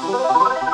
Oh. 0.00 0.58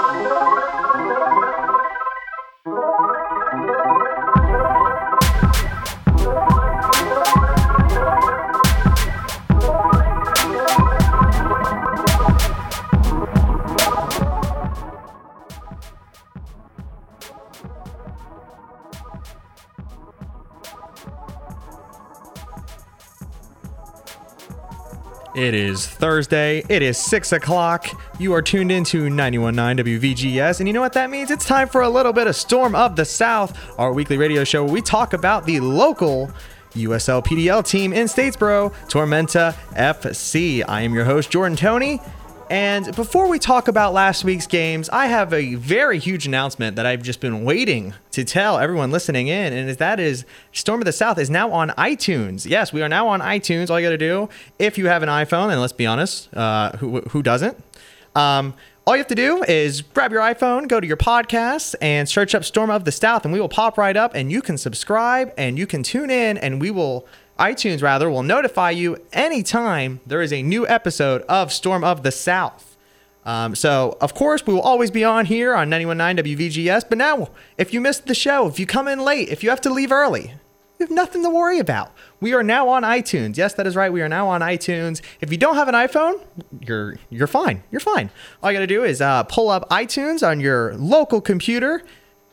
It 25.34 25.52
is 25.52 25.84
Thursday. 25.84 26.62
It 26.68 26.80
is 26.80 26.96
6 26.96 27.32
o'clock. 27.32 27.88
You 28.20 28.32
are 28.34 28.42
tuned 28.42 28.70
into 28.70 29.10
919 29.10 29.84
WVGS. 29.84 30.60
And 30.60 30.68
you 30.68 30.72
know 30.72 30.80
what 30.80 30.92
that 30.92 31.10
means? 31.10 31.32
It's 31.32 31.44
time 31.44 31.66
for 31.66 31.82
a 31.82 31.88
little 31.88 32.12
bit 32.12 32.28
of 32.28 32.36
Storm 32.36 32.76
of 32.76 32.94
the 32.94 33.04
South, 33.04 33.58
our 33.76 33.92
weekly 33.92 34.16
radio 34.16 34.44
show 34.44 34.62
where 34.64 34.72
we 34.72 34.80
talk 34.80 35.12
about 35.12 35.44
the 35.44 35.58
local 35.58 36.30
USL 36.74 37.24
PDL 37.24 37.66
team 37.66 37.92
in 37.92 38.06
Statesboro, 38.06 38.72
Tormenta 38.88 39.54
FC. 39.74 40.62
I 40.68 40.82
am 40.82 40.94
your 40.94 41.04
host, 41.04 41.30
Jordan 41.32 41.56
Tony. 41.56 42.00
And 42.50 42.94
before 42.94 43.28
we 43.28 43.38
talk 43.38 43.68
about 43.68 43.92
last 43.92 44.24
week's 44.24 44.46
games, 44.46 44.88
I 44.90 45.06
have 45.06 45.32
a 45.32 45.54
very 45.54 45.98
huge 45.98 46.26
announcement 46.26 46.76
that 46.76 46.86
I've 46.86 47.02
just 47.02 47.20
been 47.20 47.44
waiting 47.44 47.94
to 48.12 48.24
tell 48.24 48.58
everyone 48.58 48.90
listening 48.90 49.28
in, 49.28 49.52
and 49.52 49.70
that 49.70 49.98
is 49.98 50.24
Storm 50.52 50.80
of 50.80 50.84
the 50.84 50.92
South 50.92 51.18
is 51.18 51.30
now 51.30 51.50
on 51.50 51.70
iTunes. 51.70 52.46
Yes, 52.48 52.72
we 52.72 52.82
are 52.82 52.88
now 52.88 53.08
on 53.08 53.20
iTunes. 53.20 53.70
All 53.70 53.80
you 53.80 53.86
got 53.86 53.90
to 53.90 53.98
do, 53.98 54.28
if 54.58 54.76
you 54.76 54.86
have 54.86 55.02
an 55.02 55.08
iPhone, 55.08 55.50
and 55.50 55.60
let's 55.60 55.72
be 55.72 55.86
honest, 55.86 56.34
uh, 56.36 56.72
who 56.76 57.00
who 57.00 57.22
doesn't? 57.22 57.56
Um, 58.14 58.54
all 58.86 58.94
you 58.94 59.00
have 59.00 59.08
to 59.08 59.14
do 59.14 59.42
is 59.44 59.80
grab 59.80 60.12
your 60.12 60.20
iPhone, 60.20 60.68
go 60.68 60.78
to 60.78 60.86
your 60.86 60.98
podcasts, 60.98 61.74
and 61.80 62.06
search 62.06 62.34
up 62.34 62.44
Storm 62.44 62.68
of 62.68 62.84
the 62.84 62.92
South, 62.92 63.24
and 63.24 63.32
we 63.32 63.40
will 63.40 63.48
pop 63.48 63.78
right 63.78 63.96
up, 63.96 64.14
and 64.14 64.30
you 64.30 64.42
can 64.42 64.58
subscribe 64.58 65.32
and 65.38 65.58
you 65.58 65.66
can 65.66 65.82
tune 65.82 66.10
in, 66.10 66.36
and 66.36 66.60
we 66.60 66.70
will 66.70 67.06
iTunes 67.38 67.82
rather 67.82 68.08
will 68.08 68.22
notify 68.22 68.70
you 68.70 68.96
anytime 69.12 70.00
there 70.06 70.22
is 70.22 70.32
a 70.32 70.42
new 70.42 70.66
episode 70.68 71.22
of 71.22 71.52
Storm 71.52 71.82
of 71.82 72.02
the 72.02 72.12
South. 72.12 72.76
Um, 73.24 73.54
so, 73.54 73.96
of 74.00 74.14
course, 74.14 74.46
we 74.46 74.52
will 74.52 74.60
always 74.60 74.90
be 74.90 75.02
on 75.02 75.26
here 75.26 75.54
on 75.54 75.70
919 75.70 76.36
WVGS. 76.36 76.84
But 76.88 76.98
now, 76.98 77.30
if 77.56 77.72
you 77.72 77.80
missed 77.80 78.06
the 78.06 78.14
show, 78.14 78.46
if 78.46 78.58
you 78.58 78.66
come 78.66 78.86
in 78.86 79.00
late, 79.00 79.30
if 79.30 79.42
you 79.42 79.50
have 79.50 79.62
to 79.62 79.70
leave 79.70 79.90
early, 79.90 80.34
you 80.78 80.86
have 80.86 80.90
nothing 80.90 81.22
to 81.22 81.30
worry 81.30 81.58
about. 81.58 81.92
We 82.20 82.34
are 82.34 82.42
now 82.42 82.68
on 82.68 82.82
iTunes. 82.82 83.36
Yes, 83.36 83.54
that 83.54 83.66
is 83.66 83.74
right. 83.74 83.92
We 83.92 84.02
are 84.02 84.08
now 84.08 84.28
on 84.28 84.40
iTunes. 84.40 85.00
If 85.20 85.32
you 85.32 85.38
don't 85.38 85.56
have 85.56 85.68
an 85.68 85.74
iPhone, 85.74 86.20
you're 86.60 86.96
you're 87.10 87.26
fine. 87.26 87.62
You're 87.70 87.80
fine. 87.80 88.10
All 88.42 88.52
you 88.52 88.56
got 88.56 88.60
to 88.60 88.66
do 88.66 88.84
is 88.84 89.00
uh, 89.00 89.22
pull 89.24 89.48
up 89.48 89.68
iTunes 89.70 90.26
on 90.26 90.40
your 90.40 90.74
local 90.74 91.20
computer 91.20 91.82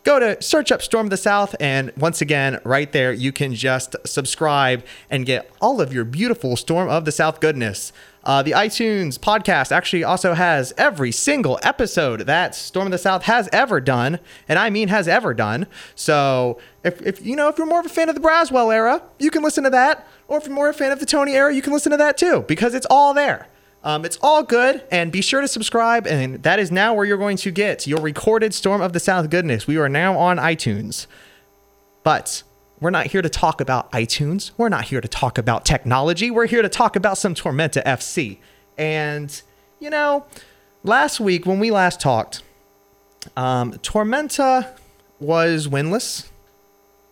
go 0.04 0.20
to 0.20 0.42
search 0.42 0.72
up 0.72 0.82
Storm 0.82 1.08
of 1.08 1.10
the 1.12 1.18
South, 1.18 1.56
and 1.60 1.92
once 1.98 2.22
again, 2.22 2.60
right 2.64 2.92
there, 2.92 3.14
you 3.14 3.32
can 3.32 3.54
just 3.54 3.96
subscribe 4.06 4.84
and 5.10 5.26
get 5.26 5.50
all 5.62 5.82
of 5.82 5.94
your 5.94 6.06
beautiful 6.06 6.56
Storm 6.56 6.90
of 6.90 7.06
the 7.06 7.12
South 7.12 7.40
goodness. 7.40 7.94
Uh, 8.24 8.44
the 8.44 8.52
iTunes 8.52 9.18
podcast 9.18 9.72
actually 9.72 10.04
also 10.04 10.34
has 10.34 10.74
every 10.78 11.12
single 11.12 11.60
episode 11.64 12.22
that 12.22 12.54
Storm 12.54 12.88
of 12.88 12.92
the 12.92 12.98
South 12.98 13.24
has 13.24 13.50
ever 13.52 13.82
done, 13.82 14.20
and 14.48 14.60
I 14.60 14.70
mean 14.70 14.90
has 14.90 15.08
ever 15.08 15.34
done. 15.34 15.66
So 15.96 16.60
if, 16.84 17.02
if 17.02 17.26
you 17.26 17.36
know 17.36 17.48
if 17.48 17.58
you're 17.58 17.68
more 17.68 17.80
of 17.80 17.86
a 17.86 17.90
fan 17.90 18.10
of 18.10 18.16
the 18.16 18.22
Braswell 18.22 18.74
era, 18.74 19.02
you 19.18 19.32
can 19.32 19.42
listen 19.42 19.64
to 19.64 19.72
that, 19.72 20.08
or 20.28 20.38
if 20.38 20.46
you're 20.46 20.56
more 20.56 20.70
a 20.70 20.74
fan 20.74 20.92
of 20.92 21.00
the 21.00 21.06
Tony 21.06 21.34
era, 21.34 21.54
you 21.54 21.62
can 21.62 21.74
listen 21.74 21.92
to 21.92 21.98
that 21.98 22.18
too 22.18 22.46
because 22.48 22.76
it's 22.76 22.88
all 22.90 23.14
there. 23.14 23.48
Um, 23.84 24.06
it's 24.06 24.18
all 24.22 24.44
good, 24.44 24.84
and 24.92 25.12
be 25.12 25.22
sure 25.22 25.42
to 25.42 25.48
subscribe. 25.48 26.06
And 26.06 26.44
that 26.44 26.60
is 26.60 26.72
now 26.72 26.94
where 26.94 27.06
you're 27.06 27.18
going 27.18 27.38
to 27.38 27.52
get 27.52 27.88
your 27.88 28.00
recorded 28.00 28.54
Storm 28.54 28.82
of 28.82 28.94
the 28.94 29.00
South 29.00 29.30
goodness. 29.30 29.66
We 29.66 29.78
are 29.78 29.90
now 29.90 30.18
on 30.18 30.38
iTunes. 30.38 31.08
But 32.04 32.44
we're 32.80 32.90
not 32.90 33.08
here 33.08 33.22
to 33.22 33.30
talk 33.30 33.62
about 33.62 33.92
iTunes. 33.92 34.52
We're 34.58 34.70
not 34.70 34.86
here 34.86 35.02
to 35.02 35.08
talk 35.08 35.38
about 35.38 35.66
technology. 35.66 36.32
We're 36.32 36.48
here 36.48 36.62
to 36.62 36.70
talk 36.70 36.96
about 36.96 37.18
some 37.18 37.36
Tormenta 37.36 37.84
FC. 37.84 38.38
And, 38.78 39.42
you 39.80 39.90
know, 39.90 40.26
last 40.84 41.20
week 41.20 41.46
when 41.46 41.60
we 41.60 41.72
last 41.72 42.00
talked, 42.00 42.42
um, 43.38 43.74
Tormenta 43.74 44.68
was 45.20 45.68
winless. 45.68 46.30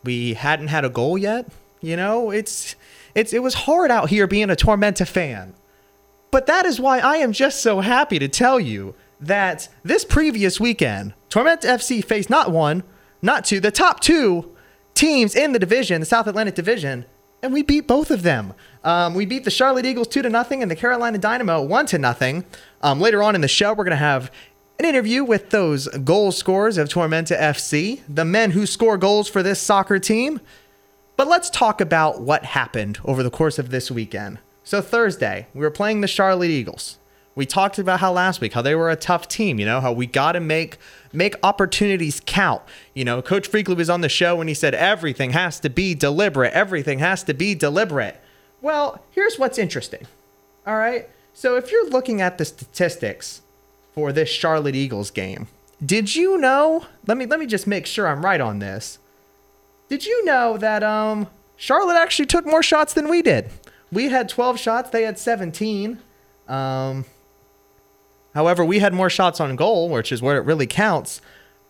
We 0.04 0.34
hadn't 0.34 0.68
had 0.68 0.86
a 0.86 0.90
goal 0.90 1.18
yet. 1.18 1.48
You 1.82 1.96
know, 1.96 2.32
it's 2.32 2.76
it's 3.16 3.32
it 3.32 3.42
was 3.44 3.54
hard 3.54 3.92
out 3.92 4.10
here 4.10 4.28
being 4.28 4.50
a 4.50 4.56
Tormenta 4.56 5.08
fan. 5.08 5.54
But 6.32 6.46
that 6.46 6.66
is 6.66 6.80
why 6.80 7.00
I 7.00 7.18
am 7.18 7.32
just 7.32 7.62
so 7.62 7.80
happy 7.80 8.20
to 8.20 8.28
tell 8.28 8.60
you 8.60 8.96
that 9.20 9.68
this 9.84 10.06
previous 10.06 10.60
weekend, 10.60 11.14
Tormenta 11.30 11.66
FC 11.66 12.04
faced 12.04 12.30
not 12.30 12.52
one, 12.52 12.84
not 13.22 13.46
two, 13.46 13.60
the 13.60 13.72
top 13.72 14.00
two 14.00 14.56
teams 14.94 15.36
in 15.36 15.52
the 15.54 15.60
division, 15.60 16.00
the 16.00 16.06
South 16.06 16.28
Atlantic 16.28 16.56
Division, 16.56 17.06
and 17.42 17.54
we 17.54 17.64
beat 17.64 17.88
both 17.88 18.12
of 18.12 18.24
them. 18.24 18.54
Um, 18.84 19.14
we 19.14 19.26
beat 19.26 19.44
the 19.46 19.52
Charlotte 19.52 19.86
Eagles 19.86 20.08
two 20.08 20.22
to 20.22 20.30
nothing 20.30 20.62
and 20.62 20.70
the 20.70 20.76
Carolina 20.76 21.18
Dynamo 21.18 21.62
one 21.62 21.86
to 21.88 21.98
nothing. 21.98 22.46
Um, 22.82 23.00
later 23.00 23.24
on 23.24 23.36
in 23.36 23.42
the 23.42 23.48
show, 23.48 23.74
we're 23.74 23.86
going 23.86 23.92
to 23.92 23.96
have 23.98 24.32
an 24.78 24.86
interview 24.86 25.24
with 25.24 25.50
those 25.50 25.88
goal 25.88 26.32
scorers 26.32 26.78
of 26.78 26.90
Tormenta 26.90 27.38
FC, 27.38 28.02
the 28.08 28.26
men 28.26 28.52
who 28.52 28.66
score 28.66 28.98
goals 28.98 29.28
for 29.28 29.44
this 29.44 29.60
soccer 29.60 30.00
team. 30.00 30.40
But 31.18 31.28
let's 31.28 31.50
talk 31.50 31.82
about 31.82 32.22
what 32.22 32.46
happened 32.46 33.00
over 33.04 33.24
the 33.24 33.30
course 33.30 33.60
of 33.60 33.72
this 33.72 33.92
weekend. 33.92 34.40
So 34.70 34.84
Thursday, 34.84 35.48
we 35.56 35.62
were 35.62 35.72
playing 35.72 36.02
the 36.02 36.08
Charlotte 36.08 36.52
Eagles. 36.52 37.00
We 37.34 37.48
talked 37.48 37.80
about 37.80 38.02
how 38.02 38.12
last 38.12 38.40
week 38.40 38.54
how 38.54 38.62
they 38.62 38.76
were 38.76 38.92
a 38.92 38.96
tough 38.96 39.28
team, 39.28 39.60
you 39.60 39.66
know, 39.66 39.82
how 39.82 39.92
we 39.92 40.06
got 40.06 40.34
to 40.34 40.40
make 40.40 40.78
make 41.12 41.34
opportunities 41.42 42.22
count. 42.24 42.62
You 42.94 43.04
know, 43.04 43.20
Coach 43.24 43.50
Freakley 43.50 43.76
was 43.76 43.90
on 43.90 44.02
the 44.02 44.10
show 44.10 44.40
and 44.40 44.48
he 44.48 44.54
said 44.54 44.76
everything 44.76 45.32
has 45.32 45.60
to 45.62 45.72
be 45.72 45.96
deliberate. 45.96 46.54
Everything 46.54 47.00
has 47.00 47.24
to 47.24 47.34
be 47.34 47.56
deliberate. 47.56 48.22
Well, 48.62 49.04
here's 49.10 49.40
what's 49.40 49.58
interesting. 49.58 50.06
All 50.68 50.78
right? 50.78 51.10
So 51.34 51.56
if 51.56 51.72
you're 51.72 51.90
looking 51.90 52.22
at 52.22 52.38
the 52.38 52.46
statistics 52.46 53.42
for 53.96 54.14
this 54.14 54.30
Charlotte 54.30 54.76
Eagles 54.76 55.10
game, 55.10 55.48
did 55.84 56.16
you 56.16 56.38
know? 56.38 56.86
Let 57.08 57.18
me 57.18 57.26
let 57.26 57.40
me 57.40 57.48
just 57.48 57.66
make 57.66 57.88
sure 57.88 58.08
I'm 58.08 58.24
right 58.24 58.40
on 58.40 58.60
this. 58.60 59.00
Did 59.88 60.06
you 60.06 60.24
know 60.26 60.58
that 60.58 60.84
um 60.84 61.26
Charlotte 61.58 61.98
actually 61.98 62.28
took 62.28 62.46
more 62.46 62.62
shots 62.62 62.94
than 62.94 63.10
we 63.10 63.24
did? 63.24 63.50
We 63.92 64.10
had 64.10 64.30
12 64.30 64.60
shots, 64.60 64.90
they 64.90 65.04
had 65.04 65.18
17. 65.18 66.00
Um, 66.48 67.06
however, 68.34 68.64
we 68.66 68.80
had 68.80 68.94
more 68.94 69.10
shots 69.10 69.40
on 69.40 69.56
goal, 69.56 69.90
which 69.90 70.12
is 70.12 70.22
where 70.22 70.38
it 70.38 70.46
really 70.46 70.68
counts. 70.68 71.22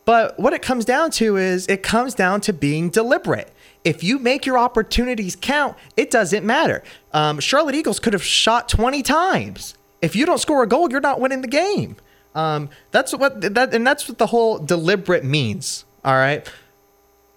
But 0.06 0.40
what 0.40 0.54
it 0.54 0.62
comes 0.62 0.86
down 0.86 1.12
to 1.12 1.38
is 1.38 1.68
it 1.68 1.84
comes 1.84 2.16
down 2.16 2.42
to 2.42 2.54
being 2.54 2.90
deliberate. 2.90 3.54
If 3.84 4.04
you 4.04 4.20
make 4.20 4.46
your 4.46 4.58
opportunities 4.58 5.36
count, 5.36 5.78
it 5.96 6.12
doesn't 6.12 6.46
matter. 6.46 6.84
Um, 7.14 7.40
Charlotte 7.40 7.76
Eagles 7.76 8.00
could 8.00 8.14
have 8.14 8.24
shot 8.24 8.68
20 8.70 9.04
times. 9.04 9.76
If 10.02 10.16
you 10.16 10.26
don't 10.26 10.40
score 10.40 10.64
a 10.64 10.68
goal, 10.68 10.90
you're 10.90 11.00
not 11.02 11.20
winning 11.20 11.42
the 11.42 11.48
game. 11.48 11.96
Um, 12.36 12.70
that's 12.92 13.14
what 13.14 13.42
that, 13.42 13.74
and 13.74 13.86
that's 13.86 14.08
what 14.08 14.18
the 14.18 14.28
whole 14.28 14.60
deliberate 14.60 15.24
means. 15.24 15.86
All 16.06 16.14
right. 16.14 16.48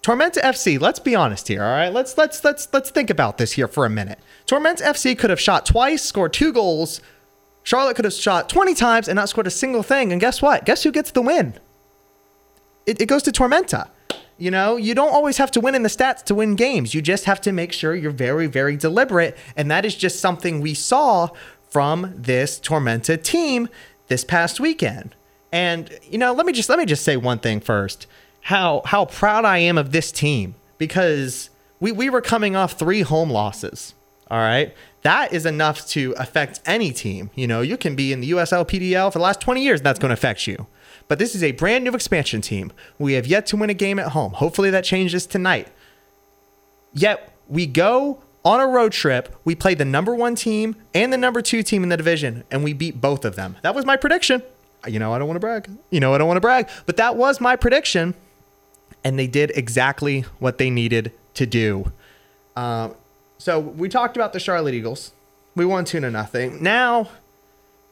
Tormenta 0.03 0.43
FC, 0.43 0.81
let's 0.81 0.99
be 0.99 1.15
honest 1.15 1.47
here, 1.47 1.63
all 1.63 1.71
right? 1.71 1.93
Let's 1.93 2.19
let's 2.19 2.43
let's 2.43 2.67
let's 2.73 2.91
think 2.91 3.09
about 3.09 3.39
this 3.39 3.53
here 3.53 3.69
for 3.69 3.87
a 3.87 3.91
minute. 3.91 4.19
Tormenta 4.47 4.83
FC 4.83 5.17
could 5.17 5.31
have 5.31 5.41
shot 5.41 5.65
twice, 5.65 6.03
scored 6.03 6.33
two 6.33 6.53
goals. 6.53 7.01
Charlotte 7.63 7.95
could 7.95 8.05
have 8.05 8.15
shot 8.15 8.49
20 8.49 8.75
times 8.75 9.07
and 9.07 9.15
not 9.15 9.29
scored 9.29 9.47
a 9.47 9.51
single 9.51 9.85
thing. 9.85 10.11
And 10.11 10.21
guess 10.21 10.43
what? 10.43 10.65
Guess 10.65 10.83
who 10.83 10.91
gets 10.91 11.13
the 11.13 11.23
win? 11.23 11.55
It, 12.87 13.01
it 13.01 13.07
goes 13.07 13.23
to 13.23 13.31
Tormenta. 13.31 13.89
You 14.37 14.51
know, 14.51 14.77
you 14.77 14.97
don't 14.97 15.13
always 15.13 15.37
have 15.37 15.53
to 15.53 15.61
win 15.61 15.77
in 15.77 15.85
the 15.85 15.89
stats 15.89 16.25
to 16.25 16.35
win 16.35 16.57
games. 16.57 16.93
You 16.93 17.01
just 17.01 17.27
have 17.27 17.41
to 17.43 17.53
make 17.53 17.73
sure 17.73 17.95
you're 17.95 18.11
very, 18.11 18.49
very 18.49 18.77
deliberate. 18.77 19.39
And 19.55 19.71
that 19.71 19.85
is 19.85 19.95
just 19.95 20.19
something 20.19 20.61
we 20.61 20.75
saw 20.75 21.29
from 21.71 22.13
this 22.17 22.59
Tormenta 22.59 23.23
team 23.23 23.69
this 24.09 24.25
past 24.25 24.59
weekend. 24.59 25.15
And 25.53 25.97
you 26.11 26.19
know, 26.19 26.33
let 26.33 26.47
me 26.47 26.53
just 26.53 26.69
let 26.69 26.81
me 26.81 26.87
just 26.87 27.05
say 27.05 27.17
one 27.17 27.39
thing 27.39 27.61
first 27.61 28.09
how 28.43 28.83
how 28.85 29.07
proud 29.07 29.45
I 29.45 29.59
am 29.59 29.79
of 29.79 29.93
this 29.93 30.13
team 30.13 30.55
because 30.79 31.51
we, 31.81 31.93
we 31.93 32.11
were 32.11 32.21
coming 32.21 32.55
off 32.55 32.73
three 32.73 33.03
home 33.03 33.31
losses. 33.31 33.95
All 34.31 34.39
right. 34.39 34.75
That 35.03 35.33
is 35.33 35.47
enough 35.47 35.87
to 35.89 36.15
affect 36.17 36.61
any 36.65 36.93
team. 36.93 37.31
You 37.35 37.47
know, 37.47 37.61
you 37.61 37.77
can 37.77 37.97
be 37.97 38.13
in 38.13 38.21
the 38.21 38.31
USL 38.31 38.67
PDL 38.67 39.13
for 39.13 39.19
the 39.19 39.23
last 39.25 39.41
20 39.41 39.63
years, 39.63 39.81
and 39.81 39.87
that's 39.87 39.99
going 39.99 40.11
to 40.11 40.15
affect 40.15 40.47
you. 40.47 40.67
But 41.09 41.19
this 41.19 41.35
is 41.35 41.43
a 41.43 41.53
brand 41.53 41.85
new 41.85 41.91
expansion 41.93 42.41
team. 42.41 42.73
We 42.99 43.15
have 43.15 43.27
yet 43.27 43.47
to 43.47 43.57
win 43.57 43.69
a 43.69 43.75
game 43.75 43.99
at 43.99 44.09
home. 44.09 44.35
Hopefully 44.35 44.71
that 44.71 44.85
changes 44.85 45.27
tonight. 45.27 45.69
Yet 46.95 47.33
we 47.49 47.67
go 47.67 48.23
on 48.45 48.61
a 48.61 48.67
road 48.67 48.93
trip. 48.93 49.37
We 49.45 49.55
play 49.55 49.75
the 49.75 49.85
number 49.85 50.15
one 50.15 50.35
team 50.35 50.77
and 50.95 51.13
the 51.13 51.19
number 51.19 51.43
two 51.43 51.63
team 51.63 51.83
in 51.83 51.89
the 51.89 51.97
division, 51.97 52.45
and 52.51 52.65
we 52.65 52.73
beat 52.73 53.01
both 53.01 53.25
of 53.25 53.37
them. 53.37 53.57
That 53.63 53.75
was 53.75 53.85
my 53.85 53.97
prediction. 53.97 54.43
You 54.87 54.99
know, 54.99 55.13
I 55.13 55.19
don't 55.19 55.29
want 55.29 55.37
to 55.37 55.41
brag. 55.41 55.71
You 55.91 56.01
know, 56.01 56.15
I 56.15 56.19
don't 56.19 56.27
want 56.27 56.39
to 56.39 56.43
brag, 56.43 56.69
but 56.87 56.97
that 56.97 57.17
was 57.17 57.41
my 57.41 57.55
prediction 57.57 58.15
and 59.05 59.19
they 59.19 59.27
did 59.27 59.53
exactly 59.55 60.23
what 60.39 60.59
they 60.59 60.71
needed 60.71 61.13
to 61.35 61.47
do. 61.47 61.93
Uh, 62.57 62.91
so 63.39 63.59
we 63.59 63.89
talked 63.89 64.17
about 64.17 64.33
the 64.33 64.41
Charlotte 64.41 64.75
Eagles. 64.75 65.13
We 65.55 65.65
won 65.65 65.85
two 65.85 66.01
to 66.01 66.11
nothing. 66.11 66.63
Now, 66.63 67.09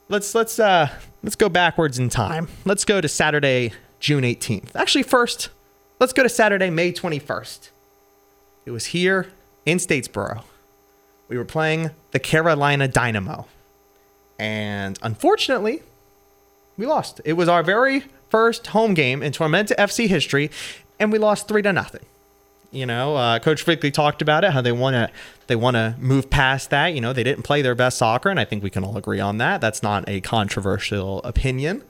let's 0.09 0.35
let's 0.35 0.59
uh, 0.59 0.89
let's 1.23 1.37
go 1.37 1.49
backwards 1.49 1.99
in 1.99 2.09
time. 2.09 2.49
Let's 2.65 2.85
go 2.85 3.01
to 3.01 3.09
Saturday, 3.09 3.73
June 3.99 4.25
18th. 4.25 4.75
Actually, 4.75 5.03
first, 5.03 5.51
let's 5.99 6.13
go 6.13 6.23
to 6.23 6.29
Saturday, 6.29 6.71
May 6.71 6.93
21st. 6.93 7.71
It 8.67 8.71
was 8.71 8.87
here 8.87 9.33
in 9.67 9.79
Statesboro. 9.79 10.45
We 11.29 11.39
were 11.39 11.45
playing 11.45 11.91
the 12.11 12.19
Carolina 12.19 12.89
Dynamo. 12.89 13.47
And 14.39 14.99
unfortunately, 15.03 15.83
we 16.77 16.87
lost. 16.87 17.21
It 17.25 17.35
was 17.35 17.49
our 17.49 17.63
very 17.63 18.05
first 18.31 18.69
home 18.69 18.95
game 18.95 19.23
in 19.23 19.33
Tormenta 19.33 19.77
FC 19.77 20.09
history, 20.09 20.51
and 21.01 21.11
we 21.11 21.19
lost 21.19 21.49
three 21.49 21.63
to 21.63 21.73
nothing. 21.73 22.05
You 22.71 22.87
know, 22.87 23.17
uh, 23.17 23.41
Coach 23.41 23.67
Frickley 23.67 23.93
talked 23.93 24.23
about 24.23 24.45
it, 24.45 24.53
how 24.53 24.61
they 24.61 24.71
want 24.71 24.95
to 24.95 25.11
they 25.49 25.57
want 25.57 25.75
to 25.75 25.97
move 25.99 26.31
past 26.31 26.71
that. 26.71 26.95
You 26.95 27.01
know, 27.01 27.13
they 27.13 27.25
didn't 27.25 27.43
play 27.43 27.63
their 27.63 27.75
best 27.75 27.99
soccer, 27.99 28.29
and 28.29 28.39
I 28.39 28.45
think 28.45 28.63
we 28.63 28.71
can 28.71 28.85
all 28.85 28.97
agree 28.97 29.19
on 29.19 29.39
that. 29.39 29.61
That's 29.61 29.83
not 29.83 30.09
a 30.09 30.21
controversial 30.21 31.21
opinion. 31.23 31.83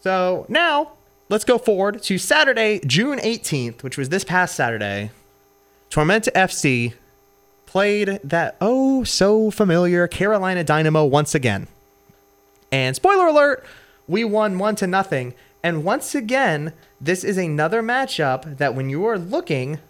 So 0.00 0.46
now 0.48 0.92
let's 1.28 1.44
go 1.44 1.58
forward 1.58 2.00
to 2.04 2.16
Saturday, 2.16 2.80
June 2.86 3.18
18th, 3.18 3.82
which 3.82 3.98
was 3.98 4.10
this 4.10 4.22
past 4.22 4.54
Saturday. 4.54 5.10
Tormenta 5.90 6.30
FC 6.32 6.94
played 7.64 8.20
that 8.22 8.56
oh 8.60 9.02
so 9.02 9.50
familiar 9.50 10.06
Carolina 10.06 10.62
Dynamo 10.62 11.04
once 11.04 11.34
again. 11.34 11.66
And 12.70 12.94
spoiler 12.94 13.26
alert, 13.26 13.66
we 14.06 14.22
won 14.22 14.58
one 14.58 14.76
to 14.76 14.86
nothing. 14.86 15.34
And 15.66 15.82
once 15.82 16.14
again, 16.14 16.74
this 17.00 17.24
is 17.24 17.36
another 17.36 17.82
matchup 17.82 18.58
that 18.58 18.76
when 18.76 18.88
you 18.88 19.04
are 19.04 19.18
looking, 19.18 19.80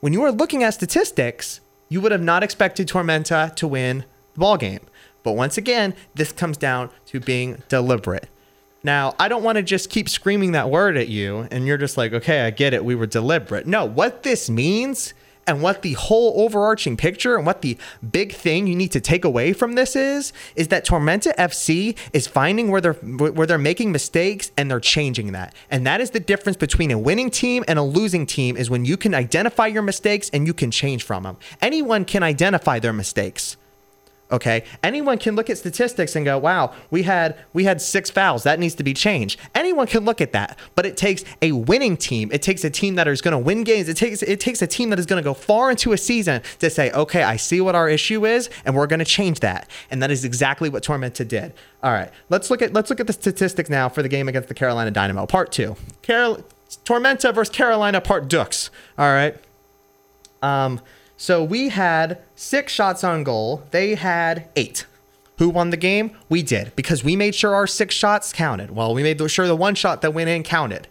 when 0.00 0.12
you 0.12 0.22
are 0.24 0.30
looking 0.30 0.62
at 0.62 0.74
statistics, 0.74 1.62
you 1.88 2.02
would 2.02 2.12
have 2.12 2.20
not 2.20 2.42
expected 2.42 2.86
Tormenta 2.86 3.56
to 3.56 3.66
win 3.66 4.04
the 4.34 4.40
ball 4.40 4.58
game. 4.58 4.80
But 5.22 5.32
once 5.32 5.56
again, 5.56 5.94
this 6.14 6.32
comes 6.32 6.58
down 6.58 6.90
to 7.06 7.18
being 7.18 7.62
deliberate. 7.70 8.28
Now, 8.82 9.14
I 9.18 9.28
don't 9.28 9.42
want 9.42 9.56
to 9.56 9.62
just 9.62 9.88
keep 9.88 10.10
screaming 10.10 10.52
that 10.52 10.68
word 10.68 10.98
at 10.98 11.08
you 11.08 11.48
and 11.50 11.66
you're 11.66 11.78
just 11.78 11.96
like, 11.96 12.12
okay, 12.12 12.42
I 12.42 12.50
get 12.50 12.74
it. 12.74 12.84
We 12.84 12.94
were 12.94 13.06
deliberate. 13.06 13.66
No, 13.66 13.86
what 13.86 14.24
this 14.24 14.50
means 14.50 15.14
and 15.46 15.62
what 15.62 15.82
the 15.82 15.94
whole 15.94 16.32
overarching 16.42 16.96
picture 16.96 17.36
and 17.36 17.46
what 17.46 17.62
the 17.62 17.76
big 18.10 18.32
thing 18.32 18.66
you 18.66 18.76
need 18.76 18.92
to 18.92 19.00
take 19.00 19.24
away 19.24 19.52
from 19.52 19.74
this 19.74 19.96
is 19.96 20.32
is 20.54 20.68
that 20.68 20.86
Tormenta 20.86 21.34
FC 21.36 21.96
is 22.12 22.26
finding 22.26 22.70
where 22.70 22.80
they're 22.80 22.92
where 22.92 23.46
they're 23.46 23.58
making 23.58 23.92
mistakes 23.92 24.50
and 24.56 24.70
they're 24.70 24.80
changing 24.80 25.32
that. 25.32 25.54
And 25.70 25.86
that 25.86 26.00
is 26.00 26.10
the 26.10 26.20
difference 26.20 26.56
between 26.56 26.90
a 26.90 26.98
winning 26.98 27.30
team 27.30 27.64
and 27.68 27.78
a 27.78 27.82
losing 27.82 28.26
team 28.26 28.56
is 28.56 28.70
when 28.70 28.84
you 28.84 28.96
can 28.96 29.14
identify 29.14 29.66
your 29.66 29.82
mistakes 29.82 30.30
and 30.32 30.46
you 30.46 30.54
can 30.54 30.70
change 30.70 31.02
from 31.02 31.24
them. 31.24 31.36
Anyone 31.60 32.04
can 32.04 32.22
identify 32.22 32.78
their 32.78 32.92
mistakes. 32.92 33.56
Okay, 34.32 34.64
anyone 34.82 35.18
can 35.18 35.36
look 35.36 35.50
at 35.50 35.58
statistics 35.58 36.16
and 36.16 36.24
go, 36.24 36.38
"Wow, 36.38 36.72
we 36.90 37.02
had 37.02 37.36
we 37.52 37.64
had 37.64 37.82
six 37.82 38.10
fouls. 38.10 38.44
That 38.44 38.58
needs 38.58 38.74
to 38.76 38.82
be 38.82 38.94
changed." 38.94 39.38
Anyone 39.54 39.86
can 39.86 40.06
look 40.06 40.22
at 40.22 40.32
that, 40.32 40.58
but 40.74 40.86
it 40.86 40.96
takes 40.96 41.22
a 41.42 41.52
winning 41.52 41.98
team. 41.98 42.30
It 42.32 42.40
takes 42.40 42.64
a 42.64 42.70
team 42.70 42.94
that 42.94 43.06
is 43.06 43.20
going 43.20 43.32
to 43.32 43.38
win 43.38 43.62
games. 43.62 43.90
It 43.90 43.96
takes 43.96 44.22
it 44.22 44.40
takes 44.40 44.62
a 44.62 44.66
team 44.66 44.88
that 44.90 44.98
is 44.98 45.04
going 45.04 45.22
to 45.22 45.24
go 45.24 45.34
far 45.34 45.70
into 45.70 45.92
a 45.92 45.98
season 45.98 46.40
to 46.60 46.70
say, 46.70 46.90
"Okay, 46.92 47.22
I 47.22 47.36
see 47.36 47.60
what 47.60 47.74
our 47.74 47.88
issue 47.90 48.24
is, 48.24 48.48
and 48.64 48.74
we're 48.74 48.86
going 48.86 49.00
to 49.00 49.04
change 49.04 49.40
that." 49.40 49.68
And 49.90 50.02
that 50.02 50.10
is 50.10 50.24
exactly 50.24 50.70
what 50.70 50.82
Tormenta 50.82 51.28
did. 51.28 51.52
All 51.82 51.92
right, 51.92 52.10
let's 52.30 52.50
look 52.50 52.62
at 52.62 52.72
let's 52.72 52.88
look 52.88 53.00
at 53.00 53.06
the 53.06 53.12
statistics 53.12 53.68
now 53.68 53.90
for 53.90 54.02
the 54.02 54.08
game 54.08 54.28
against 54.28 54.48
the 54.48 54.54
Carolina 54.54 54.90
Dynamo, 54.90 55.26
Part 55.26 55.52
Two. 55.52 55.76
Carol 56.00 56.42
Tormenta 56.84 57.34
versus 57.34 57.54
Carolina, 57.54 58.00
Part 58.00 58.28
Dux. 58.28 58.70
All 58.96 59.12
right. 59.12 59.36
Um. 60.40 60.80
So 61.22 61.44
we 61.44 61.68
had 61.68 62.18
six 62.34 62.72
shots 62.72 63.04
on 63.04 63.22
goal. 63.22 63.62
They 63.70 63.94
had 63.94 64.48
eight. 64.56 64.86
Who 65.38 65.50
won 65.50 65.70
the 65.70 65.76
game? 65.76 66.16
We 66.28 66.42
did 66.42 66.74
because 66.74 67.04
we 67.04 67.14
made 67.14 67.36
sure 67.36 67.54
our 67.54 67.68
six 67.68 67.94
shots 67.94 68.32
counted. 68.32 68.72
Well, 68.72 68.92
we 68.92 69.04
made 69.04 69.30
sure 69.30 69.46
the 69.46 69.54
one 69.54 69.76
shot 69.76 70.02
that 70.02 70.14
went 70.14 70.30
in 70.30 70.42
counted. 70.42 70.88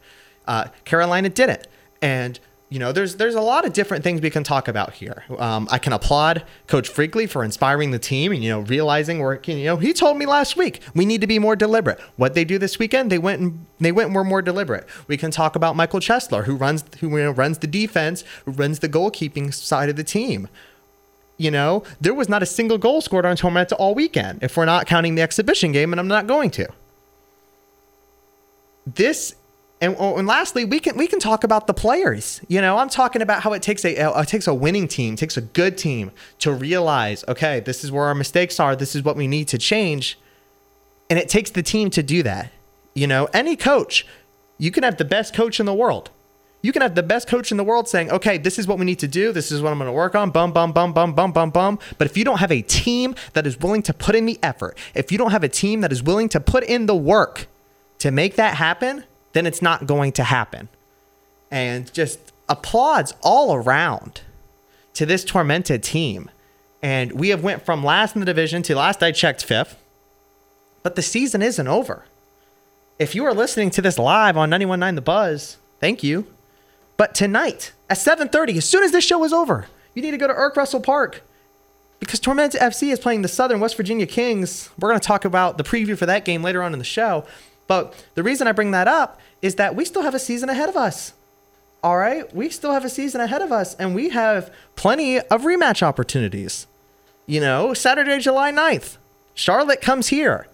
Uh, 0.47 0.67
Carolina 0.85 1.27
didn't. 1.27 1.67
And 2.01 2.39
you 2.71 2.79
know, 2.79 2.93
there's 2.93 3.17
there's 3.17 3.35
a 3.35 3.41
lot 3.41 3.65
of 3.65 3.73
different 3.73 4.01
things 4.01 4.21
we 4.21 4.29
can 4.29 4.45
talk 4.45 4.69
about 4.69 4.93
here. 4.93 5.25
Um, 5.37 5.67
I 5.69 5.77
can 5.77 5.91
applaud 5.91 6.45
Coach 6.67 6.89
Frickley 6.89 7.29
for 7.29 7.43
inspiring 7.43 7.91
the 7.91 7.99
team 7.99 8.31
and 8.31 8.41
you 8.41 8.49
know 8.49 8.61
realizing 8.61 9.19
where 9.19 9.41
you 9.43 9.65
know 9.65 9.75
he 9.75 9.91
told 9.91 10.15
me 10.17 10.25
last 10.25 10.55
week 10.55 10.79
we 10.95 11.05
need 11.05 11.19
to 11.19 11.27
be 11.27 11.37
more 11.37 11.57
deliberate. 11.57 11.99
What 12.15 12.33
they 12.33 12.45
do 12.45 12.57
this 12.57 12.79
weekend, 12.79 13.11
they 13.11 13.17
went 13.17 13.41
and 13.41 13.65
they 13.81 13.91
went 13.91 14.07
and 14.07 14.15
were 14.15 14.23
more 14.23 14.41
deliberate. 14.41 14.87
We 15.09 15.17
can 15.17 15.31
talk 15.31 15.57
about 15.57 15.75
Michael 15.75 15.99
Chesler, 15.99 16.45
who 16.45 16.55
runs 16.55 16.85
who 17.01 17.09
you 17.09 17.25
know, 17.25 17.31
runs 17.31 17.57
the 17.57 17.67
defense, 17.67 18.23
who 18.45 18.53
runs 18.53 18.79
the 18.79 18.87
goalkeeping 18.87 19.53
side 19.53 19.89
of 19.89 19.97
the 19.97 20.05
team. 20.05 20.47
You 21.35 21.51
know, 21.51 21.83
there 21.99 22.13
was 22.13 22.29
not 22.29 22.41
a 22.41 22.45
single 22.45 22.77
goal 22.77 23.01
scored 23.01 23.25
on 23.25 23.35
Tormenta 23.35 23.73
all 23.77 23.93
weekend, 23.93 24.43
if 24.43 24.55
we're 24.55 24.63
not 24.63 24.87
counting 24.87 25.15
the 25.15 25.23
exhibition 25.23 25.73
game, 25.73 25.91
and 25.91 25.99
I'm 25.99 26.07
not 26.07 26.25
going 26.25 26.51
to. 26.51 26.69
This 28.87 29.35
and, 29.81 29.95
oh, 29.97 30.17
and 30.17 30.27
lastly, 30.27 30.63
we 30.63 30.79
can 30.79 30.95
we 30.95 31.07
can 31.07 31.19
talk 31.19 31.43
about 31.43 31.65
the 31.65 31.73
players. 31.73 32.39
You 32.47 32.61
know, 32.61 32.77
I'm 32.77 32.87
talking 32.87 33.23
about 33.23 33.41
how 33.41 33.53
it 33.53 33.63
takes 33.63 33.83
a 33.83 33.95
it 33.95 34.27
takes 34.27 34.45
a 34.45 34.53
winning 34.53 34.87
team, 34.87 35.15
takes 35.15 35.37
a 35.37 35.41
good 35.41 35.75
team 35.75 36.11
to 36.39 36.53
realize, 36.53 37.25
okay, 37.27 37.61
this 37.61 37.83
is 37.83 37.91
where 37.91 38.05
our 38.05 38.13
mistakes 38.13 38.59
are. 38.59 38.75
This 38.75 38.95
is 38.95 39.03
what 39.03 39.15
we 39.15 39.27
need 39.27 39.47
to 39.47 39.57
change, 39.57 40.19
and 41.09 41.17
it 41.17 41.27
takes 41.27 41.49
the 41.49 41.63
team 41.63 41.89
to 41.89 42.03
do 42.03 42.21
that. 42.21 42.51
You 42.93 43.07
know, 43.07 43.27
any 43.33 43.55
coach, 43.55 44.05
you 44.59 44.69
can 44.69 44.83
have 44.83 44.97
the 44.97 45.05
best 45.05 45.33
coach 45.33 45.59
in 45.59 45.65
the 45.65 45.73
world. 45.73 46.11
You 46.61 46.71
can 46.71 46.83
have 46.83 46.93
the 46.93 47.01
best 47.01 47.27
coach 47.27 47.49
in 47.49 47.57
the 47.57 47.63
world 47.63 47.87
saying, 47.87 48.11
okay, 48.11 48.37
this 48.37 48.59
is 48.59 48.67
what 48.67 48.77
we 48.77 48.85
need 48.85 48.99
to 48.99 49.07
do. 49.07 49.31
This 49.31 49.51
is 49.51 49.63
what 49.63 49.71
I'm 49.71 49.79
going 49.79 49.87
to 49.87 49.93
work 49.93 50.13
on. 50.13 50.29
Bum, 50.29 50.51
bum, 50.51 50.71
bum, 50.71 50.93
bum, 50.93 51.13
bum, 51.13 51.31
bum, 51.31 51.49
bum. 51.49 51.79
But 51.97 52.05
if 52.05 52.15
you 52.15 52.23
don't 52.23 52.37
have 52.37 52.51
a 52.51 52.61
team 52.61 53.15
that 53.33 53.47
is 53.47 53.59
willing 53.59 53.81
to 53.81 53.95
put 53.95 54.13
in 54.13 54.27
the 54.27 54.37
effort, 54.43 54.77
if 54.93 55.11
you 55.11 55.17
don't 55.17 55.31
have 55.31 55.43
a 55.43 55.49
team 55.49 55.81
that 55.81 55.91
is 55.91 56.03
willing 56.03 56.29
to 56.29 56.39
put 56.39 56.63
in 56.63 56.85
the 56.85 56.95
work 56.95 57.47
to 57.97 58.11
make 58.11 58.35
that 58.35 58.57
happen, 58.57 59.05
then 59.33 59.45
it's 59.45 59.61
not 59.61 59.85
going 59.85 60.11
to 60.13 60.23
happen. 60.23 60.69
And 61.49 61.91
just 61.93 62.19
applauds 62.47 63.13
all 63.21 63.53
around 63.55 64.21
to 64.93 65.05
this 65.05 65.23
Tormenta 65.23 65.81
team. 65.81 66.29
And 66.81 67.13
we 67.13 67.29
have 67.29 67.43
went 67.43 67.63
from 67.63 67.83
last 67.83 68.15
in 68.15 68.19
the 68.19 68.25
division 68.25 68.63
to 68.63 68.75
last 68.75 69.03
I 69.03 69.11
checked 69.11 69.43
fifth. 69.43 69.81
But 70.83 70.95
the 70.95 71.01
season 71.01 71.41
isn't 71.41 71.67
over. 71.67 72.05
If 72.97 73.15
you 73.15 73.25
are 73.25 73.33
listening 73.33 73.69
to 73.71 73.81
this 73.81 73.97
live 73.97 74.37
on 74.37 74.49
919 74.49 74.95
The 74.95 75.01
Buzz, 75.01 75.57
thank 75.79 76.03
you. 76.03 76.27
But 76.97 77.15
tonight 77.15 77.71
at 77.89 77.97
7:30, 77.97 78.57
as 78.57 78.65
soon 78.65 78.83
as 78.83 78.91
this 78.91 79.03
show 79.03 79.23
is 79.23 79.33
over, 79.33 79.65
you 79.95 80.01
need 80.01 80.11
to 80.11 80.17
go 80.17 80.27
to 80.27 80.33
Erk 80.33 80.55
Russell 80.55 80.81
Park 80.81 81.23
because 81.99 82.19
Tormenta 82.19 82.59
FC 82.59 82.91
is 82.91 82.99
playing 82.99 83.21
the 83.21 83.27
Southern 83.27 83.59
West 83.59 83.77
Virginia 83.77 84.05
Kings. 84.05 84.69
We're 84.79 84.89
going 84.89 84.99
to 84.99 85.07
talk 85.07 85.25
about 85.25 85.57
the 85.57 85.63
preview 85.63 85.97
for 85.97 86.05
that 86.05 86.25
game 86.25 86.43
later 86.43 86.61
on 86.63 86.73
in 86.73 86.79
the 86.79 86.85
show. 86.85 87.25
But 87.67 88.05
the 88.15 88.23
reason 88.23 88.47
I 88.47 88.51
bring 88.51 88.71
that 88.71 88.87
up 88.87 89.19
is 89.41 89.55
that 89.55 89.75
we 89.75 89.85
still 89.85 90.01
have 90.01 90.15
a 90.15 90.19
season 90.19 90.49
ahead 90.49 90.69
of 90.69 90.75
us. 90.75 91.13
All 91.83 91.97
right? 91.97 92.33
We 92.35 92.49
still 92.49 92.73
have 92.73 92.85
a 92.85 92.89
season 92.89 93.21
ahead 93.21 93.41
of 93.41 93.51
us, 93.51 93.75
and 93.75 93.95
we 93.95 94.09
have 94.09 94.53
plenty 94.75 95.19
of 95.19 95.43
rematch 95.43 95.81
opportunities. 95.81 96.67
You 97.25 97.39
know, 97.39 97.73
Saturday, 97.73 98.19
July 98.19 98.51
9th, 98.51 98.97
Charlotte 99.33 99.81
comes 99.81 100.09
here. 100.09 100.47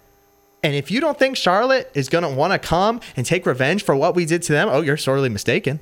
And 0.62 0.74
if 0.74 0.90
you 0.90 1.00
don't 1.00 1.18
think 1.18 1.36
Charlotte 1.36 1.90
is 1.94 2.08
going 2.08 2.24
to 2.24 2.30
want 2.30 2.52
to 2.52 2.58
come 2.58 3.00
and 3.16 3.24
take 3.24 3.46
revenge 3.46 3.82
for 3.82 3.94
what 3.94 4.14
we 4.14 4.24
did 4.24 4.42
to 4.42 4.52
them, 4.52 4.68
oh, 4.70 4.80
you're 4.80 4.96
sorely 4.96 5.28
mistaken. 5.28 5.80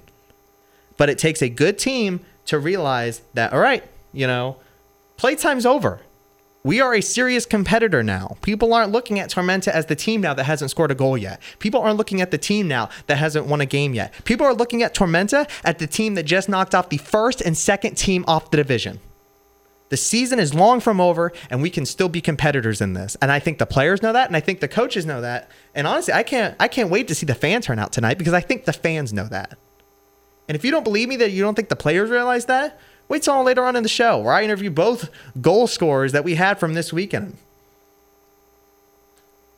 But 0.97 1.09
it 1.09 1.19
takes 1.19 1.43
a 1.43 1.49
good 1.49 1.79
team 1.79 2.21
to 2.47 2.59
realize 2.59 3.23
that, 3.35 3.53
all 3.53 3.59
right, 3.59 3.85
you 4.13 4.27
know, 4.27 4.57
playtime's 5.17 5.67
over 5.67 6.01
we 6.67 6.81
are 6.81 6.95
a 6.95 7.01
serious 7.01 7.47
competitor 7.47 8.03
now. 8.03 8.37
People 8.43 8.75
aren't 8.75 8.91
looking 8.91 9.21
at 9.21 9.31
Tormenta 9.31 9.69
as 9.69 9.87
the 9.87 9.95
team 9.95 10.21
now 10.21 10.35
that 10.35 10.43
hasn't 10.43 10.73
scored 10.73 10.91
a 10.91 10.97
goal 10.97 11.17
yet. 11.17 11.41
People 11.61 11.81
aren't 11.81 11.97
looking 11.97 12.21
at 12.21 12.33
the 12.33 12.39
team 12.39 12.67
now 12.67 12.89
that 13.07 13.19
hasn't 13.19 13.47
won 13.47 13.61
a 13.61 13.67
game 13.67 13.95
yet. 13.95 14.13
People 14.25 14.45
are 14.45 14.53
looking 14.53 14.83
at 14.83 14.93
Tormenta 14.93 15.49
at 15.65 15.79
the 15.79 15.87
team 15.87 16.17
that 16.17 16.25
just 16.25 16.49
knocked 16.49 16.75
off 16.75 16.89
the 16.89 16.97
first 16.97 17.41
and 17.41 17.57
second 17.57 17.95
team 17.95 18.25
off 18.27 18.51
the 18.51 18.57
division. 18.57 18.99
The 19.91 19.97
season 19.97 20.41
is 20.41 20.55
long 20.55 20.81
from 20.81 21.01
over, 21.01 21.33
and 21.51 21.63
we 21.63 21.71
can 21.71 21.87
still 21.87 22.09
be 22.09 22.21
competitors 22.21 22.81
in 22.81 22.95
this. 22.95 23.17
And 23.23 23.31
I 23.31 23.39
think 23.39 23.59
the 23.59 23.67
players 23.67 24.03
know 24.03 24.13
that, 24.13 24.27
and 24.27 24.37
I 24.37 24.41
think 24.41 24.59
the 24.59 24.67
coaches 24.67 25.07
know 25.07 25.21
that. 25.21 25.49
And 25.73 25.87
honestly, 25.87 26.15
I 26.15 26.25
can't 26.25 26.57
I 26.59 26.67
can't 26.67 26.91
wait 26.91 27.07
to 27.07 27.15
see 27.15 27.27
the 27.27 27.37
fan 27.37 27.61
turn 27.61 27.79
out 27.79 27.93
tonight 27.93 28.19
because 28.19 28.35
I 28.35 28.41
think 28.41 28.65
the 28.65 28.73
fans 28.73 29.13
know 29.13 29.29
that. 29.29 29.57
And 30.49 30.57
if 30.57 30.65
you 30.65 30.73
don't 30.73 30.83
believe 30.83 31.09
me 31.09 31.15
that 31.19 31.31
you 31.31 31.43
don't 31.43 31.55
think 31.55 31.69
the 31.69 31.77
players 31.77 32.11
realize 32.11 32.47
that, 32.47 32.81
Wait 33.09 33.23
till 33.23 33.43
later 33.43 33.65
on 33.65 33.77
in 33.77 33.83
the 33.83 33.89
show 33.89 34.19
where 34.19 34.33
I 34.33 34.43
interview 34.43 34.71
both 34.71 35.11
goal 35.41 35.67
scorers 35.67 36.13
that 36.13 36.25
we 36.25 36.35
had 36.35 36.59
from 36.59 36.75
this 36.75 36.93
weekend. 36.93 37.37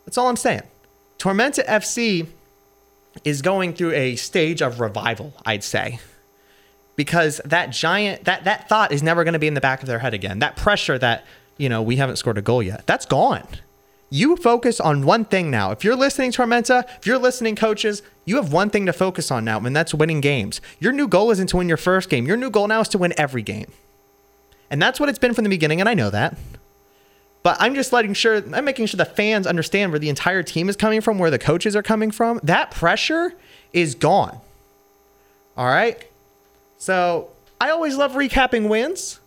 That's 0.04 0.18
all 0.18 0.28
I'm 0.28 0.36
saying. 0.36 0.62
Tormenta 1.18 1.66
FC 1.66 2.26
is 3.24 3.42
going 3.42 3.74
through 3.74 3.92
a 3.92 4.16
stage 4.16 4.62
of 4.62 4.80
revival, 4.80 5.32
I'd 5.44 5.64
say. 5.64 5.98
Because 6.96 7.40
that 7.44 7.70
giant 7.70 8.24
that 8.24 8.44
that 8.44 8.68
thought 8.68 8.92
is 8.92 9.02
never 9.02 9.24
going 9.24 9.34
to 9.34 9.38
be 9.38 9.46
in 9.46 9.54
the 9.54 9.60
back 9.60 9.82
of 9.82 9.86
their 9.86 10.00
head 10.00 10.14
again. 10.14 10.40
That 10.40 10.56
pressure 10.56 10.98
that, 10.98 11.24
you 11.56 11.68
know, 11.68 11.80
we 11.80 11.96
haven't 11.96 12.16
scored 12.16 12.38
a 12.38 12.42
goal 12.42 12.62
yet. 12.62 12.86
That's 12.86 13.06
gone. 13.06 13.46
You 14.10 14.36
focus 14.36 14.80
on 14.80 15.04
one 15.04 15.24
thing 15.24 15.50
now. 15.50 15.70
If 15.70 15.84
you're 15.84 15.96
listening, 15.96 16.32
Tormenta, 16.32 16.84
if 16.98 17.06
you're 17.06 17.18
listening, 17.18 17.56
coaches, 17.56 18.02
you 18.24 18.36
have 18.36 18.52
one 18.52 18.70
thing 18.70 18.86
to 18.86 18.92
focus 18.92 19.30
on 19.30 19.44
now, 19.44 19.58
and 19.58 19.76
that's 19.76 19.92
winning 19.92 20.20
games. 20.20 20.60
Your 20.80 20.92
new 20.92 21.08
goal 21.08 21.30
isn't 21.30 21.48
to 21.48 21.58
win 21.58 21.68
your 21.68 21.76
first 21.76 22.08
game. 22.08 22.26
Your 22.26 22.36
new 22.36 22.50
goal 22.50 22.68
now 22.68 22.80
is 22.80 22.88
to 22.88 22.98
win 22.98 23.12
every 23.18 23.42
game. 23.42 23.70
And 24.70 24.80
that's 24.80 24.98
what 24.98 25.08
it's 25.08 25.18
been 25.18 25.34
from 25.34 25.44
the 25.44 25.50
beginning, 25.50 25.80
and 25.80 25.88
I 25.88 25.94
know 25.94 26.10
that. 26.10 26.36
But 27.42 27.56
I'm 27.60 27.74
just 27.74 27.92
letting 27.92 28.14
sure 28.14 28.42
I'm 28.52 28.64
making 28.64 28.86
sure 28.86 28.98
the 28.98 29.04
fans 29.04 29.46
understand 29.46 29.92
where 29.92 29.98
the 29.98 30.08
entire 30.08 30.42
team 30.42 30.68
is 30.68 30.76
coming 30.76 31.00
from, 31.00 31.18
where 31.18 31.30
the 31.30 31.38
coaches 31.38 31.76
are 31.76 31.82
coming 31.82 32.10
from. 32.10 32.40
That 32.42 32.70
pressure 32.70 33.34
is 33.72 33.94
gone. 33.94 34.40
All 35.56 35.66
right. 35.66 36.02
So 36.78 37.30
I 37.60 37.70
always 37.70 37.96
love 37.96 38.12
recapping 38.12 38.68
wins. 38.68 39.20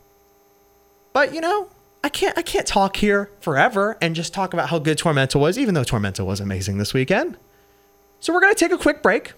But 1.13 1.33
you 1.33 1.41
know, 1.41 1.69
I 2.03 2.09
can't 2.09 2.37
I 2.37 2.41
can't 2.41 2.65
talk 2.65 2.95
here 2.97 3.31
forever 3.39 3.97
and 4.01 4.15
just 4.15 4.33
talk 4.33 4.53
about 4.53 4.69
how 4.69 4.79
good 4.79 4.97
Tormenta 4.97 5.39
was, 5.39 5.57
even 5.57 5.75
though 5.75 5.83
Tormenta 5.83 6.25
was 6.25 6.39
amazing 6.39 6.77
this 6.77 6.93
weekend. 6.93 7.37
So 8.19 8.33
we're 8.33 8.41
gonna 8.41 8.55
take 8.55 8.71
a 8.71 8.77
quick 8.77 9.03
break. 9.03 9.33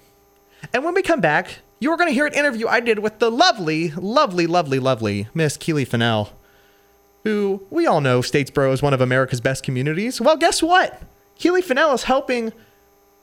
And 0.73 0.85
when 0.85 0.93
we 0.93 1.01
come 1.01 1.19
back, 1.19 1.59
you 1.79 1.91
are 1.91 1.97
to 1.97 2.09
hear 2.09 2.25
an 2.25 2.33
interview 2.33 2.67
I 2.67 2.79
did 2.79 2.99
with 2.99 3.19
the 3.19 3.29
lovely, 3.29 3.91
lovely, 3.91 4.47
lovely, 4.47 4.79
lovely 4.79 5.27
Miss 5.33 5.57
Keely 5.57 5.83
Fennell, 5.83 6.31
who 7.25 7.65
we 7.69 7.85
all 7.85 7.99
know 7.99 8.21
Statesboro 8.21 8.71
is 8.71 8.81
one 8.81 8.93
of 8.93 9.01
America's 9.01 9.41
best 9.41 9.63
communities. 9.63 10.21
Well, 10.21 10.37
guess 10.37 10.63
what? 10.63 11.01
Keely 11.35 11.61
Fennell 11.61 11.93
is 11.93 12.03
helping 12.03 12.53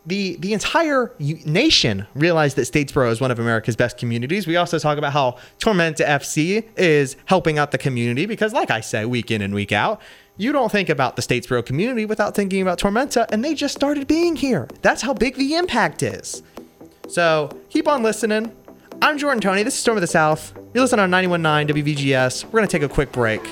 the 0.07 0.37
the 0.37 0.52
entire 0.52 1.12
nation 1.19 2.07
realized 2.14 2.57
that 2.57 2.62
Statesboro 2.62 3.11
is 3.11 3.21
one 3.21 3.30
of 3.30 3.38
America's 3.38 3.76
best 3.76 3.99
communities. 3.99 4.47
We 4.47 4.57
also 4.57 4.78
talk 4.78 4.99
about 4.99 5.12
how 5.12 5.37
Tormenta 5.59 6.07
FC 6.07 6.64
is 6.76 7.16
helping 7.26 7.59
out 7.59 7.71
the 7.71 7.78
community 7.78 8.26
because, 8.26 8.52
like 8.52 8.71
I 8.71 8.80
say, 8.80 9.04
week 9.04 9.30
in 9.30 9.42
and 9.42 9.54
week 9.54 9.73
out, 9.73 10.00
you 10.37 10.52
don't 10.52 10.73
think 10.73 10.88
about 10.88 11.16
the 11.16 11.23
Statesboro 11.23 11.64
community 11.66 12.07
without 12.07 12.35
thinking 12.35 12.62
about 12.62 12.78
Tormenta, 12.78 13.26
and 13.30 13.45
they 13.45 13.54
just 13.54 13.75
started 13.75 14.07
being 14.07 14.37
here. 14.37 14.69
That's 14.80 15.02
how 15.02 15.12
big 15.12 15.37
the 15.37 15.54
impact 15.54 16.02
is. 16.02 16.42
So 17.09 17.50
keep 17.69 17.87
on 17.87 18.02
listening. 18.02 18.52
I'm 19.02 19.19
Jordan 19.19 19.40
Tony. 19.40 19.62
This 19.62 19.75
is 19.75 19.80
Storm 19.80 19.97
of 19.99 20.02
the 20.02 20.07
South. 20.07 20.54
You're 20.73 20.83
listening 20.83 21.00
on 21.02 21.11
91.9 21.11 21.69
WVGS. 21.69 22.45
We're 22.45 22.61
to 22.61 22.66
take 22.66 22.83
a 22.83 22.88
quick 22.88 23.12
break. 23.12 23.42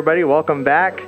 Everybody. 0.00 0.24
Welcome 0.24 0.64
back. 0.64 0.98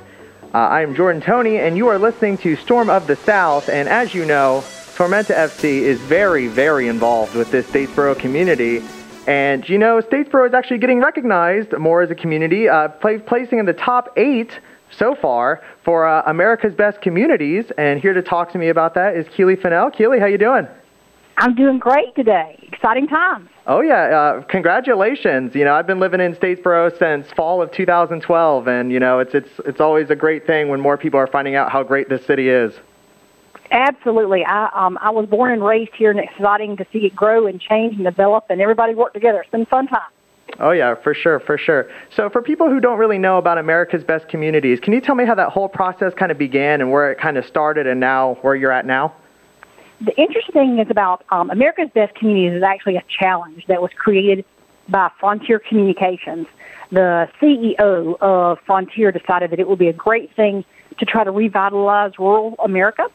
Uh, 0.53 0.57
I 0.59 0.83
am 0.83 0.93
Jordan 0.93 1.19
Tony, 1.19 1.57
and 1.57 1.75
you 1.75 1.87
are 1.87 1.97
listening 1.97 2.37
to 2.37 2.55
Storm 2.55 2.91
of 2.91 3.07
the 3.07 3.15
South. 3.15 3.67
And 3.67 3.89
as 3.89 4.13
you 4.13 4.23
know, 4.23 4.63
Tormenta 4.95 5.35
FC 5.35 5.63
is 5.63 5.99
very, 6.01 6.45
very 6.45 6.87
involved 6.87 7.33
with 7.33 7.49
this 7.49 7.65
Statesboro 7.65 8.19
community. 8.19 8.83
And 9.25 9.67
you 9.67 9.79
know, 9.79 9.99
Statesboro 9.99 10.47
is 10.47 10.53
actually 10.53 10.77
getting 10.77 10.99
recognized 10.99 11.75
more 11.75 12.03
as 12.03 12.11
a 12.11 12.15
community, 12.15 12.69
uh, 12.69 12.89
placing 12.89 13.57
in 13.57 13.65
the 13.65 13.73
top 13.73 14.13
eight 14.15 14.59
so 14.91 15.15
far 15.15 15.63
for 15.83 16.05
uh, 16.05 16.21
America's 16.27 16.75
Best 16.75 17.01
Communities. 17.01 17.65
And 17.79 17.99
here 17.99 18.13
to 18.13 18.21
talk 18.21 18.51
to 18.51 18.59
me 18.59 18.69
about 18.69 18.93
that 18.93 19.17
is 19.17 19.25
Keely 19.35 19.55
Fennell. 19.55 19.89
Keely, 19.89 20.19
how 20.19 20.27
you 20.27 20.37
doing? 20.37 20.67
I'm 21.37 21.55
doing 21.55 21.79
great 21.79 22.15
today. 22.15 22.57
Exciting 22.71 23.07
times. 23.07 23.49
Oh 23.65 23.81
yeah, 23.81 24.03
uh, 24.03 24.41
congratulations! 24.43 25.55
You 25.55 25.63
know, 25.65 25.73
I've 25.73 25.87
been 25.87 25.99
living 25.99 26.19
in 26.19 26.35
Statesboro 26.35 26.97
since 26.99 27.31
fall 27.31 27.61
of 27.61 27.71
2012, 27.71 28.67
and 28.67 28.91
you 28.91 28.99
know, 28.99 29.19
it's 29.19 29.33
it's 29.33 29.49
it's 29.65 29.79
always 29.79 30.09
a 30.09 30.15
great 30.15 30.45
thing 30.45 30.69
when 30.69 30.79
more 30.79 30.97
people 30.97 31.19
are 31.19 31.27
finding 31.27 31.55
out 31.55 31.71
how 31.71 31.81
great 31.81 32.09
this 32.09 32.25
city 32.25 32.49
is. 32.49 32.73
Absolutely, 33.71 34.43
I 34.45 34.69
um 34.73 34.99
I 35.01 35.09
was 35.11 35.27
born 35.27 35.51
and 35.51 35.63
raised 35.63 35.93
here, 35.95 36.11
and 36.11 36.19
it's 36.19 36.31
exciting 36.35 36.77
to 36.77 36.85
see 36.91 36.99
it 36.99 37.15
grow 37.15 37.47
and 37.47 37.59
change 37.59 37.95
and 37.95 38.03
develop, 38.03 38.45
and 38.49 38.61
everybody 38.61 38.93
work 38.93 39.13
together. 39.13 39.41
It's 39.41 39.51
been 39.51 39.65
fun 39.65 39.87
time. 39.87 40.01
Oh 40.59 40.71
yeah, 40.71 40.93
for 40.95 41.13
sure, 41.13 41.39
for 41.39 41.57
sure. 41.57 41.89
So 42.15 42.29
for 42.29 42.41
people 42.41 42.69
who 42.69 42.79
don't 42.79 42.99
really 42.99 43.17
know 43.17 43.37
about 43.37 43.57
America's 43.57 44.03
Best 44.03 44.27
Communities, 44.27 44.79
can 44.79 44.93
you 44.93 45.01
tell 45.01 45.15
me 45.15 45.25
how 45.25 45.35
that 45.35 45.49
whole 45.49 45.69
process 45.69 46.13
kind 46.13 46.31
of 46.31 46.37
began 46.37 46.81
and 46.81 46.91
where 46.91 47.11
it 47.11 47.17
kind 47.17 47.37
of 47.37 47.45
started, 47.45 47.87
and 47.87 47.99
now 47.99 48.37
where 48.41 48.55
you're 48.55 48.73
at 48.73 48.85
now? 48.85 49.15
The 50.05 50.15
interesting 50.17 50.53
thing 50.53 50.79
is 50.79 50.87
about 50.89 51.23
um, 51.29 51.49
America's 51.49 51.89
Best 51.93 52.15
Communities 52.15 52.57
is 52.57 52.63
actually 52.63 52.97
a 52.97 53.03
challenge 53.07 53.65
that 53.67 53.81
was 53.81 53.91
created 53.95 54.43
by 54.89 55.09
Frontier 55.19 55.59
Communications. 55.59 56.47
The 56.91 57.29
CEO 57.41 58.17
of 58.19 58.59
Frontier 58.65 59.11
decided 59.11 59.51
that 59.51 59.59
it 59.59 59.67
would 59.67 59.79
be 59.79 59.87
a 59.87 59.93
great 59.93 60.35
thing 60.35 60.65
to 60.99 61.05
try 61.05 61.23
to 61.23 61.31
revitalize 61.31 62.11
rural 62.19 62.55
America. 62.63 63.07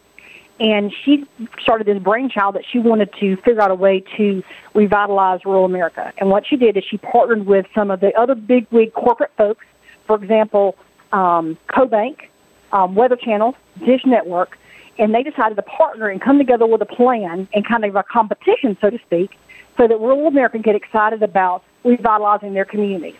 And 0.60 0.92
she 1.04 1.24
started 1.60 1.86
this 1.86 2.02
brainchild 2.02 2.56
that 2.56 2.64
she 2.68 2.78
wanted 2.78 3.10
to 3.20 3.36
figure 3.36 3.60
out 3.60 3.70
a 3.70 3.76
way 3.76 4.02
to 4.16 4.42
revitalize 4.74 5.44
rural 5.44 5.66
America. 5.66 6.12
And 6.18 6.30
what 6.30 6.46
she 6.46 6.56
did 6.56 6.76
is 6.76 6.84
she 6.90 6.96
partnered 6.96 7.46
with 7.46 7.66
some 7.74 7.90
of 7.90 8.00
the 8.00 8.12
other 8.18 8.34
big 8.34 8.66
wig 8.70 8.92
corporate 8.94 9.30
folks, 9.36 9.64
for 10.06 10.16
example, 10.16 10.76
um, 11.12 11.56
CoBank, 11.68 12.28
um, 12.72 12.94
Weather 12.96 13.16
Channel, 13.16 13.54
Dish 13.86 14.02
Network, 14.04 14.58
and 14.98 15.14
they 15.14 15.22
decided 15.22 15.54
to 15.54 15.62
partner 15.62 16.08
and 16.08 16.20
come 16.20 16.38
together 16.38 16.66
with 16.66 16.82
a 16.82 16.86
plan 16.86 17.48
and 17.52 17.66
kind 17.66 17.84
of 17.84 17.94
a 17.94 18.02
competition, 18.02 18.76
so 18.80 18.90
to 18.90 18.98
speak, 18.98 19.38
so 19.76 19.86
that 19.86 19.98
rural 19.98 20.26
America 20.26 20.54
can 20.54 20.62
get 20.62 20.74
excited 20.74 21.22
about 21.22 21.62
revitalizing 21.84 22.54
their 22.54 22.64
communities. 22.64 23.16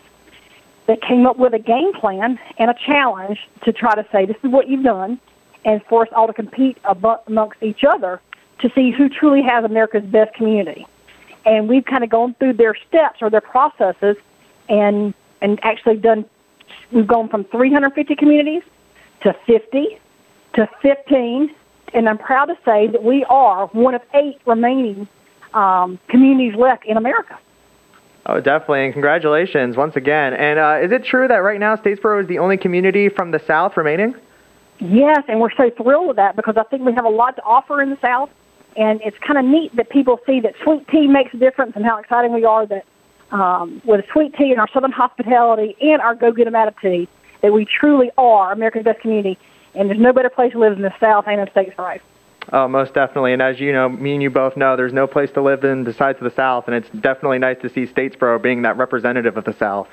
They 0.87 0.97
came 0.97 1.25
up 1.25 1.37
with 1.37 1.53
a 1.53 1.59
game 1.59 1.93
plan 1.93 2.39
and 2.57 2.69
a 2.69 2.75
challenge 2.85 3.39
to 3.63 3.71
try 3.71 3.95
to 3.95 4.05
say, 4.11 4.25
this 4.25 4.37
is 4.43 4.51
what 4.51 4.67
you've 4.67 4.83
done, 4.83 5.19
and 5.63 5.83
for 5.85 6.03
us 6.03 6.09
all 6.15 6.27
to 6.27 6.33
compete 6.33 6.77
amongst 6.83 7.63
each 7.63 7.83
other 7.83 8.19
to 8.59 8.69
see 8.75 8.91
who 8.91 9.07
truly 9.07 9.41
has 9.41 9.63
America's 9.63 10.03
best 10.03 10.33
community. 10.33 10.85
And 11.45 11.69
we've 11.69 11.85
kind 11.85 12.03
of 12.03 12.09
gone 12.09 12.35
through 12.39 12.53
their 12.53 12.75
steps 12.87 13.21
or 13.21 13.29
their 13.29 13.41
processes 13.41 14.17
and, 14.67 15.13
and 15.41 15.59
actually 15.63 15.97
done, 15.97 16.25
we've 16.91 17.07
gone 17.07 17.29
from 17.29 17.45
350 17.45 18.15
communities 18.15 18.63
to 19.21 19.33
50 19.45 19.99
to 20.55 20.69
15 20.81 21.55
and 21.93 22.07
I'm 22.09 22.17
proud 22.17 22.45
to 22.45 22.57
say 22.65 22.87
that 22.87 23.03
we 23.03 23.25
are 23.25 23.67
one 23.67 23.95
of 23.95 24.01
eight 24.13 24.39
remaining 24.45 25.07
um, 25.53 25.99
communities 26.09 26.55
left 26.55 26.85
in 26.85 26.97
America. 26.97 27.37
Oh, 28.25 28.39
definitely, 28.39 28.85
and 28.85 28.93
congratulations 28.93 29.75
once 29.75 29.95
again. 29.95 30.33
And 30.33 30.59
uh, 30.59 30.79
is 30.83 30.91
it 30.91 31.03
true 31.03 31.27
that 31.27 31.37
right 31.37 31.59
now 31.59 31.75
Statesboro 31.75 32.21
is 32.21 32.27
the 32.27 32.37
only 32.37 32.57
community 32.57 33.09
from 33.09 33.31
the 33.31 33.39
South 33.39 33.75
remaining? 33.75 34.13
Yes, 34.79 35.23
and 35.27 35.39
we're 35.39 35.53
so 35.57 35.71
thrilled 35.71 36.07
with 36.07 36.15
that 36.17 36.35
because 36.35 36.55
I 36.55 36.63
think 36.63 36.85
we 36.85 36.93
have 36.93 37.05
a 37.05 37.09
lot 37.09 37.35
to 37.37 37.43
offer 37.43 37.81
in 37.81 37.89
the 37.89 37.97
South, 38.01 38.29
and 38.77 39.01
it's 39.01 39.17
kind 39.19 39.39
of 39.39 39.45
neat 39.45 39.75
that 39.75 39.89
people 39.89 40.19
see 40.25 40.39
that 40.41 40.53
sweet 40.63 40.87
tea 40.89 41.07
makes 41.07 41.33
a 41.33 41.37
difference 41.37 41.73
and 41.75 41.83
how 41.83 41.97
exciting 41.97 42.33
we 42.33 42.45
are 42.45 42.65
that 42.67 42.85
um, 43.31 43.81
with 43.85 44.05
sweet 44.11 44.35
tea 44.35 44.51
and 44.51 44.59
our 44.59 44.69
Southern 44.73 44.91
hospitality 44.91 45.75
and 45.81 46.01
our 46.01 46.15
go-get 46.15 46.47
'em 46.47 46.55
attitude, 46.55 47.07
that 47.41 47.51
we 47.51 47.65
truly 47.65 48.11
are 48.17 48.51
America's 48.51 48.83
best 48.83 48.99
community 48.99 49.37
and 49.75 49.89
there's 49.89 49.99
no 49.99 50.13
better 50.13 50.29
place 50.29 50.51
to 50.53 50.59
live 50.59 50.73
in 50.73 50.81
the 50.81 50.93
South 50.99 51.25
and 51.27 51.41
in 51.41 51.49
States 51.51 51.77
Right. 51.77 52.01
Oh, 52.51 52.67
most 52.67 52.93
definitely. 52.93 53.33
And 53.33 53.41
as 53.41 53.59
you 53.59 53.71
know, 53.71 53.89
me 53.89 54.13
and 54.13 54.23
you 54.23 54.29
both 54.29 54.57
know, 54.57 54.75
there's 54.75 54.93
no 54.93 55.05
place 55.05 55.29
to 55.31 55.41
live 55.41 55.63
in 55.63 55.83
besides 55.83 56.19
the 56.19 56.31
South, 56.31 56.67
and 56.67 56.75
it's 56.75 56.89
definitely 56.89 57.37
nice 57.37 57.61
to 57.61 57.69
see 57.69 57.85
Statesboro 57.85 58.41
being 58.41 58.63
that 58.63 58.75
representative 58.77 59.37
of 59.37 59.45
the 59.45 59.53
South. 59.53 59.87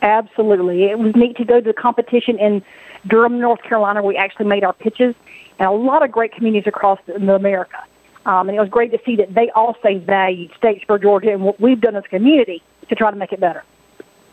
Absolutely. 0.00 0.84
It 0.84 0.98
was 0.98 1.14
neat 1.14 1.36
to 1.36 1.44
go 1.44 1.60
to 1.60 1.66
the 1.66 1.74
competition 1.74 2.38
in 2.38 2.62
Durham, 3.06 3.38
North 3.38 3.62
Carolina. 3.62 4.02
We 4.02 4.16
actually 4.16 4.46
made 4.46 4.64
our 4.64 4.72
pitches, 4.72 5.14
and 5.58 5.68
a 5.68 5.72
lot 5.72 6.02
of 6.02 6.10
great 6.10 6.32
communities 6.32 6.66
across 6.66 7.00
America. 7.08 7.82
Um, 8.26 8.48
and 8.48 8.56
it 8.56 8.60
was 8.60 8.70
great 8.70 8.90
to 8.92 8.98
see 9.04 9.16
that 9.16 9.34
they 9.34 9.50
also 9.50 9.98
valued 9.98 10.52
Statesboro, 10.52 11.02
Georgia, 11.02 11.32
and 11.32 11.42
what 11.42 11.60
we've 11.60 11.80
done 11.80 11.96
as 11.96 12.04
a 12.04 12.08
community 12.08 12.62
to 12.88 12.94
try 12.94 13.10
to 13.10 13.16
make 13.16 13.32
it 13.32 13.40
better. 13.40 13.62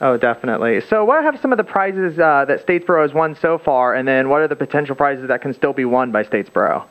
Oh, 0.01 0.17
definitely. 0.17 0.81
So, 0.89 1.05
what 1.05 1.23
have 1.23 1.39
some 1.39 1.51
of 1.51 1.59
the 1.59 1.63
prizes 1.63 2.17
uh, 2.17 2.45
that 2.45 2.65
Statesboro 2.65 3.03
has 3.03 3.13
won 3.13 3.37
so 3.39 3.59
far, 3.59 3.93
and 3.93 4.07
then 4.07 4.29
what 4.29 4.41
are 4.41 4.47
the 4.47 4.55
potential 4.55 4.95
prizes 4.95 5.27
that 5.27 5.43
can 5.43 5.53
still 5.53 5.73
be 5.73 5.85
won 5.85 6.11
by 6.11 6.23
Statesboro? 6.23 6.85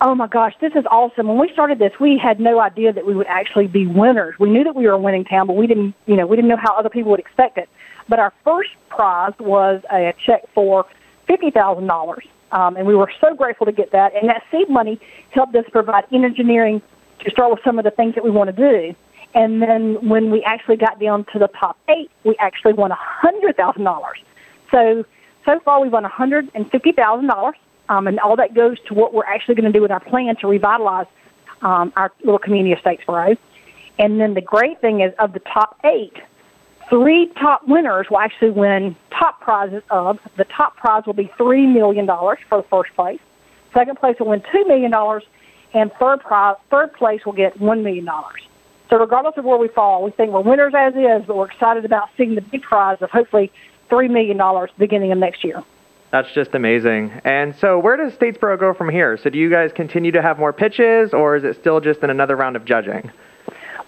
Oh 0.00 0.14
my 0.14 0.28
gosh, 0.28 0.54
this 0.60 0.72
is 0.76 0.84
awesome. 0.90 1.26
When 1.26 1.38
we 1.38 1.50
started 1.52 1.78
this, 1.78 1.92
we 2.00 2.16
had 2.16 2.38
no 2.40 2.60
idea 2.60 2.92
that 2.92 3.04
we 3.04 3.14
would 3.14 3.26
actually 3.26 3.66
be 3.66 3.86
winners. 3.86 4.34
We 4.38 4.48
knew 4.48 4.64
that 4.64 4.76
we 4.76 4.86
were 4.86 4.92
a 4.92 4.98
winning 4.98 5.24
town, 5.24 5.48
but 5.48 5.56
we 5.56 5.66
didn't, 5.66 5.94
you 6.06 6.16
know, 6.16 6.26
we 6.26 6.36
didn't 6.36 6.48
know 6.48 6.56
how 6.56 6.74
other 6.78 6.88
people 6.88 7.10
would 7.10 7.20
expect 7.20 7.58
it. 7.58 7.68
But 8.08 8.18
our 8.18 8.32
first 8.44 8.70
prize 8.88 9.34
was 9.40 9.82
a 9.92 10.14
check 10.24 10.44
for 10.54 10.86
$50,000. 11.28 12.18
Um, 12.52 12.76
and 12.76 12.86
we 12.86 12.94
were 12.94 13.12
so 13.20 13.34
grateful 13.34 13.66
to 13.66 13.72
get 13.72 13.92
that. 13.92 14.14
And 14.14 14.30
that 14.30 14.42
seed 14.50 14.70
money 14.70 14.98
helped 15.32 15.54
us 15.54 15.64
provide 15.70 16.04
engineering 16.12 16.80
to 17.22 17.30
start 17.30 17.50
with 17.50 17.60
some 17.62 17.78
of 17.78 17.84
the 17.84 17.90
things 17.90 18.14
that 18.14 18.24
we 18.24 18.30
want 18.30 18.56
to 18.56 18.56
do. 18.56 18.94
And 19.34 19.62
then 19.62 20.08
when 20.08 20.30
we 20.30 20.42
actually 20.42 20.76
got 20.76 20.98
down 20.98 21.24
to 21.32 21.38
the 21.38 21.48
top 21.48 21.78
eight, 21.88 22.10
we 22.24 22.36
actually 22.38 22.72
won 22.72 22.90
$100,000. 22.90 24.02
So, 24.70 25.04
so 25.44 25.60
far 25.60 25.80
we've 25.80 25.92
won 25.92 26.04
$150,000. 26.04 27.52
Um, 27.88 28.06
and 28.06 28.20
all 28.20 28.36
that 28.36 28.54
goes 28.54 28.78
to 28.86 28.94
what 28.94 29.12
we're 29.12 29.24
actually 29.24 29.56
going 29.56 29.72
to 29.72 29.76
do 29.76 29.82
with 29.82 29.90
our 29.90 30.00
plan 30.00 30.36
to 30.36 30.46
revitalize 30.46 31.06
um, 31.62 31.92
our 31.96 32.12
little 32.24 32.38
community 32.38 32.72
of 32.72 32.78
Statesboro. 32.78 33.36
And 33.98 34.20
then 34.20 34.34
the 34.34 34.40
great 34.40 34.80
thing 34.80 35.00
is, 35.00 35.12
of 35.18 35.32
the 35.32 35.40
top 35.40 35.78
eight, 35.84 36.14
three 36.88 37.26
top 37.38 37.66
winners 37.66 38.06
will 38.10 38.18
actually 38.18 38.50
win 38.50 38.96
top 39.10 39.40
prizes 39.40 39.82
of. 39.90 40.18
The 40.36 40.44
top 40.44 40.76
prize 40.76 41.04
will 41.06 41.14
be 41.14 41.30
$3 41.38 41.72
million 41.72 42.06
for 42.06 42.62
the 42.62 42.66
first 42.70 42.94
place. 42.94 43.20
Second 43.74 43.98
place 43.98 44.16
will 44.18 44.28
win 44.28 44.40
$2 44.40 44.66
million. 44.66 44.92
And 45.72 45.92
third, 46.00 46.20
prize, 46.20 46.56
third 46.70 46.92
place 46.94 47.24
will 47.24 47.32
get 47.32 47.58
$1 47.58 47.82
million. 47.82 48.08
So 48.90 48.98
regardless 48.98 49.36
of 49.36 49.44
where 49.44 49.56
we 49.56 49.68
fall, 49.68 50.02
we 50.02 50.10
think 50.10 50.32
we're 50.32 50.40
winners 50.40 50.74
as 50.76 50.94
is, 50.94 51.24
but 51.26 51.36
we're 51.36 51.48
excited 51.48 51.84
about 51.84 52.08
seeing 52.16 52.34
the 52.34 52.40
big 52.40 52.62
prize 52.62 52.98
of 53.00 53.10
hopefully 53.10 53.52
$3 53.88 54.10
million 54.10 54.68
beginning 54.78 55.12
of 55.12 55.18
next 55.18 55.44
year. 55.44 55.62
That's 56.10 56.30
just 56.32 56.56
amazing. 56.56 57.12
And 57.24 57.54
so, 57.54 57.78
where 57.78 57.96
does 57.96 58.12
Statesboro 58.14 58.58
go 58.58 58.74
from 58.74 58.88
here? 58.88 59.16
So, 59.16 59.30
do 59.30 59.38
you 59.38 59.48
guys 59.48 59.70
continue 59.72 60.10
to 60.10 60.20
have 60.20 60.40
more 60.40 60.52
pitches, 60.52 61.14
or 61.14 61.36
is 61.36 61.44
it 61.44 61.54
still 61.60 61.80
just 61.80 62.00
in 62.00 62.10
another 62.10 62.34
round 62.34 62.56
of 62.56 62.64
judging? 62.64 63.12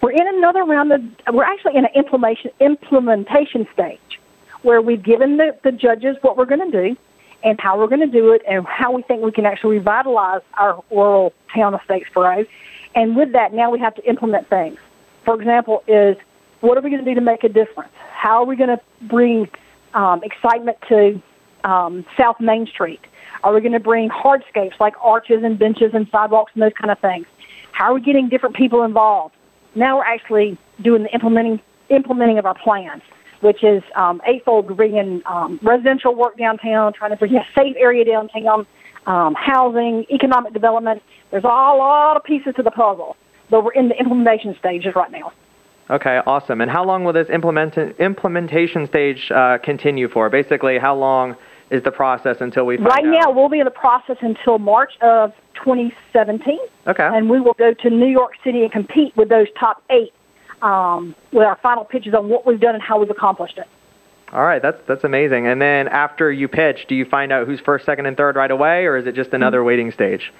We're 0.00 0.12
in 0.12 0.28
another 0.36 0.62
round 0.62 0.92
of, 0.92 1.00
we're 1.32 1.42
actually 1.42 1.76
in 1.76 1.84
an 1.84 1.90
implementation, 1.96 2.52
implementation 2.60 3.66
stage 3.72 3.98
where 4.62 4.80
we've 4.80 5.02
given 5.02 5.36
the, 5.36 5.56
the 5.64 5.72
judges 5.72 6.16
what 6.22 6.36
we're 6.36 6.46
going 6.46 6.70
to 6.70 6.88
do 6.88 6.96
and 7.42 7.60
how 7.60 7.76
we're 7.76 7.88
going 7.88 8.00
to 8.00 8.06
do 8.06 8.32
it 8.32 8.42
and 8.48 8.64
how 8.66 8.92
we 8.92 9.02
think 9.02 9.22
we 9.22 9.32
can 9.32 9.46
actually 9.46 9.78
revitalize 9.78 10.42
our 10.54 10.82
rural 10.92 11.32
town 11.52 11.74
of 11.74 11.80
Statesboro. 11.80 12.46
And 12.94 13.16
with 13.16 13.32
that, 13.32 13.52
now 13.52 13.70
we 13.72 13.80
have 13.80 13.96
to 13.96 14.08
implement 14.08 14.48
things. 14.48 14.78
For 15.24 15.34
example, 15.34 15.82
is 15.86 16.16
what 16.60 16.78
are 16.78 16.80
we 16.80 16.90
going 16.90 17.04
to 17.04 17.10
do 17.10 17.14
to 17.14 17.20
make 17.20 17.44
a 17.44 17.48
difference? 17.48 17.92
How 18.12 18.42
are 18.42 18.46
we 18.46 18.56
going 18.56 18.70
to 18.70 18.80
bring 19.02 19.48
um, 19.94 20.22
excitement 20.22 20.78
to 20.88 21.22
um, 21.64 22.04
South 22.18 22.40
Main 22.40 22.66
Street? 22.66 23.00
Are 23.44 23.52
we 23.52 23.60
going 23.60 23.72
to 23.72 23.80
bring 23.80 24.08
hardscapes 24.08 24.78
like 24.78 24.94
arches 25.02 25.42
and 25.42 25.58
benches 25.58 25.90
and 25.94 26.06
sidewalks 26.10 26.52
and 26.54 26.62
those 26.62 26.72
kind 26.80 26.90
of 26.90 26.98
things? 27.00 27.26
How 27.72 27.90
are 27.90 27.94
we 27.94 28.00
getting 28.00 28.28
different 28.28 28.54
people 28.54 28.84
involved? 28.84 29.34
Now 29.74 29.98
we're 29.98 30.04
actually 30.04 30.58
doing 30.82 31.04
the 31.04 31.12
implementing 31.14 31.60
implementing 31.88 32.38
of 32.38 32.46
our 32.46 32.54
plans, 32.54 33.02
which 33.40 33.62
is 33.64 33.82
um, 33.96 34.20
eightfold, 34.26 34.76
bringing 34.76 35.22
um, 35.26 35.58
residential 35.62 36.14
work 36.14 36.38
downtown, 36.38 36.92
trying 36.92 37.10
to 37.10 37.16
bring 37.16 37.34
a 37.34 37.44
safe 37.56 37.76
area 37.78 38.04
downtown, 38.04 38.66
um, 39.06 39.34
housing, 39.34 40.06
economic 40.10 40.52
development. 40.52 41.02
There's 41.30 41.44
a 41.44 41.48
lot 41.48 42.16
of 42.16 42.24
pieces 42.24 42.54
to 42.56 42.62
the 42.62 42.70
puzzle, 42.70 43.16
but 43.52 43.64
we're 43.64 43.72
in 43.72 43.88
the 43.88 43.98
implementation 44.00 44.56
stages 44.58 44.96
right 44.96 45.12
now. 45.12 45.30
Okay, 45.90 46.20
awesome. 46.26 46.62
And 46.62 46.70
how 46.70 46.84
long 46.84 47.04
will 47.04 47.12
this 47.12 47.28
implement- 47.28 47.76
implementation 48.00 48.86
stage 48.86 49.30
uh, 49.30 49.58
continue 49.58 50.08
for? 50.08 50.30
Basically, 50.30 50.78
how 50.78 50.96
long 50.96 51.36
is 51.70 51.82
the 51.82 51.90
process 51.90 52.38
until 52.40 52.64
we 52.64 52.78
Right 52.78 53.04
out? 53.04 53.20
now, 53.20 53.30
we'll 53.30 53.50
be 53.50 53.58
in 53.58 53.66
the 53.66 53.70
process 53.70 54.16
until 54.22 54.58
March 54.58 54.92
of 55.02 55.32
2017. 55.56 56.58
Okay. 56.86 57.02
And 57.12 57.28
we 57.28 57.40
will 57.40 57.52
go 57.52 57.74
to 57.74 57.90
New 57.90 58.06
York 58.06 58.32
City 58.42 58.62
and 58.62 58.72
compete 58.72 59.14
with 59.16 59.28
those 59.28 59.48
top 59.60 59.82
eight 59.90 60.14
um, 60.62 61.14
with 61.30 61.44
our 61.44 61.58
final 61.62 61.84
pitches 61.84 62.14
on 62.14 62.30
what 62.30 62.46
we've 62.46 62.60
done 62.60 62.74
and 62.74 62.82
how 62.82 62.98
we've 62.98 63.10
accomplished 63.10 63.58
it. 63.58 63.66
All 64.32 64.44
right, 64.44 64.62
that's 64.62 64.78
that's 64.88 65.04
amazing. 65.04 65.46
And 65.46 65.60
then 65.60 65.88
after 65.88 66.32
you 66.32 66.48
pitch, 66.48 66.86
do 66.88 66.94
you 66.94 67.04
find 67.04 67.32
out 67.32 67.46
who's 67.46 67.60
first, 67.60 67.84
second, 67.84 68.06
and 68.06 68.16
third 68.16 68.34
right 68.34 68.50
away, 68.50 68.86
or 68.86 68.96
is 68.96 69.06
it 69.06 69.14
just 69.14 69.34
another 69.34 69.58
mm-hmm. 69.58 69.66
waiting 69.66 69.90
stage? 69.90 70.32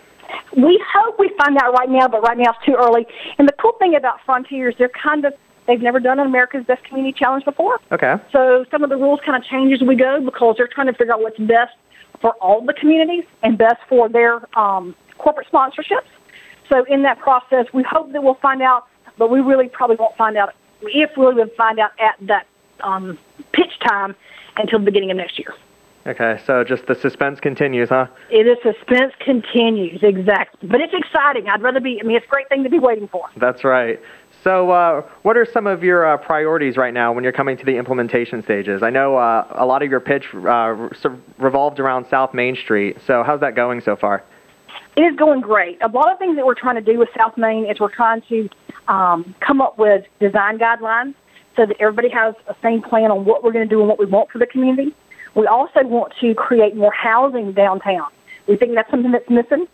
We 0.57 0.83
hope 0.93 1.19
we 1.19 1.31
find 1.39 1.57
out 1.59 1.73
right 1.75 1.89
now, 1.89 2.09
but 2.09 2.23
right 2.23 2.37
now 2.37 2.51
it's 2.51 2.65
too 2.65 2.77
early. 2.79 3.07
And 3.39 3.49
the 3.49 3.53
cool 3.53 3.73
thing 3.79 3.95
about 3.95 4.21
Frontiers, 4.25 4.75
they're 4.79 4.89
kind 4.89 5.25
of 5.25 5.35
They've 5.67 5.81
never 5.81 6.01
done 6.01 6.19
an 6.19 6.27
America's 6.27 6.65
Best 6.65 6.83
Community 6.85 7.17
Challenge 7.17 7.45
before. 7.45 7.79
Okay. 7.93 8.17
So 8.33 8.65
some 8.71 8.83
of 8.83 8.91
the 8.91 8.97
rules 8.97 9.21
kind 9.25 9.41
of 9.41 9.49
change 9.49 9.73
as 9.73 9.87
we 9.87 9.95
go 9.95 10.21
because 10.21 10.57
they're 10.57 10.67
trying 10.67 10.89
to 10.89 10.93
figure 10.93 11.13
out 11.13 11.23
what's 11.23 11.39
best 11.39 11.77
for 12.21 12.33
all 12.35 12.65
the 12.65 12.73
communities 12.73 13.25
and 13.43 13.57
best 13.57 13.77
for 13.89 14.09
their 14.09 14.41
um, 14.59 14.95
corporate 15.19 15.47
sponsorships. 15.53 16.09
So 16.69 16.85
in 16.85 17.03
that 17.03 17.19
process, 17.19 17.67
we 17.73 17.83
hope 17.83 18.13
that 18.13 18.23
we'll 18.23 18.35
find 18.35 18.63
out, 18.63 18.89
but 19.19 19.31
we 19.31 19.41
really 19.41 19.69
probably 19.69 19.97
won't 19.97 20.17
find 20.17 20.37
out 20.37 20.55
if 20.83 21.17
we 21.17 21.27
will 21.27 21.47
find 21.57 21.79
out 21.79 21.93
at 22.01 22.17
that 22.27 22.47
um, 22.81 23.19
pitch 23.53 23.79
time 23.87 24.17
until 24.57 24.79
the 24.79 24.85
beginning 24.85 25.11
of 25.11 25.17
next 25.17 25.39
year. 25.39 25.55
Okay, 26.05 26.41
so 26.47 26.65
just 26.65 26.87
the 26.87 26.97
suspense 26.97 27.39
continues, 27.39 27.89
huh? 27.89 28.09
It 28.29 28.49
is 28.49 28.57
suspense 28.63 29.13
continues, 29.21 30.01
exactly. 30.03 30.69
But 30.69 30.81
it's 30.81 30.93
exciting. 30.93 31.49
I'd 31.49 31.63
rather 31.63 31.79
be, 31.79 32.01
I 32.01 32.05
mean, 32.05 32.17
it's 32.17 32.27
a 32.27 32.29
great 32.29 32.49
thing 32.49 32.65
to 32.65 32.71
be 32.71 32.81
waiting 32.81 33.07
for. 33.07 33.29
That's 33.37 33.63
right. 33.63 34.01
So, 34.43 34.73
uh, 34.73 35.03
what 35.23 35.37
are 35.37 35.45
some 35.45 35.69
of 35.69 35.85
your 35.85 36.05
uh, 36.05 36.17
priorities 36.17 36.77
right 36.77 36.93
now 36.93 37.13
when 37.13 37.23
you're 37.23 37.33
coming 37.33 37.57
to 37.57 37.65
the 37.65 37.77
implementation 37.77 38.43
stages? 38.43 38.83
I 38.83 38.91
know 38.91 39.17
uh, 39.17 39.47
a 39.53 39.65
lot 39.65 39.85
of 39.85 39.91
your 39.91 40.01
pitch 40.01 40.27
uh, 40.35 40.89
revolved 41.39 41.79
around 41.79 42.07
South 42.09 42.35
Main 42.35 42.57
Street. 42.57 42.97
So, 43.07 43.23
how's 43.23 43.41
that 43.41 43.55
going 43.55 43.81
so 43.81 43.95
far? 43.95 44.25
It 44.97 45.03
is 45.03 45.17
going 45.17 45.41
great. 45.41 45.79
A 45.83 45.89
lot 45.89 46.11
of 46.13 46.19
things 46.19 46.35
that 46.37 46.45
we're 46.45 46.57
trying 46.57 46.75
to 46.75 46.93
do 46.93 46.99
with 46.99 47.11
South 47.17 47.37
Main 47.39 47.71
is 47.71 47.79
we're 47.79 47.95
trying 47.95 48.23
to 48.29 48.49
um, 48.89 49.37
come 49.39 49.61
up 49.61 49.79
with 49.79 50.05
design 50.19 50.59
guidelines 50.59 51.15
so 51.57 51.67
that 51.67 51.77
everybody 51.79 52.09
has 52.09 52.35
a 52.49 52.57
same 52.63 52.83
plan 52.83 53.11
on 53.13 53.25
what 53.25 53.45
we're 53.45 53.53
going 53.53 53.69
to 53.69 53.73
do 53.73 53.79
and 53.79 53.89
what 53.89 53.99
we 53.99 54.07
want 54.07 54.31
for 54.31 54.39
the 54.39 54.47
community. 54.47 54.95
We 55.35 55.47
also 55.47 55.85
want 55.85 56.13
to 56.21 56.35
create 56.35 56.77
more 56.77 56.93
housing 56.93 57.53
downtown. 57.53 58.09
We 58.47 58.57
think 58.57 58.75
that's 58.75 58.91
something 58.91 59.13
that's 59.13 59.29
missing. 59.31 59.67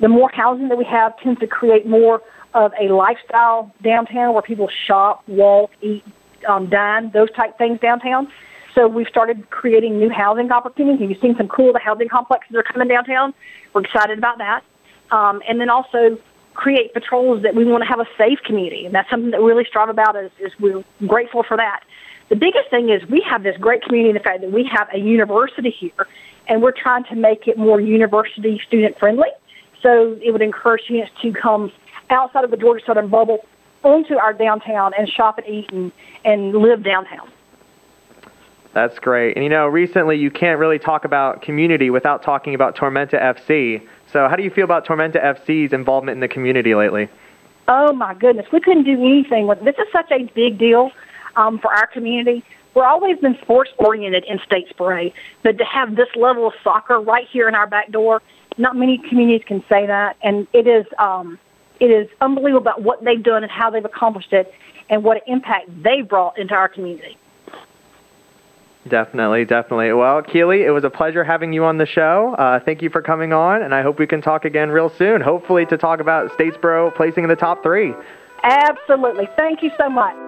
The 0.00 0.08
more 0.08 0.30
housing 0.32 0.68
that 0.68 0.78
we 0.78 0.84
have 0.84 1.18
tends 1.18 1.40
to 1.40 1.46
create 1.46 1.86
more 1.86 2.22
of 2.54 2.72
a 2.80 2.88
lifestyle 2.92 3.72
downtown 3.82 4.32
where 4.32 4.42
people 4.42 4.68
shop, 4.86 5.22
walk, 5.26 5.70
eat, 5.82 6.04
um, 6.46 6.68
dine, 6.68 7.10
those 7.12 7.30
type 7.32 7.58
things 7.58 7.80
downtown. 7.80 8.30
So 8.74 8.86
we've 8.86 9.08
started 9.08 9.50
creating 9.50 9.98
new 9.98 10.10
housing 10.10 10.52
opportunities. 10.52 11.08
You've 11.10 11.20
seen 11.20 11.36
some 11.36 11.48
cool 11.48 11.72
the 11.72 11.80
housing 11.80 12.08
complexes 12.08 12.54
are 12.54 12.62
coming 12.62 12.88
downtown. 12.88 13.34
We're 13.74 13.82
excited 13.82 14.18
about 14.18 14.38
that. 14.38 14.62
Um, 15.10 15.42
and 15.48 15.60
then 15.60 15.68
also 15.68 16.18
create 16.54 16.92
patrols 16.92 17.42
that 17.42 17.54
we 17.54 17.64
want 17.64 17.82
to 17.82 17.88
have 17.88 18.00
a 18.00 18.06
safe 18.16 18.38
community. 18.44 18.84
And 18.84 18.94
that's 18.94 19.08
something 19.10 19.30
that 19.30 19.42
we 19.42 19.50
really 19.50 19.64
strive 19.64 19.88
about 19.88 20.16
is, 20.16 20.30
is 20.38 20.52
we're 20.60 20.84
grateful 21.06 21.42
for 21.42 21.56
that. 21.56 21.80
The 22.28 22.36
biggest 22.36 22.68
thing 22.70 22.90
is 22.90 23.02
we 23.08 23.24
have 23.28 23.42
this 23.42 23.56
great 23.56 23.82
community 23.82 24.10
in 24.10 24.14
the 24.14 24.20
fact 24.20 24.42
that 24.42 24.52
we 24.52 24.64
have 24.64 24.88
a 24.92 24.98
university 24.98 25.70
here 25.70 26.06
and 26.46 26.62
we're 26.62 26.72
trying 26.72 27.04
to 27.04 27.14
make 27.14 27.46
it 27.46 27.58
more 27.58 27.80
university 27.80 28.60
student 28.66 28.98
friendly. 28.98 29.28
So 29.82 30.18
it 30.22 30.32
would 30.32 30.42
encourage 30.42 30.82
students 30.84 31.12
to 31.22 31.32
come 31.32 31.72
outside 32.10 32.44
of 32.44 32.50
the 32.50 32.56
Georgia 32.56 32.84
Southern 32.86 33.08
bubble 33.08 33.46
onto 33.82 34.16
our 34.16 34.32
downtown 34.32 34.92
and 34.98 35.08
shop 35.08 35.38
and 35.38 35.46
eat 35.46 35.70
and, 35.70 35.92
and 36.24 36.52
live 36.52 36.82
downtown. 36.82 37.30
That's 38.74 38.98
great. 38.98 39.36
And 39.36 39.44
you 39.44 39.48
know, 39.48 39.66
recently 39.66 40.16
you 40.16 40.30
can't 40.30 40.58
really 40.58 40.78
talk 40.78 41.04
about 41.04 41.42
community 41.42 41.90
without 41.90 42.22
talking 42.22 42.54
about 42.54 42.76
Tormenta 42.76 43.20
FC. 43.20 43.86
So, 44.12 44.28
how 44.28 44.36
do 44.36 44.42
you 44.42 44.50
feel 44.50 44.64
about 44.64 44.86
Tormenta 44.86 45.22
FC's 45.22 45.72
involvement 45.72 46.16
in 46.16 46.20
the 46.20 46.28
community 46.28 46.74
lately? 46.74 47.08
Oh 47.66 47.92
my 47.92 48.14
goodness, 48.14 48.46
we 48.52 48.60
couldn't 48.60 48.84
do 48.84 48.92
anything 48.92 49.46
with 49.46 49.62
this. 49.64 49.74
Is 49.78 49.86
such 49.92 50.10
a 50.10 50.24
big 50.34 50.58
deal 50.58 50.90
um, 51.38 51.58
for 51.58 51.72
our 51.72 51.86
community. 51.86 52.44
We're 52.74 52.84
always 52.84 53.18
been 53.18 53.38
sports 53.40 53.70
oriented 53.78 54.24
in 54.24 54.38
Statesboro, 54.40 55.12
but 55.42 55.56
to 55.58 55.64
have 55.64 55.96
this 55.96 56.08
level 56.14 56.46
of 56.46 56.52
soccer 56.62 57.00
right 57.00 57.26
here 57.32 57.48
in 57.48 57.54
our 57.54 57.66
back 57.66 57.90
door, 57.90 58.20
not 58.58 58.76
many 58.76 58.98
communities 59.08 59.46
can 59.46 59.64
say 59.68 59.86
that, 59.86 60.16
and 60.22 60.46
it 60.52 60.66
is 60.66 60.84
um, 60.98 61.38
it 61.80 61.86
is 61.86 62.08
unbelievable 62.20 62.60
about 62.60 62.82
what 62.82 63.02
they've 63.04 63.22
done 63.22 63.42
and 63.42 63.50
how 63.50 63.70
they've 63.70 63.84
accomplished 63.84 64.32
it 64.32 64.52
and 64.90 65.04
what 65.04 65.22
impact 65.26 65.70
they 65.82 66.02
brought 66.02 66.38
into 66.38 66.54
our 66.54 66.68
community. 66.68 67.16
Definitely, 68.88 69.44
definitely. 69.44 69.92
Well, 69.92 70.22
Keely, 70.22 70.62
it 70.62 70.70
was 70.70 70.82
a 70.82 70.90
pleasure 70.90 71.22
having 71.22 71.52
you 71.52 71.64
on 71.64 71.76
the 71.76 71.86
show. 71.86 72.34
Uh, 72.38 72.58
thank 72.58 72.80
you 72.80 72.90
for 72.90 73.02
coming 73.02 73.32
on, 73.32 73.62
and 73.62 73.74
I 73.74 73.82
hope 73.82 73.98
we 73.98 74.06
can 74.06 74.22
talk 74.22 74.44
again 74.44 74.70
real 74.70 74.88
soon, 74.88 75.20
hopefully 75.20 75.66
to 75.66 75.76
talk 75.76 76.00
about 76.00 76.30
Statesboro 76.32 76.94
placing 76.96 77.24
in 77.24 77.30
the 77.30 77.36
top 77.36 77.62
three. 77.62 77.92
Absolutely. 78.42 79.28
Thank 79.36 79.62
you 79.62 79.70
so 79.78 79.88
much. 79.88 80.27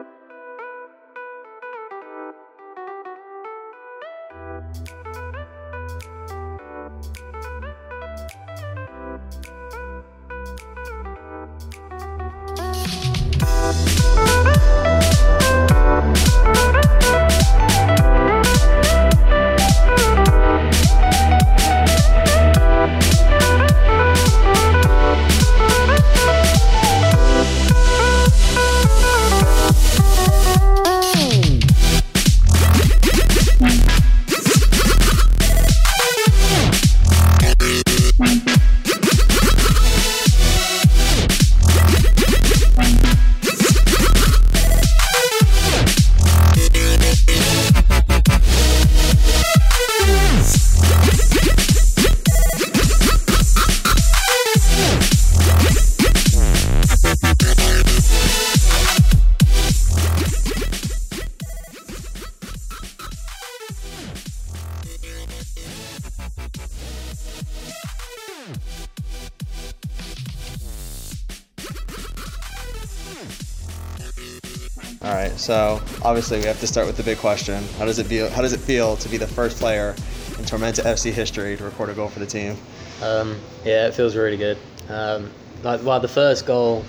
Obviously 76.21 76.39
we 76.41 76.45
have 76.45 76.61
to 76.61 76.67
start 76.67 76.87
with 76.87 76.99
the 76.99 77.03
big 77.03 77.17
question. 77.17 77.65
How 77.79 77.87
does 77.87 77.99
it 77.99 78.05
feel? 78.05 78.29
How 78.29 78.43
does 78.43 78.53
it 78.53 78.61
feel 78.61 78.95
to 78.99 79.09
be 79.09 79.17
the 79.17 79.27
first 79.27 79.57
player 79.59 79.93
in 80.39 80.45
Tormenta 80.45 80.85
FC 80.85 81.11
history 81.11 81.57
to 81.57 81.65
record 81.65 81.89
a 81.89 81.95
goal 81.95 82.09
for 82.09 82.19
the 82.19 82.27
team? 82.27 82.59
Um, 83.03 83.41
yeah, 83.65 83.87
it 83.87 83.95
feels 83.95 84.15
really 84.15 84.37
good. 84.37 84.59
Um, 84.91 85.31
like, 85.63 85.83
well, 85.83 85.99
the 85.99 86.09
first 86.09 86.45
goal, 86.45 86.85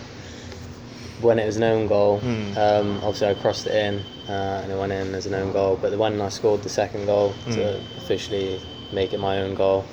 when 1.22 1.40
it 1.40 1.46
was 1.46 1.56
an 1.56 1.64
own 1.64 1.88
goal, 1.88 2.20
Hmm. 2.20 2.58
um, 2.58 2.98
obviously 2.98 3.28
I 3.30 3.34
crossed 3.36 3.68
it 3.68 3.74
in 3.76 4.04
uh, 4.28 4.62
and 4.64 4.72
it 4.74 4.78
went 4.78 4.92
in 4.92 5.16
as 5.16 5.26
an 5.28 5.34
own 5.34 5.54
goal. 5.54 5.80
But 5.82 5.92
the 5.92 5.98
when 5.98 6.20
I 6.20 6.28
scored 6.28 6.62
the 6.64 6.70
second 6.70 7.06
goal 7.06 7.34
to 7.52 7.78
Hmm. 7.80 7.98
officially 8.00 8.60
make 8.92 9.14
it 9.14 9.20
my 9.22 9.40
own 9.44 9.56
goal, 9.56 9.86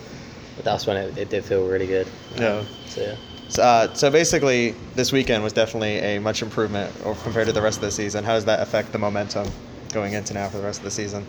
that's 0.65 0.85
when 0.85 0.97
it, 0.97 1.17
it 1.17 1.31
did 1.31 1.45
feel 1.45 1.65
really 1.65 1.87
good. 1.87 2.09
Um, 2.39 2.43
Yeah. 2.43 2.63
So 2.89 3.01
yeah. 3.03 3.15
So, 3.49 3.63
uh, 3.63 3.95
so 3.95 4.11
basically, 4.11 4.75
this 4.95 5.11
weekend 5.11 5.43
was 5.43 5.53
definitely 5.53 5.99
a 5.99 6.19
much 6.19 6.43
improvement 6.43 6.95
compared 7.23 7.47
to 7.47 7.53
the 7.53 7.63
rest 7.63 7.79
of 7.79 7.83
the 7.83 7.91
season. 7.91 8.25
How 8.25 8.35
does 8.35 8.45
that 8.45 8.61
affect 8.61 8.93
the 8.93 8.99
momentum 8.99 9.49
going 9.93 10.13
into 10.13 10.35
now 10.35 10.49
for 10.49 10.59
the 10.59 10.65
rest 10.65 10.81
of 10.81 10.85
the 10.85 10.91
season? 10.91 11.27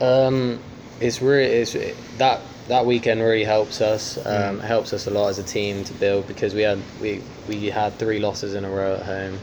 Um, 0.00 0.58
it's 1.00 1.22
really 1.22 1.44
it's 1.44 1.76
that 2.18 2.40
that 2.68 2.84
weekend 2.84 3.20
really 3.20 3.44
helps 3.44 3.80
us. 3.80 4.18
Um, 4.26 4.58
Mm. 4.58 4.60
Helps 4.60 4.92
us 4.92 5.06
a 5.06 5.10
lot 5.10 5.28
as 5.28 5.38
a 5.38 5.42
team 5.42 5.84
to 5.84 5.92
build 5.94 6.26
because 6.26 6.54
we 6.54 6.62
had 6.62 6.80
we 7.00 7.22
we 7.48 7.66
had 7.70 7.94
three 7.98 8.18
losses 8.18 8.54
in 8.54 8.64
a 8.64 8.70
row 8.70 8.94
at 8.94 9.02
home. 9.02 9.38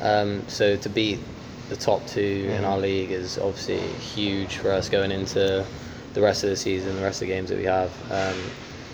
Um, 0.00 0.42
so 0.48 0.76
to 0.76 0.88
beat 0.88 1.18
the 1.68 1.76
top 1.76 2.06
two 2.06 2.50
in 2.56 2.64
our 2.64 2.78
league 2.78 3.10
is 3.10 3.38
obviously 3.38 3.78
huge 3.78 4.56
for 4.56 4.70
us 4.72 4.88
going 4.88 5.10
into 5.12 5.64
the 6.14 6.20
rest 6.20 6.42
of 6.42 6.50
the 6.50 6.56
season, 6.56 6.96
the 6.96 7.02
rest 7.02 7.22
of 7.22 7.28
the 7.28 7.34
games 7.34 7.50
that 7.50 7.58
we 7.58 7.64
have. 7.64 7.90
Um, 8.10 8.38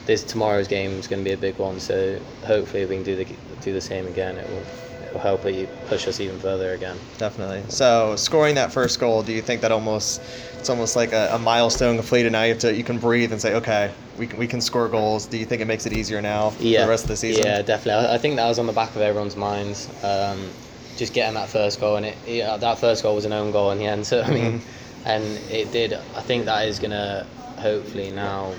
this 0.06 0.22
tomorrow's 0.22 0.68
game 0.68 0.92
is 0.92 1.06
going 1.08 1.22
to 1.22 1.28
be 1.28 1.34
a 1.34 1.36
big 1.36 1.58
one, 1.58 1.80
so 1.80 2.18
hopefully 2.44 2.86
we 2.86 2.94
can 2.96 3.04
do 3.04 3.16
the 3.16 3.26
do 3.62 3.72
the 3.72 3.80
same 3.80 4.06
again. 4.06 4.36
It 4.36 4.48
will 4.48 4.62
it 5.06 5.12
will 5.12 5.20
help 5.20 5.44
you 5.44 5.68
push 5.88 6.06
us 6.08 6.20
even 6.20 6.38
further 6.38 6.72
again. 6.72 6.96
Definitely. 7.18 7.62
So 7.68 8.16
scoring 8.16 8.54
that 8.56 8.72
first 8.72 8.98
goal, 8.98 9.22
do 9.22 9.32
you 9.32 9.42
think 9.42 9.60
that 9.62 9.72
almost 9.72 10.20
it's 10.58 10.70
almost 10.70 10.96
like 10.96 11.12
a, 11.12 11.30
a 11.32 11.38
milestone 11.38 11.96
completed? 11.96 12.32
Now 12.32 12.42
you 12.44 12.50
have 12.50 12.58
to 12.60 12.74
you 12.74 12.84
can 12.84 12.98
breathe 12.98 13.32
and 13.32 13.40
say, 13.40 13.54
okay, 13.56 13.92
we 14.18 14.26
can, 14.26 14.38
we 14.38 14.46
can 14.46 14.60
score 14.60 14.88
goals. 14.88 15.26
Do 15.26 15.36
you 15.38 15.44
think 15.44 15.60
it 15.62 15.66
makes 15.66 15.86
it 15.86 15.92
easier 15.92 16.22
now 16.22 16.50
for 16.50 16.62
yeah, 16.62 16.84
the 16.84 16.88
rest 16.90 17.04
of 17.04 17.08
the 17.08 17.16
season? 17.16 17.44
Yeah, 17.44 17.62
definitely. 17.62 18.06
I, 18.06 18.14
I 18.14 18.18
think 18.18 18.36
that 18.36 18.46
was 18.48 18.58
on 18.58 18.66
the 18.66 18.72
back 18.72 18.94
of 18.96 19.02
everyone's 19.02 19.36
minds. 19.36 19.88
Um, 20.04 20.48
just 20.96 21.12
getting 21.12 21.34
that 21.34 21.48
first 21.48 21.78
goal, 21.80 21.96
and 21.96 22.06
it 22.06 22.16
yeah, 22.26 22.56
that 22.56 22.78
first 22.78 23.02
goal 23.02 23.14
was 23.14 23.24
an 23.26 23.32
own 23.32 23.52
goal 23.52 23.70
in 23.72 23.78
the 23.78 23.86
end. 23.86 24.06
So 24.06 24.22
I 24.22 24.30
mean, 24.30 24.60
Mm-hmm. 24.60 25.08
and 25.08 25.24
it 25.50 25.70
did. 25.72 25.92
I 25.92 26.20
think 26.22 26.46
that 26.46 26.66
is 26.68 26.78
gonna 26.78 27.26
hopefully 27.58 28.10
now. 28.10 28.54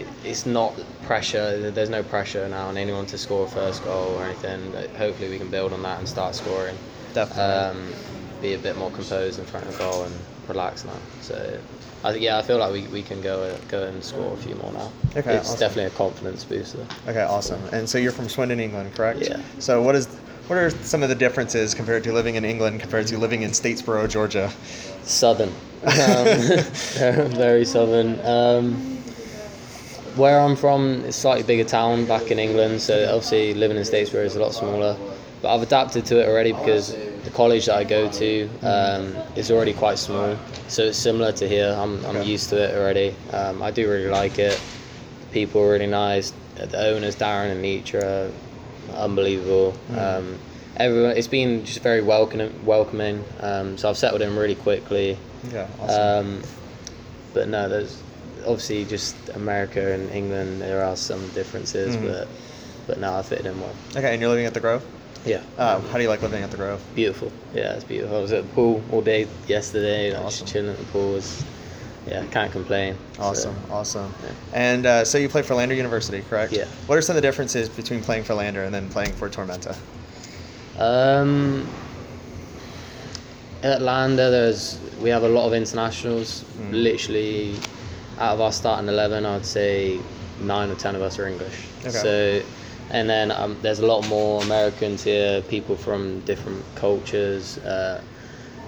It- 0.00 0.06
It's 0.24 0.46
not 0.46 0.74
pressure. 1.04 1.70
There's 1.70 1.90
no 1.90 2.02
pressure 2.02 2.48
now 2.48 2.68
on 2.68 2.76
anyone 2.76 3.06
to 3.06 3.18
score 3.18 3.46
a 3.46 3.48
first 3.48 3.84
goal 3.84 4.14
or 4.18 4.24
anything. 4.24 4.72
Hopefully, 4.98 5.28
we 5.30 5.38
can 5.38 5.48
build 5.48 5.72
on 5.72 5.82
that 5.82 5.98
and 5.98 6.08
start 6.08 6.34
scoring. 6.34 6.76
Definitely. 7.14 7.80
Um, 7.80 7.92
be 8.42 8.54
a 8.54 8.58
bit 8.58 8.76
more 8.78 8.90
composed 8.90 9.38
in 9.38 9.44
front 9.44 9.66
of 9.66 9.78
goal 9.78 10.04
and 10.04 10.14
relax 10.48 10.84
now. 10.84 10.92
So, 11.20 11.58
I 12.02 12.12
think 12.12 12.24
yeah, 12.24 12.38
I 12.38 12.42
feel 12.42 12.56
like 12.58 12.72
we, 12.72 12.82
we 12.88 13.02
can 13.02 13.20
go 13.20 13.54
go 13.68 13.82
and 13.84 14.02
score 14.02 14.32
a 14.32 14.36
few 14.36 14.54
more 14.56 14.72
now. 14.72 14.90
Okay, 15.16 15.36
it's 15.36 15.48
awesome. 15.50 15.60
definitely 15.60 15.84
a 15.84 15.90
confidence 15.90 16.44
booster. 16.44 16.86
Okay, 17.08 17.22
awesome. 17.22 17.60
And 17.72 17.88
so 17.88 17.98
you're 17.98 18.12
from 18.12 18.28
Swindon, 18.28 18.58
England, 18.60 18.94
correct? 18.94 19.20
Yeah. 19.20 19.40
So 19.58 19.82
what 19.82 19.94
is 19.94 20.06
what 20.46 20.56
are 20.58 20.70
some 20.70 21.02
of 21.02 21.08
the 21.10 21.14
differences 21.14 21.74
compared 21.74 22.02
to 22.04 22.12
living 22.12 22.36
in 22.36 22.44
England 22.44 22.80
compared 22.80 23.06
to 23.08 23.18
living 23.18 23.42
in 23.42 23.50
Statesboro, 23.50 24.08
Georgia? 24.08 24.50
Southern, 25.04 25.48
um, 25.84 26.26
very 27.36 27.64
southern. 27.64 28.18
Um, 28.24 28.96
where 30.20 30.38
I'm 30.38 30.54
from, 30.54 31.02
it's 31.06 31.16
a 31.16 31.20
slightly 31.20 31.42
bigger 31.42 31.64
town 31.64 32.04
back 32.04 32.30
in 32.30 32.38
England, 32.38 32.82
so 32.82 33.06
obviously 33.06 33.54
living 33.54 33.78
in 33.78 33.82
Statesboro 33.82 34.24
is 34.24 34.36
a 34.36 34.40
lot 34.40 34.52
smaller. 34.52 34.96
But 35.40 35.54
I've 35.54 35.62
adapted 35.62 36.04
to 36.06 36.20
it 36.20 36.28
already 36.28 36.52
because 36.52 36.94
the 37.24 37.30
college 37.30 37.66
that 37.66 37.76
I 37.76 37.84
go 37.84 38.10
to 38.10 38.48
um, 38.62 39.16
is 39.34 39.50
already 39.50 39.72
quite 39.72 39.98
small, 39.98 40.36
so 40.68 40.84
it's 40.84 40.98
similar 40.98 41.32
to 41.32 41.48
here. 41.48 41.74
I'm, 41.76 42.04
I'm 42.04 42.22
used 42.22 42.50
to 42.50 42.62
it 42.62 42.76
already. 42.76 43.14
Um, 43.32 43.62
I 43.62 43.70
do 43.70 43.90
really 43.90 44.10
like 44.10 44.38
it. 44.38 44.60
People 45.32 45.62
are 45.62 45.70
really 45.72 45.86
nice. 45.86 46.34
The 46.54 46.88
owners, 46.88 47.16
Darren 47.16 47.52
and 47.52 47.62
Nietzsche, 47.62 47.96
are 47.96 48.30
unbelievable. 48.94 49.74
Um, 49.96 50.38
everyone, 50.76 51.16
it's 51.16 51.28
been 51.28 51.64
just 51.64 51.80
very 51.80 52.02
welcoming. 52.02 52.52
Welcoming. 52.66 53.24
Um, 53.40 53.78
so 53.78 53.88
I've 53.88 53.96
settled 53.96 54.20
in 54.20 54.36
really 54.36 54.56
quickly. 54.56 55.16
Yeah, 55.50 55.66
awesome. 55.80 56.36
Um, 56.36 56.42
but 57.32 57.48
no, 57.48 57.68
there's 57.70 58.02
obviously 58.46 58.84
just 58.84 59.14
America 59.34 59.92
and 59.92 60.10
England. 60.12 60.60
There 60.60 60.82
are 60.84 60.96
some 60.96 61.26
differences, 61.30 61.96
Mhm. 61.96 62.06
but 62.08 62.28
but 62.86 62.98
no, 62.98 63.14
I 63.14 63.22
fit 63.22 63.46
in 63.46 63.60
well. 63.60 63.70
okay, 63.96 64.12
and 64.12 64.20
you're 64.20 64.30
living 64.30 64.46
at 64.46 64.54
the 64.54 64.60
Grove? 64.60 64.82
Yeah, 65.24 65.42
Uh, 65.58 65.80
how 65.80 65.96
do 65.98 66.02
you 66.02 66.08
like 66.08 66.22
living 66.22 66.42
at 66.42 66.50
the 66.50 66.56
Grove? 66.56 66.80
beautiful. 66.94 67.30
Yeah, 67.54 67.74
it's 67.74 67.84
beautiful. 67.84 68.16
I 68.16 68.20
was 68.20 68.32
at 68.32 68.42
the 68.42 68.48
pool 68.54 68.82
all 68.90 69.02
day 69.02 69.26
yesterday. 69.46 70.12
Like, 70.12 70.22
Awesome. 70.24 70.40
just 70.46 70.52
chilling 70.52 70.70
at 70.70 70.78
the 70.78 70.84
pool. 70.86 71.12
Was, 71.12 71.44
yeah, 72.08 72.24
can't 72.30 72.50
complain. 72.50 72.96
So, 73.16 73.22
Awesome, 73.22 73.56
awesome. 73.70 74.14
yeah. 74.24 74.30
And 74.54 74.86
uh, 74.86 75.04
so 75.04 75.18
you 75.18 75.28
play 75.28 75.42
for 75.42 75.54
Lander 75.54 75.74
University, 75.74 76.22
correct? 76.28 76.52
Yeah. 76.52 76.64
What 76.86 76.96
are 76.96 77.02
some 77.02 77.16
of 77.16 77.22
the 77.22 77.28
differences 77.28 77.68
between 77.68 78.02
playing 78.02 78.24
for 78.24 78.34
Lander 78.34 78.62
and 78.64 78.74
then 78.74 78.88
playing 78.88 79.12
for 79.12 79.28
Tormenta? 79.28 79.76
Um, 80.78 81.68
at 83.62 83.82
Lander, 83.82 84.30
there's 84.30 84.78
we 85.02 85.10
have 85.10 85.22
a 85.22 85.28
lot 85.28 85.46
of 85.46 85.52
internationals. 85.52 86.44
Mm. 86.58 86.82
Literally, 86.82 87.56
out 88.20 88.34
of 88.34 88.40
our 88.40 88.52
starting 88.52 88.88
eleven, 88.88 89.24
I'd 89.26 89.44
say 89.46 89.98
nine 90.40 90.70
or 90.70 90.74
ten 90.76 90.94
of 90.94 91.02
us 91.02 91.18
are 91.18 91.26
English. 91.26 91.66
Okay. 91.80 91.90
So, 91.90 92.42
and 92.90 93.08
then 93.08 93.30
um, 93.30 93.56
there's 93.62 93.78
a 93.80 93.86
lot 93.86 94.06
more 94.08 94.42
Americans 94.42 95.02
here, 95.02 95.42
people 95.42 95.76
from 95.76 96.20
different 96.20 96.62
cultures. 96.74 97.58
Uh, 97.58 98.00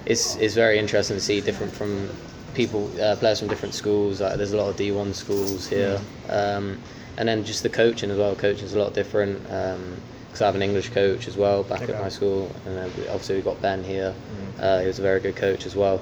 it's 0.07 0.37
it's 0.37 0.55
very 0.55 0.79
interesting 0.79 1.17
to 1.17 1.23
see 1.23 1.41
different 1.41 1.73
from 1.73 2.09
people 2.55 2.91
uh, 3.01 3.17
players 3.17 3.39
from 3.39 3.49
different 3.49 3.75
schools. 3.75 4.21
Like 4.21 4.37
there's 4.37 4.53
a 4.53 4.57
lot 4.57 4.69
of 4.69 4.77
D1 4.77 5.15
schools 5.15 5.69
here, 5.69 6.01
um, 6.29 6.79
and 7.19 7.29
then 7.29 7.45
just 7.45 7.63
the 7.63 7.69
coaching 7.69 8.11
as 8.11 8.19
well. 8.19 8.35
Coaching 8.35 8.65
is 8.65 8.75
a 8.75 8.79
lot 8.79 8.95
different. 8.95 9.41
Because 9.43 10.41
I 10.41 10.47
have 10.47 10.55
an 10.55 10.63
English 10.63 10.89
coach 10.89 11.29
as 11.29 11.37
well 11.37 11.63
back 11.63 11.83
Okay. 11.83 11.93
at 11.93 12.01
my 12.01 12.09
school, 12.09 12.51
and 12.65 12.75
then 12.75 12.87
obviously 13.11 13.35
we've 13.35 13.45
got 13.45 13.61
Ben 13.61 13.85
here. 13.85 14.15
Uh, 14.59 14.81
he 14.81 14.87
was 14.87 14.99
a 14.99 15.03
very 15.03 15.21
good 15.21 15.37
coach 15.37 15.67
as 15.67 15.77
well. 15.77 16.01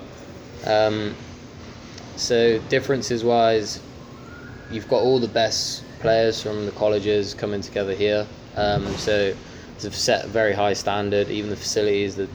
Um, 0.67 1.17
so 2.21 2.59
differences 2.69 3.25
wise, 3.25 3.81
you've 4.71 4.89
got 4.89 5.03
all 5.03 5.19
the 5.19 5.29
best 5.29 5.83
players 6.01 6.43
from 6.43 6.67
the 6.67 6.73
colleges 6.73 7.35
coming 7.35 7.61
together 7.61 7.95
here. 7.95 8.27
Um, 8.57 8.87
so 8.97 9.35
it's 9.75 9.85
a 9.85 9.93
set 9.93 10.27
very 10.27 10.53
high 10.53 10.75
standard. 10.75 11.29
Even 11.29 11.51
the 11.51 11.57
facilities, 11.57 12.17
the 12.17 12.29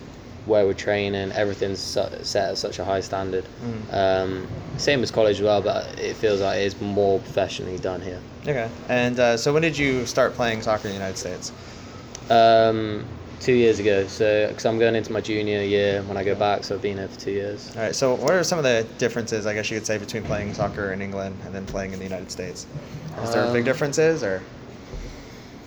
where 0.46 0.66
we're 0.66 0.74
training, 0.74 1.32
everything's 1.32 1.80
set 1.80 2.14
at 2.14 2.58
such 2.58 2.80
a 2.80 2.86
high 2.86 3.00
standard. 3.00 3.46
Um, 3.92 4.48
same 4.78 5.02
as 5.02 5.10
college 5.12 5.38
as 5.38 5.42
well, 5.42 5.62
but 5.62 6.00
it 6.00 6.16
feels 6.16 6.42
like 6.42 6.60
it's 6.60 6.80
more 6.80 7.20
professionally 7.20 7.78
done 7.80 8.02
here. 8.02 8.20
Okay. 8.44 8.70
And 8.88 9.20
uh, 9.20 9.38
so 9.38 9.54
when 9.54 9.64
did 9.64 9.78
you 9.78 10.06
start 10.06 10.34
playing 10.34 10.62
soccer 10.62 10.88
in 10.88 10.94
the 10.94 11.00
United 11.00 11.18
States? 11.18 11.52
Um, 12.30 13.06
two 13.46 13.54
years 13.54 13.78
ago, 13.78 14.08
so 14.08 14.48
because 14.48 14.66
I'm 14.66 14.80
going 14.80 14.96
into 14.96 15.12
my 15.12 15.22
junior 15.22 15.62
year 15.62 16.02
when 16.04 16.18
I 16.18 16.24
go 16.24 16.34
back, 16.34 16.64
so 16.64 16.74
I've 16.74 16.82
been 16.82 16.98
here 16.98 17.08
for 17.08 17.20
two 17.20 17.30
years. 17.32 17.72
All 17.76 17.84
right. 17.84 17.96
So 17.96 18.16
what 18.16 18.34
are 18.34 18.44
some 18.44 18.58
of 18.58 18.64
the 18.64 18.88
differences, 18.98 19.46
I 19.46 19.54
guess 19.54 19.70
you 19.70 19.78
could 19.78 19.86
say, 19.86 20.00
between 20.00 20.24
playing 20.24 20.56
soccer 20.56 20.92
in 20.94 21.00
England 21.02 21.38
and 21.46 21.54
then 21.54 21.64
playing 21.68 21.94
in 21.94 22.00
the 22.00 22.06
United 22.06 22.32
States? 22.32 22.66
Is 23.24 23.32
there 23.34 23.46
Um, 23.46 23.54
big 23.54 23.64
differences 23.64 24.24
or? 24.24 24.42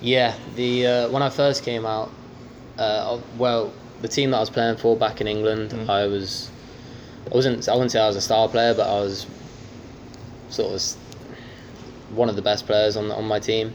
Yeah, 0.00 0.34
the 0.56 0.86
uh, 0.86 1.08
when 1.10 1.22
I 1.22 1.30
first 1.30 1.62
came 1.62 1.86
out, 1.86 2.10
uh, 2.78 3.18
well, 3.38 3.72
the 4.02 4.08
team 4.08 4.32
that 4.32 4.38
I 4.38 4.40
was 4.40 4.50
playing 4.50 4.76
for 4.76 4.96
back 4.96 5.20
in 5.20 5.28
England, 5.28 5.70
Mhm. 5.70 5.88
I 5.88 6.06
was, 6.08 6.50
I 7.30 7.34
wasn't, 7.36 7.68
I 7.68 7.72
wouldn't 7.74 7.92
say 7.92 8.00
I 8.00 8.08
was 8.08 8.16
a 8.16 8.20
star 8.20 8.48
player, 8.48 8.74
but 8.74 8.88
I 8.88 8.98
was 9.00 9.26
sort 10.50 10.74
of 10.74 10.82
one 12.16 12.28
of 12.28 12.34
the 12.34 12.42
best 12.42 12.66
players 12.66 12.96
on 12.96 13.12
on 13.12 13.24
my 13.24 13.38
team. 13.38 13.72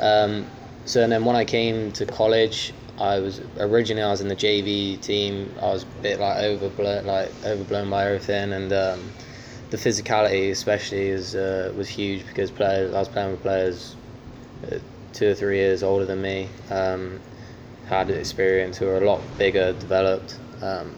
Um, 0.00 0.46
so 0.86 1.02
and 1.02 1.12
then 1.12 1.24
when 1.26 1.36
I 1.36 1.44
came 1.44 1.92
to 1.92 2.06
college, 2.06 2.72
I 3.02 3.18
was 3.18 3.40
originally 3.58 4.02
I 4.04 4.10
was 4.10 4.20
in 4.20 4.28
the 4.28 4.36
JV 4.36 5.00
team. 5.00 5.52
I 5.60 5.66
was 5.66 5.82
a 5.82 6.02
bit 6.02 6.20
like 6.20 6.36
overblown, 6.38 7.04
like 7.04 7.30
overblown 7.44 7.90
by 7.90 8.06
everything, 8.06 8.52
and 8.52 8.72
um, 8.72 9.10
the 9.70 9.76
physicality 9.76 10.50
especially 10.52 11.08
is 11.08 11.34
uh, 11.34 11.72
was 11.76 11.88
huge 11.88 12.24
because 12.26 12.52
players 12.52 12.94
I 12.94 13.00
was 13.00 13.08
playing 13.08 13.32
with 13.32 13.42
players 13.42 13.96
uh, 14.70 14.76
two 15.12 15.30
or 15.30 15.34
three 15.34 15.56
years 15.58 15.82
older 15.82 16.06
than 16.06 16.22
me, 16.22 16.48
um, 16.70 17.18
had 17.88 18.08
experience 18.08 18.78
who 18.78 18.86
were 18.86 18.98
a 18.98 19.04
lot 19.04 19.20
bigger, 19.36 19.72
developed. 19.72 20.38
Um, 20.62 20.94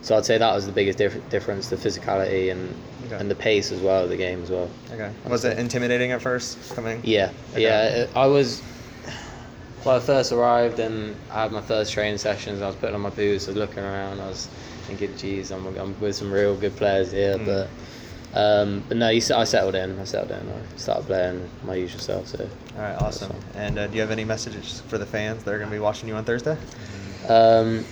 so 0.00 0.16
I'd 0.16 0.24
say 0.24 0.38
that 0.38 0.54
was 0.54 0.64
the 0.64 0.72
biggest 0.72 0.98
dif- 0.98 1.28
difference: 1.28 1.70
the 1.70 1.76
physicality 1.76 2.52
and 2.52 2.72
Okay. 3.06 3.16
and 3.16 3.30
the 3.30 3.34
pace 3.34 3.72
as 3.72 3.80
well 3.80 4.04
of 4.04 4.10
the 4.10 4.16
game 4.16 4.42
as 4.42 4.50
well. 4.50 4.68
Okay. 4.92 5.10
Was 5.28 5.44
it 5.44 5.58
intimidating 5.58 6.12
at 6.12 6.20
first 6.22 6.74
coming? 6.76 7.00
Yeah, 7.02 7.30
Okay. 7.54 7.62
yeah. 7.62 8.06
I 8.14 8.26
was. 8.26 8.62
Well, 9.84 9.96
I 9.96 10.00
first 10.00 10.32
arrived 10.32 10.80
and 10.80 11.16
I 11.30 11.42
had 11.42 11.52
my 11.52 11.60
first 11.60 11.92
training 11.92 12.18
sessions. 12.18 12.60
I 12.60 12.66
was 12.66 12.76
putting 12.76 12.94
on 12.94 13.00
my 13.00 13.10
boots, 13.10 13.46
I 13.46 13.50
was 13.52 13.56
looking 13.56 13.82
around. 13.82 14.20
I 14.20 14.28
was 14.28 14.48
thinking, 14.86 15.16
"Geez, 15.16 15.50
I'm, 15.50 15.66
I'm 15.78 15.98
with 16.00 16.16
some 16.16 16.32
real 16.32 16.56
good 16.56 16.76
players 16.76 17.12
here." 17.12 17.38
Mm. 17.38 17.46
But, 17.46 17.68
um, 18.34 18.84
but 18.88 18.96
no, 18.96 19.08
you, 19.08 19.22
I 19.34 19.44
settled 19.44 19.74
in. 19.74 19.98
I 19.98 20.04
settled 20.04 20.32
in. 20.32 20.48
I 20.48 20.76
started 20.76 21.06
playing 21.06 21.48
my 21.64 21.76
usual 21.76 22.00
self. 22.00 22.26
So, 22.26 22.48
All 22.76 22.82
right. 22.82 23.00
Awesome. 23.00 23.34
And 23.54 23.78
uh, 23.78 23.86
do 23.86 23.94
you 23.94 24.00
have 24.00 24.10
any 24.10 24.24
messages 24.24 24.82
for 24.88 24.98
the 24.98 25.06
fans 25.06 25.44
that 25.44 25.54
are 25.54 25.58
going 25.58 25.70
to 25.70 25.76
be 25.76 25.80
watching 25.80 26.08
you 26.08 26.16
on 26.16 26.24
Thursday? 26.24 26.56
um, 27.28 27.84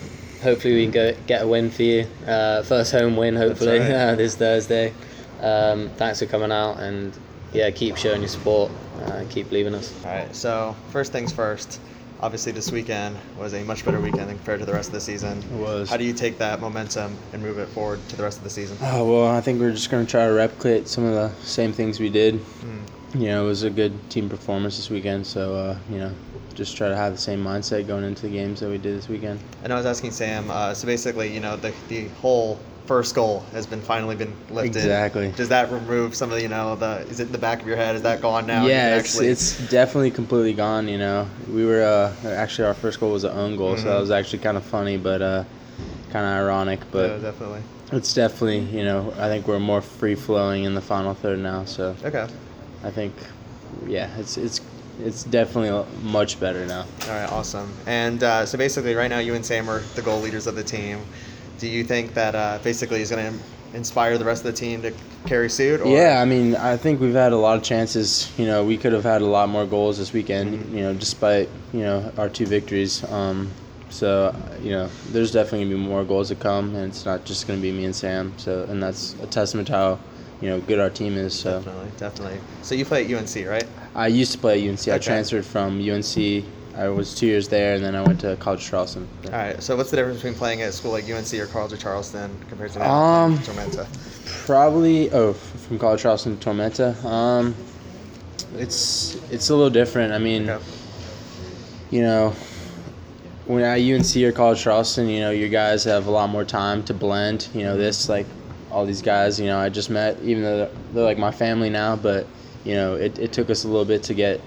hopefully 0.43 0.75
we 0.75 0.83
can 0.85 0.91
go 0.91 1.15
get 1.27 1.43
a 1.43 1.47
win 1.47 1.71
for 1.71 1.83
you. 1.83 2.07
Uh, 2.27 2.63
first 2.63 2.93
home 2.93 3.17
win, 3.17 3.37
hopefully 3.37 3.79
right. 3.79 4.15
this 4.17 4.37
Thursday. 4.37 4.93
Um, 5.41 5.91
thanks 5.97 6.19
for 6.19 6.27
coming 6.27 6.51
out 6.51 6.81
and 6.81 7.17
yeah, 7.53 7.71
keep 7.71 7.97
showing 7.97 8.21
your 8.21 8.29
support. 8.29 8.71
Uh, 9.05 9.25
keep 9.31 9.49
believing 9.49 9.75
us. 9.75 9.93
All 10.05 10.11
right. 10.11 10.35
So 10.35 10.77
first 10.91 11.13
things 11.13 11.33
first. 11.33 11.81
Obviously, 12.21 12.53
this 12.53 12.73
weekend 12.73 13.15
was 13.39 13.53
a 13.53 13.63
much 13.65 13.85
better 13.85 14.01
weekend 14.01 14.31
compared 14.31 14.61
to 14.61 14.67
the 14.67 14.73
rest 14.73 14.89
of 14.89 14.95
the 14.95 15.01
season. 15.03 15.39
It 15.39 15.51
was. 15.61 15.91
How 15.91 15.99
do 15.99 16.05
you 16.05 16.15
take 16.15 16.39
that 16.39 16.61
momentum 16.61 17.15
and 17.35 17.43
move 17.43 17.59
it 17.59 17.69
forward 17.69 18.01
to 18.09 18.17
the 18.17 18.23
rest 18.23 18.39
of 18.39 18.45
the 18.45 18.51
season? 18.51 18.79
Oh 18.81 19.05
well, 19.05 19.27
I 19.27 19.43
think 19.43 19.61
we're 19.61 19.73
just 19.73 19.91
gonna 19.91 20.07
try 20.07 20.27
to 20.27 20.33
replicate 20.33 20.89
some 20.89 21.05
of 21.05 21.13
the 21.13 21.31
same 21.45 21.75
things 21.75 22.01
we 22.01 22.09
did. 22.09 22.37
Mm. 22.37 23.21
You 23.21 23.29
know, 23.29 23.45
it 23.45 23.49
was 23.49 23.63
a 23.65 23.71
good 23.71 24.11
team 24.11 24.31
performance 24.31 24.77
this 24.77 24.89
weekend, 24.89 25.27
so 25.27 25.55
uh, 25.55 25.79
you 25.91 25.99
know, 25.99 26.13
just 26.55 26.77
try 26.77 26.89
to 26.89 26.97
have 26.97 27.13
the 27.13 27.19
same 27.21 27.45
mindset 27.45 27.87
going 27.87 28.05
into 28.05 28.23
the 28.23 28.31
games 28.31 28.61
that 28.61 28.71
we 28.71 28.79
did 28.79 28.97
this 28.97 29.09
weekend. 29.09 29.39
And 29.63 29.73
I 29.73 29.77
was 29.77 29.85
asking 29.85 30.13
Sam. 30.13 30.51
Uh, 30.51 30.73
so 30.73 30.87
basically, 30.87 31.33
you 31.33 31.41
know, 31.41 31.57
the 31.57 31.73
the 31.89 32.09
whole 32.21 32.59
first 32.87 33.15
goal 33.15 33.41
has 33.53 33.67
been 33.67 33.81
finally 33.81 34.15
been 34.17 34.33
lifted. 34.51 34.77
Exactly. 34.77 35.33
Does 35.33 35.49
that 35.49 35.71
remove 35.71 36.15
some 36.15 36.31
of 36.31 36.37
the, 36.37 36.43
you 36.43 36.49
know, 36.49 36.77
the 36.77 36.99
is 37.09 37.21
it 37.21 37.25
in 37.27 37.33
the 37.33 37.39
back 37.39 37.61
of 37.61 37.67
your 37.67 37.77
head? 37.77 37.97
Is 37.97 38.03
that 38.03 38.21
gone 38.23 38.47
now? 38.47 38.67
Yeah, 38.67 38.97
it's, 38.97 39.09
actually- 39.09 39.29
it's 39.29 39.69
definitely 39.69 40.11
completely 40.13 40.55
gone. 40.55 40.89
You 40.89 40.99
know, 40.99 41.29
we 41.53 41.67
were 41.67 41.83
uh, 41.83 42.15
actually 42.29 42.69
our 42.69 42.75
first 42.75 43.01
goal 43.01 43.13
was 43.13 43.25
an 43.25 43.33
own 43.37 43.57
goal, 43.57 43.77
so 43.77 43.85
that 43.85 43.97
Mhm. 43.97 44.01
was 44.01 44.11
actually 44.11 44.39
kind 44.41 44.57
of 44.57 44.65
funny, 44.65 44.97
but 44.97 45.21
uh, 45.23 45.45
kind 46.11 46.25
of 46.25 46.33
ironic. 46.33 46.81
But 46.93 47.11
yeah, 47.11 47.19
definitely. 47.19 47.63
it's 47.93 48.15
definitely 48.15 48.61
you 48.77 48.85
know 48.85 49.13
I 49.19 49.29
think 49.29 49.47
we're 49.49 49.61
more 49.61 49.83
free 49.83 50.15
flowing 50.15 50.65
in 50.65 50.75
the 50.75 50.81
final 50.81 51.15
third 51.15 51.39
now. 51.41 51.65
So 51.65 51.95
Okay. 52.05 52.27
I 52.85 52.91
think 52.91 53.15
yeah, 53.87 54.09
it's 54.19 54.37
it's 54.39 54.61
it's 55.05 55.25
definitely 55.25 55.85
much 56.03 56.41
better 56.41 56.65
now. 56.65 56.87
All 57.03 57.09
right, 57.09 57.31
awesome. 57.31 57.71
And 57.85 58.23
uh, 58.23 58.47
so 58.47 58.57
basically, 58.57 58.95
right 58.95 59.09
now, 59.11 59.19
you 59.19 59.35
and 59.35 59.45
Sam 59.45 59.69
are 59.69 59.81
the 59.95 60.01
goal 60.03 60.21
leaders 60.21 60.47
of 60.47 60.55
the 60.55 60.65
team. 60.65 61.01
Do 61.59 61.69
you 61.69 61.85
think 61.85 62.15
that 62.15 62.35
uh, 62.35 62.59
basically 62.63 63.01
is 63.01 63.11
going 63.11 63.33
to 63.33 63.39
inspire 63.77 64.19
the 64.19 64.25
rest 64.25 64.45
of 64.45 64.53
the 64.53 64.59
team 64.59 64.83
to 64.83 64.93
carry 65.27 65.49
suit? 65.49 65.81
Or? 65.81 65.89
Yeah, 65.89 66.21
I 66.21 66.25
mean, 66.25 66.55
I 66.57 66.77
think 66.77 67.01
we've 67.01 67.15
had 67.15 67.33
a 67.33 67.37
lot 67.37 67.57
of 67.57 67.63
chances. 67.63 68.31
You 68.39 68.47
know, 68.47 68.65
we 68.65 68.77
could 68.77 68.93
have 68.93 69.05
had 69.05 69.23
a 69.23 69.27
lot 69.27 69.49
more 69.49 69.67
goals 69.67 69.99
this 69.99 70.13
weekend. 70.13 70.59
Mhm. 70.65 70.73
You 70.73 70.81
know, 70.83 70.95
despite 70.95 71.49
you 71.73 71.81
know 71.81 72.13
our 72.19 72.29
two 72.29 72.47
victories. 72.47 73.05
Um, 73.11 73.51
so 73.89 74.35
you 74.63 74.71
know, 74.71 74.89
there's 75.13 75.31
definitely 75.31 75.67
gonna 75.67 75.77
be 75.77 75.89
more 75.89 76.05
goals 76.05 76.29
to 76.29 76.35
come, 76.35 76.75
and 76.75 76.85
it's 76.87 77.05
not 77.05 77.25
just 77.25 77.47
gonna 77.47 77.61
be 77.61 77.73
me 77.73 77.85
and 77.85 77.95
Sam. 77.95 78.33
So, 78.37 78.67
and 78.69 78.83
that's 78.83 79.15
a 79.23 79.27
testament 79.27 79.69
to 79.69 79.73
how 79.75 79.99
you 80.41 80.51
know 80.51 80.61
good 80.61 80.79
our 80.79 80.91
team 80.91 81.17
is. 81.17 81.35
So, 81.35 81.59
Definitely, 81.61 81.91
definitely. 81.99 82.39
So 82.63 82.75
you 82.75 82.85
play 82.85 83.05
at 83.05 83.11
UNC, 83.11 83.47
right? 83.47 83.65
I 83.95 84.09
used 84.09 84.33
to 84.33 84.39
play 84.39 84.61
at 84.61 84.69
UNC. 84.69 84.89
I 84.93 84.99
transferred 84.99 85.45
from 85.47 85.81
UNC. 85.81 86.45
I 86.77 86.89
was 86.89 87.15
two 87.15 87.27
years 87.27 87.49
there, 87.49 87.75
and 87.75 87.85
then 87.85 87.95
I 87.95 88.03
went 88.03 88.21
to 88.21 88.37
College 88.37 88.65
Charleston. 88.65 89.09
All 89.27 89.31
right. 89.33 89.63
So 89.63 89.77
what's 89.77 89.91
the 89.91 89.97
difference 89.97 90.19
between 90.19 90.35
playing 90.35 90.63
at 90.63 90.69
a 90.69 90.73
school 90.73 90.93
like 90.93 91.05
UNC 91.11 91.33
or 91.35 91.47
College 91.47 91.73
or 91.73 91.77
Charleston 91.79 92.31
compared 92.49 92.73
to? 92.73 92.87
Um, 92.87 93.39
Tormenta. 93.39 93.87
Probably 94.47 95.11
oh 95.13 95.33
from 95.33 95.79
College 95.79 96.03
Charleston 96.03 96.37
to 96.39 96.49
Tormenta. 96.51 97.03
Um, 97.05 97.55
it's 98.57 99.17
it's 99.31 99.49
a 99.51 99.55
little 99.55 99.71
different. 99.71 100.13
I 100.13 100.19
mean, 100.19 100.49
Okay. 100.51 100.65
you 101.91 102.03
know, 102.03 102.35
when 103.47 103.63
at 103.63 103.81
UNC 103.81 104.17
or 104.17 104.33
College 104.33 104.61
Charleston, 104.63 105.09
you 105.09 105.21
know, 105.21 105.31
your 105.31 105.49
guys 105.49 105.85
have 105.85 106.07
a 106.07 106.11
lot 106.11 106.29
more 106.29 106.45
time 106.45 106.83
to 106.85 106.95
blend. 106.95 107.49
You 107.55 107.63
know, 107.63 107.77
this 107.77 108.09
like 108.09 108.27
all 108.71 108.85
these 108.85 109.03
guys, 109.03 109.39
you 109.41 109.47
know, 109.47 109.59
I 109.59 109.69
just 109.69 109.89
met, 109.91 110.19
even 110.23 110.43
though 110.43 110.57
they're, 110.59 110.71
they're 110.93 111.05
like 111.05 111.19
my 111.19 111.31
family 111.31 111.71
now, 111.71 111.97
but 111.97 112.27
you 112.65 112.75
know, 112.75 112.97
it, 112.97 113.19
it 113.19 113.33
took 113.33 113.49
us 113.49 113.65
a 113.65 113.69
little 113.69 113.85
bit 113.85 114.03
to 114.05 114.15
get 114.15 114.41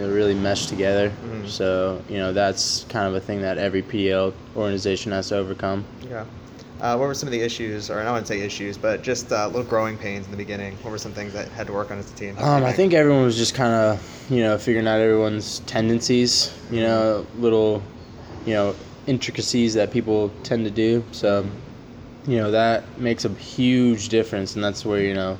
know, 0.00 0.08
really 0.10 0.34
mesh 0.34 0.66
together. 0.66 1.10
Mhm. 1.10 1.48
So 1.48 2.02
you 2.08 2.18
know, 2.18 2.32
that's 2.32 2.84
kind 2.88 3.06
of 3.06 3.14
a 3.14 3.20
thing 3.20 3.42
that 3.42 3.58
every 3.58 3.82
PDL 3.82 4.32
organization 4.56 5.12
has 5.12 5.28
to 5.28 5.36
overcome. 5.36 5.84
Okay. 6.04 6.22
Uh, 6.80 6.96
what 6.96 7.06
were 7.06 7.14
some 7.14 7.28
of 7.28 7.32
the 7.32 7.40
issues, 7.40 7.88
or 7.88 8.00
I 8.00 8.10
wouldn't 8.10 8.26
say 8.26 8.40
issues, 8.40 8.76
but 8.76 9.02
just 9.02 9.32
uh, 9.32 9.46
little 9.46 9.62
growing 9.62 9.96
pains 9.96 10.26
in 10.26 10.30
the 10.30 10.36
beginning? 10.36 10.76
What 10.82 10.90
were 10.90 10.98
some 10.98 11.12
things 11.12 11.32
that 11.32 11.48
had 11.48 11.66
to 11.68 11.72
work 11.72 11.90
on 11.90 11.98
as 11.98 12.10
a 12.10 12.14
team? 12.14 12.36
Um, 12.38 12.64
I 12.64 12.72
think 12.72 12.92
everyone 12.92 13.22
was 13.22 13.36
just 13.36 13.54
kind 13.54 13.72
of, 13.72 14.26
you 14.28 14.42
know, 14.42 14.58
figuring 14.58 14.86
out 14.86 15.00
everyone's 15.00 15.60
tendencies, 15.60 16.52
you 16.70 16.80
know, 16.80 17.26
little, 17.38 17.82
you 18.44 18.54
know, 18.54 18.74
intricacies 19.06 19.72
that 19.74 19.92
people 19.92 20.30
tend 20.42 20.64
to 20.64 20.70
do. 20.70 21.04
So, 21.12 21.46
you 22.26 22.38
know, 22.38 22.50
that 22.50 22.98
makes 22.98 23.24
a 23.24 23.30
huge 23.30 24.08
difference, 24.08 24.54
and 24.54 24.64
that's 24.64 24.84
where 24.84 25.00
you 25.00 25.14
know, 25.14 25.38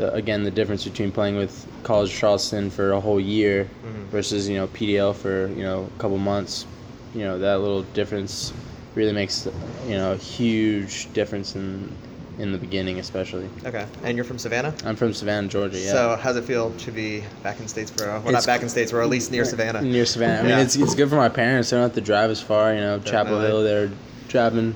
the 0.00 0.12
again 0.14 0.42
the 0.42 0.50
difference 0.50 0.84
between 0.84 1.12
playing 1.12 1.36
with 1.36 1.66
College 1.82 2.12
Charleston 2.12 2.70
for 2.70 2.92
a 2.92 3.00
whole 3.00 3.20
year 3.20 3.68
Mhm. 3.84 4.06
versus 4.10 4.48
you 4.48 4.56
know 4.56 4.66
PDL 4.68 5.12
for 5.14 5.48
you 5.48 5.62
know 5.62 5.88
a 5.96 6.00
couple 6.00 6.18
months. 6.18 6.66
You 7.14 7.24
know, 7.24 7.38
that 7.38 7.60
little 7.60 7.82
difference 7.94 8.52
really 8.94 9.12
makes 9.12 9.46
you 9.86 9.94
know 9.96 10.12
a 10.12 10.16
huge 10.16 11.12
difference 11.12 11.54
in 11.56 11.90
in 12.38 12.52
the 12.52 12.58
beginning, 12.58 12.98
especially. 12.98 13.46
Okay. 13.66 13.84
And 14.02 14.16
you're 14.16 14.24
from 14.24 14.38
Savannah? 14.38 14.72
I'm 14.86 14.96
from 14.96 15.12
Savannah, 15.12 15.48
Georgia. 15.48 15.78
Yeah. 15.78 15.92
So 15.92 16.16
how's 16.22 16.36
it 16.36 16.44
feel 16.44 16.70
to 16.70 16.90
be 16.90 17.22
back 17.42 17.60
in 17.60 17.66
Statesboro? 17.66 18.22
Well, 18.22 18.32
not 18.32 18.46
back 18.46 18.62
in 18.62 18.68
Statesboro, 18.68 19.02
at 19.02 19.10
least 19.10 19.30
near 19.30 19.44
Savannah. 19.44 19.82
Near 19.82 20.06
Savannah. 20.06 20.38
I 20.38 20.42
mean, 20.42 20.50
Yeah. 20.52 20.60
it's, 20.62 20.74
it's 20.76 20.94
good 20.94 21.10
for 21.10 21.16
my 21.16 21.28
parents. 21.28 21.68
They 21.68 21.76
don't 21.76 21.82
have 21.82 21.94
to 21.96 22.00
drive 22.00 22.30
as 22.30 22.40
far. 22.40 22.72
You 22.72 22.80
know, 22.80 22.98
Chapel 23.00 23.40
Hill, 23.40 23.62
they're 23.62 23.90
driving 24.28 24.74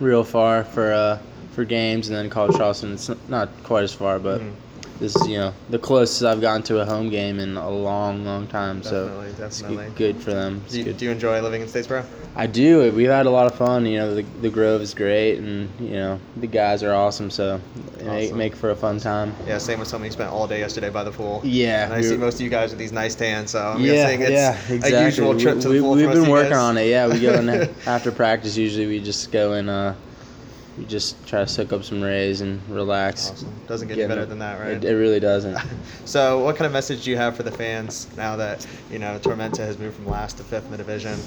real 0.00 0.24
far 0.24 0.64
for 0.64 0.90
uh, 0.94 1.18
for 1.56 1.64
games, 1.64 2.08
and 2.08 2.16
then 2.16 2.28
College 2.30 2.54
Charleston, 2.56 2.92
it's 2.92 3.10
not 3.28 3.48
quite 3.64 3.82
as 3.82 3.92
far, 3.94 4.18
but 4.18 4.40
Mhm. 4.42 4.50
this 5.00 5.16
is 5.16 5.26
you 5.26 5.38
know 5.38 5.52
the 5.70 5.78
closest 5.78 6.22
I've 6.22 6.40
gotten 6.42 6.62
to 6.64 6.80
a 6.80 6.84
home 6.84 7.08
game 7.08 7.40
in 7.40 7.56
a 7.56 7.70
long, 7.70 8.24
long 8.26 8.46
time. 8.46 8.80
Definitely, 8.80 9.28
so 9.36 9.42
definitely. 9.42 9.86
g- 9.86 9.92
good 9.96 10.16
for 10.22 10.32
them. 10.32 10.60
It's 10.66 10.74
Do 10.74 10.78
you, 10.78 10.84
good. 10.84 10.98
do 10.98 11.04
you 11.06 11.10
enjoy 11.12 11.40
living 11.40 11.62
in 11.62 11.66
Statesboro? 11.68 12.04
I 12.38 12.46
do. 12.46 12.92
We've 12.92 13.08
had 13.08 13.24
a 13.24 13.30
lot 13.30 13.46
of 13.46 13.54
fun. 13.54 13.86
You 13.86 13.98
know, 14.00 14.14
the, 14.14 14.22
the 14.42 14.50
Grove 14.50 14.82
is 14.82 14.92
great, 14.92 15.38
and 15.38 15.70
you 15.80 15.94
know 15.96 16.20
the 16.36 16.46
guys 16.46 16.82
are 16.82 16.92
awesome. 16.92 17.30
So 17.30 17.58
make, 18.04 18.26
Awesome. 18.26 18.36
make 18.38 18.54
for 18.54 18.68
a 18.70 18.76
fun 18.76 19.00
time. 19.00 19.34
Yeah, 19.48 19.56
same 19.56 19.78
with 19.78 19.88
somebody 19.88 20.08
who 20.10 20.12
spent 20.12 20.30
all 20.30 20.46
day 20.46 20.58
yesterday 20.60 20.90
by 20.90 21.04
the 21.04 21.10
pool. 21.10 21.40
Yeah, 21.42 21.86
And 21.86 21.94
I 21.94 22.02
see 22.02 22.18
most 22.18 22.34
of 22.34 22.42
you 22.42 22.50
guys 22.50 22.68
with 22.68 22.78
these 22.78 22.92
nice 22.92 23.14
tans, 23.14 23.52
so 23.52 23.60
I'm 23.60 23.80
yeah, 23.80 23.92
guessing 23.94 24.20
it's 24.20 24.30
yeah, 24.30 24.58
exactly. 24.74 24.92
a 24.92 25.04
usual 25.06 25.40
trip 25.40 25.60
to 25.60 25.68
we, 25.70 25.76
the 25.76 25.80
pool. 25.82 25.92
we, 25.94 26.06
We've 26.06 26.12
been 26.12 26.28
working 26.30 26.52
on 26.52 26.76
it. 26.76 26.88
Yeah, 26.90 27.08
we 27.08 27.18
go 27.18 27.32
in 27.32 27.48
after 27.86 28.12
practice. 28.12 28.54
Usually, 28.58 28.86
we 28.86 29.00
just 29.00 29.32
go 29.32 29.54
and 29.54 29.70
uh, 29.70 29.94
we 30.76 30.84
just 30.84 31.26
try 31.26 31.40
to 31.40 31.46
soak 31.48 31.72
up 31.72 31.84
some 31.84 32.02
rays 32.02 32.40
and 32.40 32.60
relax. 32.68 33.30
Awesome. 33.30 33.52
Doesn't 33.66 33.88
get 33.88 33.96
Get 33.96 34.04
any 34.04 34.08
better 34.14 34.26
than 34.26 34.38
that, 34.40 34.60
right? 34.60 34.72
It, 34.72 34.84
it 34.84 34.94
really 34.94 35.20
doesn't. 35.20 35.56
So, 36.04 36.38
what 36.44 36.54
kind 36.56 36.66
of 36.66 36.72
message 36.72 37.04
do 37.04 37.10
you 37.10 37.16
have 37.16 37.36
for 37.36 37.42
the 37.42 37.50
fans 37.50 38.06
now 38.16 38.36
that 38.36 38.64
you 38.90 38.98
know 39.00 39.18
Tormenta 39.18 39.58
has 39.58 39.76
moved 39.78 39.96
from 39.96 40.06
last 40.06 40.36
to 40.36 40.44
fifth 40.44 40.64
in 40.66 40.70
the 40.70 40.76
division? 40.76 41.18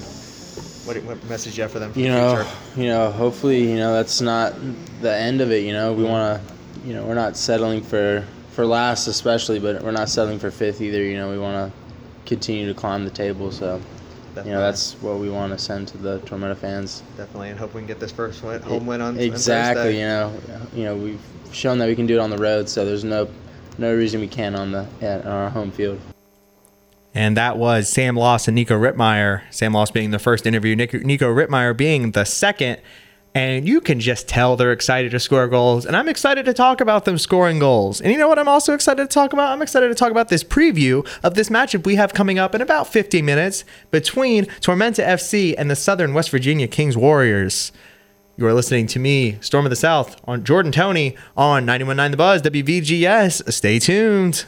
What, 0.86 0.96
what 1.04 1.22
message 1.28 1.52
do 1.54 1.58
you 1.58 1.62
have 1.62 1.70
for 1.70 1.78
them 1.78 1.92
for 1.92 1.98
you 1.98 2.06
the 2.08 2.12
know, 2.12 2.36
future? 2.36 2.80
you 2.80 2.88
know. 2.88 3.10
Hopefully, 3.10 3.70
you 3.70 3.76
know 3.76 3.92
that's 3.92 4.20
not 4.22 4.54
the 5.02 5.14
end 5.14 5.40
of 5.42 5.50
it. 5.52 5.64
You 5.64 5.72
know, 5.74 5.92
we 5.92 6.04
want 6.04 6.40
to, 6.42 6.86
you 6.86 6.94
know, 6.94 7.04
we're 7.04 7.14
not 7.14 7.36
settling 7.36 7.82
for 7.82 8.24
for 8.52 8.64
last, 8.64 9.06
especially, 9.06 9.58
but 9.58 9.82
we're 9.82 9.90
not 9.90 10.08
settling 10.08 10.38
for 10.38 10.50
fifth 10.50 10.80
either. 10.80 11.02
You 11.02 11.16
know, 11.18 11.30
we 11.30 11.38
want 11.38 11.70
to 11.72 11.78
continue 12.26 12.66
to 12.66 12.74
climb 12.74 13.04
the 13.04 13.10
table. 13.10 13.52
So, 13.52 13.80
you 14.36 14.52
know, 14.52 14.60
that's 14.60 14.94
what 14.94 15.18
we 15.18 15.28
want 15.28 15.52
to 15.52 15.58
send 15.58 15.88
to 15.88 15.98
the 15.98 16.18
Tormenta 16.20 16.56
fans. 16.56 17.02
definitely, 17.16 17.50
and 17.50 17.58
hope 17.58 17.74
we 17.74 17.80
can 17.80 17.86
get 17.86 18.00
this 18.00 18.12
first 18.12 18.42
win, 18.42 18.60
home 18.62 18.86
win 18.86 19.00
on 19.00 19.14
on 19.14 19.20
exactly. 19.20 19.82
Thursday. 19.82 19.98
You 20.00 20.06
know, 20.06 20.40
you 20.74 20.84
know 20.84 20.96
we've 20.96 21.20
shown 21.52 21.78
that 21.78 21.86
we 21.86 21.96
can 21.96 22.06
do 22.06 22.16
it 22.16 22.20
on 22.20 22.30
the 22.30 22.38
road, 22.38 22.68
so 22.68 22.84
there's 22.84 23.04
no 23.04 23.28
no 23.78 23.94
reason 23.94 24.20
we 24.20 24.28
can't 24.28 24.56
on 24.56 24.72
the 24.72 24.86
at 25.00 25.26
our 25.26 25.50
home 25.50 25.70
field. 25.70 26.00
And 27.12 27.36
that 27.36 27.58
was 27.58 27.88
Sam 27.88 28.14
Loss 28.14 28.46
and 28.46 28.54
Nico 28.54 28.78
Rittmeyer. 28.78 29.42
Sam 29.50 29.72
Loss 29.72 29.90
being 29.90 30.12
the 30.12 30.18
first 30.20 30.46
interview, 30.46 30.76
Nico, 30.76 30.98
Nico 30.98 31.32
Rittmeyer 31.32 31.76
being 31.76 32.12
the 32.12 32.24
second. 32.24 32.80
And 33.34 33.68
you 33.68 33.80
can 33.80 34.00
just 34.00 34.26
tell 34.26 34.56
they're 34.56 34.72
excited 34.72 35.12
to 35.12 35.20
score 35.20 35.46
goals. 35.46 35.86
And 35.86 35.96
I'm 35.96 36.08
excited 36.08 36.46
to 36.46 36.52
talk 36.52 36.80
about 36.80 37.04
them 37.04 37.16
scoring 37.16 37.60
goals. 37.60 38.00
And 38.00 38.10
you 38.10 38.18
know 38.18 38.28
what 38.28 38.40
I'm 38.40 38.48
also 38.48 38.74
excited 38.74 39.08
to 39.08 39.14
talk 39.14 39.32
about? 39.32 39.52
I'm 39.52 39.62
excited 39.62 39.88
to 39.88 39.94
talk 39.94 40.10
about 40.10 40.28
this 40.28 40.42
preview 40.42 41.06
of 41.22 41.34
this 41.34 41.48
matchup 41.48 41.86
we 41.86 41.94
have 41.94 42.12
coming 42.12 42.40
up 42.40 42.56
in 42.56 42.60
about 42.60 42.88
15 42.88 43.24
minutes 43.24 43.64
between 43.92 44.46
Tormenta 44.60 45.04
FC 45.06 45.54
and 45.56 45.70
the 45.70 45.76
Southern 45.76 46.12
West 46.12 46.30
Virginia 46.30 46.66
Kings 46.66 46.96
Warriors. 46.96 47.70
You 48.36 48.46
are 48.46 48.54
listening 48.54 48.86
to 48.88 48.98
me, 48.98 49.38
Storm 49.40 49.66
of 49.66 49.70
the 49.70 49.76
South, 49.76 50.20
on 50.24 50.44
Jordan 50.44 50.72
Tony 50.72 51.16
on 51.36 51.64
919 51.66 52.10
The 52.10 52.16
Buzz, 52.16 52.42
WVGS. 52.42 53.52
Stay 53.52 53.78
tuned. 53.78 54.46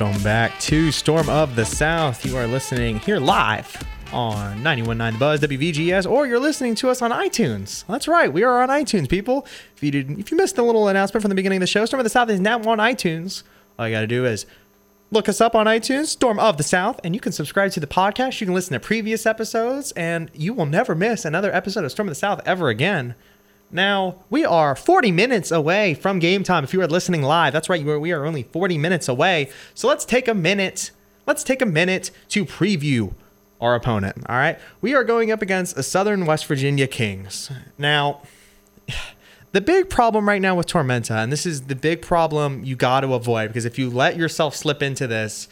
Welcome 0.00 0.22
back 0.22 0.58
to 0.58 0.90
Storm 0.90 1.28
of 1.28 1.56
the 1.56 1.64
South. 1.64 2.24
You 2.24 2.34
are 2.38 2.46
listening 2.46 3.00
here 3.00 3.18
live 3.18 3.76
on 4.14 4.62
919 4.62 5.12
The 5.12 5.18
Buzz 5.18 5.40
WVGS, 5.40 6.10
or 6.10 6.26
you're 6.26 6.38
listening 6.38 6.74
to 6.76 6.88
us 6.88 7.02
on 7.02 7.10
iTunes. 7.10 7.84
That's 7.86 8.08
right, 8.08 8.32
we 8.32 8.42
are 8.42 8.62
on 8.62 8.70
iTunes, 8.70 9.10
people. 9.10 9.46
If 9.76 9.82
you 9.82 9.90
didn't, 9.90 10.18
if 10.18 10.30
you 10.30 10.38
missed 10.38 10.56
the 10.56 10.62
little 10.62 10.88
announcement 10.88 11.20
from 11.20 11.28
the 11.28 11.34
beginning 11.34 11.58
of 11.58 11.60
the 11.60 11.66
show, 11.66 11.84
Storm 11.84 12.00
of 12.00 12.04
the 12.04 12.10
South 12.10 12.30
is 12.30 12.40
now 12.40 12.56
on 12.60 12.78
iTunes. 12.78 13.42
All 13.78 13.86
you 13.86 13.94
got 13.94 14.00
to 14.00 14.06
do 14.06 14.24
is 14.24 14.46
look 15.10 15.28
us 15.28 15.38
up 15.38 15.54
on 15.54 15.66
iTunes, 15.66 16.06
Storm 16.06 16.38
of 16.38 16.56
the 16.56 16.62
South, 16.62 16.98
and 17.04 17.14
you 17.14 17.20
can 17.20 17.32
subscribe 17.32 17.72
to 17.72 17.80
the 17.80 17.86
podcast. 17.86 18.40
You 18.40 18.46
can 18.46 18.54
listen 18.54 18.72
to 18.72 18.80
previous 18.80 19.26
episodes, 19.26 19.92
and 19.92 20.30
you 20.32 20.54
will 20.54 20.66
never 20.66 20.94
miss 20.94 21.26
another 21.26 21.54
episode 21.54 21.84
of 21.84 21.90
Storm 21.90 22.08
of 22.08 22.12
the 22.12 22.18
South 22.18 22.40
ever 22.46 22.70
again. 22.70 23.16
Now, 23.72 24.16
we 24.30 24.44
are 24.44 24.74
40 24.74 25.12
minutes 25.12 25.50
away 25.50 25.94
from 25.94 26.18
game 26.18 26.42
time. 26.42 26.64
If 26.64 26.72
you 26.72 26.82
are 26.82 26.88
listening 26.88 27.22
live, 27.22 27.52
that's 27.52 27.68
right, 27.68 27.84
we 27.84 28.12
are 28.12 28.26
only 28.26 28.42
40 28.42 28.78
minutes 28.78 29.08
away. 29.08 29.50
So 29.74 29.86
let's 29.88 30.04
take 30.04 30.26
a 30.26 30.34
minute. 30.34 30.90
Let's 31.26 31.44
take 31.44 31.62
a 31.62 31.66
minute 31.66 32.10
to 32.30 32.44
preview 32.44 33.14
our 33.60 33.74
opponent. 33.74 34.24
All 34.28 34.36
right. 34.36 34.58
We 34.80 34.94
are 34.94 35.04
going 35.04 35.30
up 35.30 35.42
against 35.42 35.76
a 35.76 35.82
Southern 35.82 36.26
West 36.26 36.46
Virginia 36.46 36.86
Kings. 36.86 37.50
Now, 37.78 38.22
the 39.52 39.60
big 39.60 39.90
problem 39.90 40.28
right 40.28 40.40
now 40.40 40.54
with 40.54 40.66
Tormenta, 40.66 41.22
and 41.22 41.30
this 41.30 41.46
is 41.46 41.62
the 41.62 41.76
big 41.76 42.02
problem 42.02 42.64
you 42.64 42.74
got 42.74 43.00
to 43.00 43.14
avoid 43.14 43.48
because 43.48 43.64
if 43.64 43.78
you 43.78 43.90
let 43.90 44.16
yourself 44.16 44.56
slip 44.56 44.82
into 44.82 45.06
this, 45.06 45.48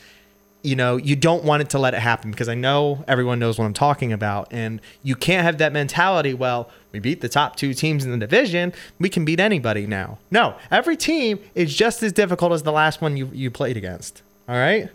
you 0.68 0.76
know, 0.76 0.98
you 0.98 1.16
don't 1.16 1.44
want 1.44 1.62
it 1.62 1.70
to 1.70 1.78
let 1.78 1.94
it 1.94 2.00
happen 2.00 2.31
because 2.31 2.46
I 2.46 2.54
know 2.54 3.02
everyone 3.09 3.38
knows 3.38 3.59
what 3.59 3.64
I'm 3.64 3.72
talking 3.72 4.12
about. 4.12 4.48
And 4.50 4.83
you 5.02 5.16
can't 5.16 5.42
have 5.42 5.57
that 5.59 5.72
mentality, 5.72 6.35
well, 6.35 6.68
we 6.92 6.98
beat 6.98 7.22
the 7.22 7.28
top 7.28 7.57
two 7.57 7.72
teams 7.72 8.04
in 8.04 8.11
the 8.11 8.18
division, 8.18 8.74
we 8.98 9.09
can 9.09 9.24
beat 9.24 9.40
anybody 9.40 9.87
now. 9.87 10.18
No, 10.31 10.57
every 10.70 10.94
team 10.98 11.38
is 11.54 11.74
just 11.74 12.02
as 12.02 12.12
difficult 12.12 12.52
as 12.52 12.64
the 12.64 12.72
last 12.72 13.00
one 13.00 13.16
you, 13.16 13.31
you 13.33 13.50
played 13.50 13.78
against. 13.78 14.20
All 14.46 14.57
right? 14.57 14.90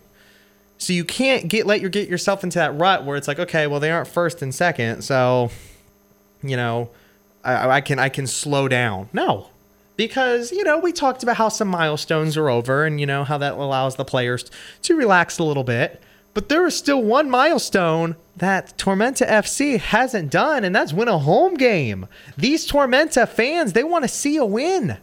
So 0.77 0.93
you 0.93 1.03
can't 1.03 1.47
get 1.47 1.65
let 1.65 1.81
your 1.81 1.89
get 1.89 2.07
yourself 2.07 2.43
into 2.43 2.59
that 2.59 2.77
rut 2.77 3.03
where 3.03 3.17
it's 3.17 3.27
like, 3.27 3.39
okay, 3.39 3.65
well 3.65 3.79
they 3.79 3.89
aren't 3.89 4.07
first 4.07 4.43
and 4.43 4.53
second, 4.53 5.01
so 5.01 5.49
you 6.43 6.55
know, 6.55 6.89
I, 7.43 7.69
I 7.69 7.81
can 7.81 7.99
I 7.99 8.09
can 8.09 8.27
slow 8.27 8.67
down. 8.67 9.09
No, 9.13 9.47
because 9.95 10.51
you 10.51 10.63
know 10.63 10.79
we 10.79 10.91
talked 10.91 11.23
about 11.23 11.37
how 11.37 11.49
some 11.49 11.67
milestones 11.67 12.37
are 12.37 12.49
over 12.49 12.85
and 12.85 12.99
you 12.99 13.05
know 13.05 13.23
how 13.23 13.37
that 13.37 13.53
allows 13.53 13.95
the 13.95 14.05
players 14.05 14.49
to 14.83 14.95
relax 14.95 15.39
a 15.39 15.43
little 15.43 15.63
bit. 15.63 16.01
But 16.33 16.49
there 16.49 16.65
is 16.65 16.75
still 16.75 17.03
one 17.03 17.29
milestone 17.29 18.15
that 18.35 18.75
tormenta 18.77 19.27
fc 19.27 19.79
hasn't 19.79 20.31
done 20.31 20.63
and 20.63 20.75
that's 20.75 20.93
win 20.93 21.07
a 21.07 21.19
home 21.19 21.55
game. 21.55 22.07
These 22.37 22.69
tormenta 22.69 23.27
fans 23.27 23.73
they 23.73 23.83
want 23.83 24.03
to 24.03 24.09
see 24.09 24.37
a 24.37 24.45
win 24.45 24.97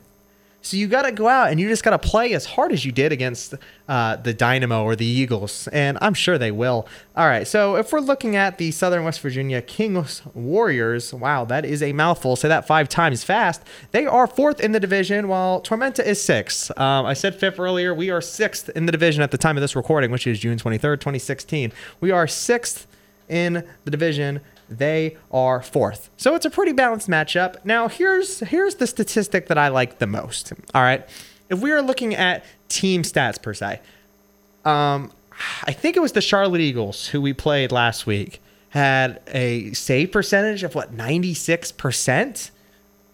so 0.63 0.77
you 0.77 0.89
got 0.89 1.03
to 1.03 1.13
go 1.13 1.27
out 1.27 1.51
and 1.51 1.59
you 1.59 1.69
just 1.69 1.83
got 1.83 1.91
to 1.91 1.99
play 1.99 2.35
as 2.35 2.45
hard 2.45 2.73
as 2.73 2.85
you 2.85 2.93
did 2.93 3.13
against 3.13 3.55
uh, 3.89 4.17
the 4.17 4.35
Dynamo 4.35 4.85
or 4.85 4.95
the 4.95 5.07
Eagles, 5.07 5.69
and 5.69 5.97
I'm 6.01 6.15
sure 6.15 6.39
they 6.39 6.51
will. 6.51 6.87
All 7.17 7.27
right, 7.27 7.47
so 7.47 7.77
if 7.77 7.93
we're 7.93 8.01
looking 8.01 8.37
at 8.37 8.59
the 8.59 8.71
Southern 8.71 9.05
West 9.05 9.21
Virginia 9.21 9.63
Kings 9.63 10.23
Warriors, 10.35 11.15
wow, 11.15 11.45
that 11.47 11.65
is 11.65 11.83
a 11.83 11.93
mouthful. 11.93 12.37
Say 12.37 12.49
that 12.49 12.67
five 12.67 12.89
times 12.89 13.25
fast. 13.25 13.63
They 13.93 14.07
are 14.07 14.27
fourth 14.27 14.61
in 14.61 14.73
the 14.73 14.81
division, 14.81 15.29
while 15.29 15.63
Tormenta 15.63 16.05
is 16.05 16.23
sixth. 16.23 16.71
Um, 16.79 17.07
I 17.07 17.15
said 17.15 17.35
fifth 17.35 17.59
earlier. 17.59 17.95
We 17.95 18.11
are 18.11 18.21
sixth 18.21 18.69
in 18.71 18.87
the 18.87 18.93
division 18.93 19.23
at 19.23 19.31
the 19.31 19.39
time 19.39 19.57
of 19.57 19.63
this 19.63 19.75
recording, 19.75 20.11
which 20.11 20.27
is 20.27 20.39
June 20.39 20.59
23rd, 20.59 21.01
2016. 21.01 21.73
We 22.01 22.11
are 22.11 22.27
sixth 22.27 22.87
in 23.29 23.65
the 23.85 23.91
division 23.91 24.41
they 24.71 25.17
are 25.31 25.61
fourth. 25.61 26.11
So 26.17 26.35
it's 26.35 26.47
a 26.47 26.51
pretty 26.51 26.73
balanced 26.73 27.09
matchup. 27.09 27.65
Now 27.65 27.89
here's 27.89 28.41
here's 28.41 28.77
the 28.77 28.87
statistic 28.87 29.49
that 29.49 29.59
I 29.59 29.69
like 29.69 29.99
the 29.99 30.07
most. 30.07 30.53
All 30.75 30.83
right. 30.83 31.07
If 31.49 31.61
we 31.61 31.73
are 31.73 31.83
looking 31.83 32.15
at 32.15 32.45
team 32.69 33.03
stats 33.03 33.43
per 33.43 33.53
se, 33.53 33.81
um, 34.65 35.11
I 35.65 35.73
think 35.73 35.97
it 35.97 36.01
was 36.01 36.13
the 36.13 36.21
Charlotte 36.21 36.61
Eagles 36.61 37.09
who 37.09 37.21
we 37.21 37.33
played 37.33 37.73
last 37.73 38.07
week 38.07 38.41
had 38.71 39.21
a 39.29 39.73
save 39.73 40.13
percentage 40.13 40.63
of 40.63 40.75
what 40.75 40.97
96%. 40.97 42.51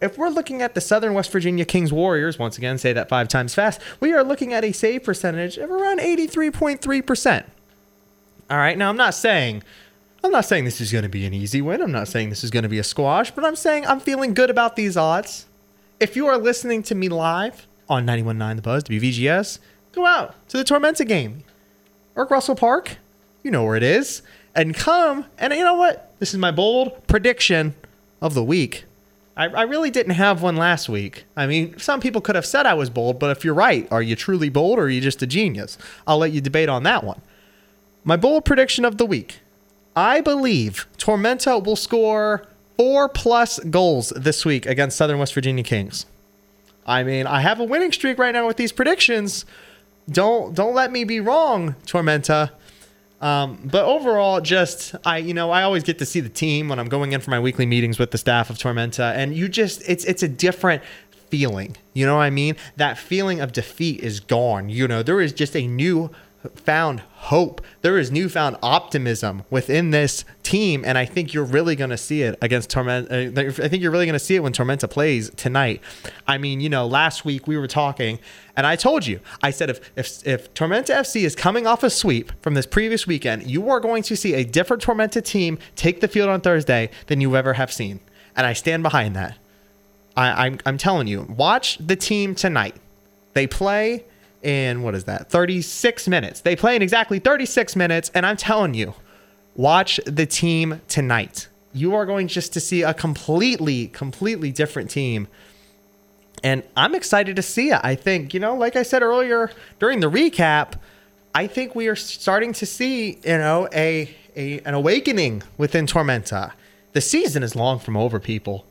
If 0.02 0.18
we're 0.18 0.28
looking 0.28 0.60
at 0.60 0.74
the 0.74 0.82
Southern 0.82 1.14
West 1.14 1.32
Virginia 1.32 1.64
Kings 1.64 1.92
Warriors, 1.92 2.38
once 2.38 2.58
again, 2.58 2.76
say 2.76 2.92
that 2.92 3.08
five 3.08 3.28
times 3.28 3.54
fast, 3.54 3.80
we 3.98 4.12
are 4.12 4.22
looking 4.22 4.52
at 4.52 4.64
a 4.64 4.72
save 4.72 5.04
percentage 5.04 5.56
of 5.56 5.70
around 5.70 6.00
83.3%. 6.00 7.44
All 8.50 8.58
right, 8.58 8.76
now 8.76 8.90
I'm 8.90 8.96
not 8.96 9.14
saying 9.14 9.62
I'm 10.26 10.32
not 10.32 10.44
saying 10.44 10.64
this 10.64 10.80
is 10.80 10.90
going 10.90 11.04
to 11.04 11.08
be 11.08 11.24
an 11.24 11.32
easy 11.32 11.62
win. 11.62 11.80
I'm 11.80 11.92
not 11.92 12.08
saying 12.08 12.30
this 12.30 12.42
is 12.42 12.50
going 12.50 12.64
to 12.64 12.68
be 12.68 12.80
a 12.80 12.84
squash, 12.84 13.30
but 13.30 13.44
I'm 13.44 13.54
saying 13.54 13.86
I'm 13.86 14.00
feeling 14.00 14.34
good 14.34 14.50
about 14.50 14.74
these 14.74 14.96
odds. 14.96 15.46
If 16.00 16.16
you 16.16 16.26
are 16.26 16.36
listening 16.36 16.82
to 16.84 16.96
me 16.96 17.08
live 17.08 17.68
on 17.88 18.04
91.9 18.04 18.56
The 18.56 18.62
Buzz, 18.62 18.82
WVGS, 18.82 19.60
go 19.92 20.04
out 20.04 20.34
to 20.48 20.56
the 20.56 20.64
Tormenta 20.64 21.06
game. 21.06 21.44
Erk 22.16 22.30
Russell 22.30 22.56
Park, 22.56 22.96
you 23.44 23.52
know 23.52 23.62
where 23.62 23.76
it 23.76 23.84
is, 23.84 24.22
and 24.52 24.74
come. 24.74 25.26
And 25.38 25.52
you 25.54 25.62
know 25.62 25.74
what? 25.74 26.12
This 26.18 26.34
is 26.34 26.38
my 26.38 26.50
bold 26.50 27.06
prediction 27.06 27.76
of 28.20 28.34
the 28.34 28.42
week. 28.42 28.84
I, 29.36 29.46
I 29.46 29.62
really 29.62 29.92
didn't 29.92 30.14
have 30.14 30.42
one 30.42 30.56
last 30.56 30.88
week. 30.88 31.24
I 31.36 31.46
mean, 31.46 31.78
some 31.78 32.00
people 32.00 32.20
could 32.20 32.34
have 32.34 32.46
said 32.46 32.66
I 32.66 32.74
was 32.74 32.90
bold, 32.90 33.20
but 33.20 33.30
if 33.30 33.44
you're 33.44 33.54
right, 33.54 33.86
are 33.92 34.02
you 34.02 34.16
truly 34.16 34.48
bold 34.48 34.80
or 34.80 34.86
are 34.86 34.88
you 34.88 35.00
just 35.00 35.22
a 35.22 35.26
genius? 35.28 35.78
I'll 36.04 36.18
let 36.18 36.32
you 36.32 36.40
debate 36.40 36.68
on 36.68 36.82
that 36.82 37.04
one. 37.04 37.20
My 38.02 38.16
bold 38.16 38.44
prediction 38.44 38.84
of 38.84 38.98
the 38.98 39.06
week 39.06 39.38
I 39.96 40.20
believe 40.20 40.86
Tormenta 40.98 41.64
will 41.64 41.74
score 41.74 42.46
four 42.76 43.08
plus 43.08 43.58
goals 43.60 44.10
this 44.10 44.44
week 44.44 44.66
against 44.66 44.98
Southern 44.98 45.18
West 45.18 45.32
Virginia 45.32 45.64
Kings. 45.64 46.04
I 46.86 47.02
mean, 47.02 47.26
I 47.26 47.40
have 47.40 47.58
a 47.58 47.64
winning 47.64 47.90
streak 47.90 48.18
right 48.18 48.32
now 48.32 48.46
with 48.46 48.58
these 48.58 48.72
predictions. 48.72 49.46
Don't 50.08 50.54
don't 50.54 50.74
let 50.74 50.92
me 50.92 51.04
be 51.04 51.18
wrong, 51.18 51.74
Tormenta. 51.86 52.50
Um, 53.20 53.58
but 53.64 53.86
overall, 53.86 54.42
just 54.42 54.94
I 55.04 55.18
you 55.18 55.32
know 55.32 55.50
I 55.50 55.62
always 55.62 55.82
get 55.82 55.98
to 55.98 56.06
see 56.06 56.20
the 56.20 56.28
team 56.28 56.68
when 56.68 56.78
I'm 56.78 56.88
going 56.88 57.12
in 57.12 57.20
for 57.22 57.30
my 57.30 57.40
weekly 57.40 57.66
meetings 57.66 57.98
with 57.98 58.10
the 58.10 58.18
staff 58.18 58.50
of 58.50 58.58
Tormenta, 58.58 59.14
and 59.16 59.34
you 59.34 59.48
just 59.48 59.82
it's 59.88 60.04
it's 60.04 60.22
a 60.22 60.28
different 60.28 60.82
feeling. 61.30 61.76
You 61.94 62.06
know 62.06 62.16
what 62.16 62.22
I 62.22 62.30
mean? 62.30 62.56
That 62.76 62.98
feeling 62.98 63.40
of 63.40 63.52
defeat 63.52 64.00
is 64.00 64.20
gone. 64.20 64.68
You 64.68 64.86
know 64.86 65.02
there 65.02 65.20
is 65.20 65.32
just 65.32 65.56
a 65.56 65.66
new 65.66 66.10
found 66.54 67.00
hope. 67.00 67.60
There 67.82 67.98
is 67.98 68.10
newfound 68.10 68.56
optimism 68.62 69.42
within 69.50 69.90
this 69.90 70.24
team, 70.42 70.84
and 70.84 70.96
I 70.96 71.04
think 71.04 71.34
you're 71.34 71.44
really 71.44 71.74
going 71.74 71.90
to 71.90 71.96
see 71.96 72.22
it 72.22 72.38
against 72.40 72.70
Tormenta. 72.70 73.36
Uh, 73.36 73.64
I 73.64 73.68
think 73.68 73.82
you're 73.82 73.90
really 73.90 74.06
going 74.06 74.14
to 74.14 74.24
see 74.24 74.36
it 74.36 74.42
when 74.42 74.52
Tormenta 74.52 74.88
plays 74.88 75.30
tonight. 75.30 75.80
I 76.26 76.38
mean, 76.38 76.60
you 76.60 76.68
know, 76.68 76.86
last 76.86 77.24
week 77.24 77.46
we 77.46 77.56
were 77.56 77.66
talking, 77.66 78.18
and 78.56 78.66
I 78.66 78.76
told 78.76 79.06
you, 79.06 79.20
I 79.42 79.50
said 79.50 79.70
if 79.70 79.90
if 79.96 80.26
if 80.26 80.54
Tormenta 80.54 80.94
FC 80.94 81.22
is 81.22 81.34
coming 81.34 81.66
off 81.66 81.82
a 81.82 81.90
sweep 81.90 82.32
from 82.42 82.54
this 82.54 82.66
previous 82.66 83.06
weekend, 83.06 83.50
you 83.50 83.68
are 83.70 83.80
going 83.80 84.02
to 84.04 84.16
see 84.16 84.34
a 84.34 84.44
different 84.44 84.82
Tormenta 84.82 85.22
team 85.22 85.58
take 85.74 86.00
the 86.00 86.08
field 86.08 86.28
on 86.28 86.40
Thursday 86.40 86.90
than 87.06 87.20
you 87.20 87.36
ever 87.36 87.54
have 87.54 87.72
seen, 87.72 88.00
and 88.36 88.46
I 88.46 88.52
stand 88.52 88.82
behind 88.82 89.16
that. 89.16 89.36
I, 90.16 90.46
I'm 90.46 90.58
I'm 90.64 90.78
telling 90.78 91.06
you, 91.06 91.22
watch 91.22 91.78
the 91.78 91.96
team 91.96 92.34
tonight. 92.34 92.76
They 93.34 93.46
play 93.46 94.04
in 94.42 94.82
what 94.82 94.94
is 94.94 95.04
that 95.04 95.28
36 95.30 96.08
minutes. 96.08 96.40
They 96.40 96.56
play 96.56 96.76
in 96.76 96.82
exactly 96.82 97.18
36 97.18 97.76
minutes 97.76 98.10
and 98.14 98.24
i'm 98.26 98.36
telling 98.36 98.74
you 98.74 98.94
watch 99.54 99.98
the 100.06 100.26
team 100.26 100.80
tonight. 100.88 101.48
You 101.72 101.94
are 101.94 102.06
going 102.06 102.28
just 102.28 102.52
to 102.54 102.60
see 102.60 102.82
a 102.82 102.94
completely 102.94 103.88
completely 103.88 104.52
different 104.52 104.90
team. 104.90 105.28
And 106.42 106.62
i'm 106.76 106.94
excited 106.94 107.36
to 107.36 107.42
see 107.42 107.70
it. 107.70 107.80
I 107.82 107.94
think 107.94 108.34
you 108.34 108.40
know 108.40 108.54
like 108.54 108.76
i 108.76 108.82
said 108.82 109.02
earlier 109.02 109.50
during 109.78 110.00
the 110.00 110.10
recap 110.10 110.74
i 111.34 111.46
think 111.46 111.74
we 111.74 111.88
are 111.88 111.96
starting 111.96 112.52
to 112.54 112.66
see 112.66 113.18
you 113.24 113.38
know 113.38 113.68
a, 113.72 114.14
a 114.36 114.60
an 114.60 114.74
awakening 114.74 115.42
within 115.56 115.86
tormenta. 115.86 116.52
The 116.92 117.00
season 117.00 117.42
is 117.42 117.54
long 117.54 117.78
from 117.78 117.96
over 117.96 118.18
people 118.18 118.64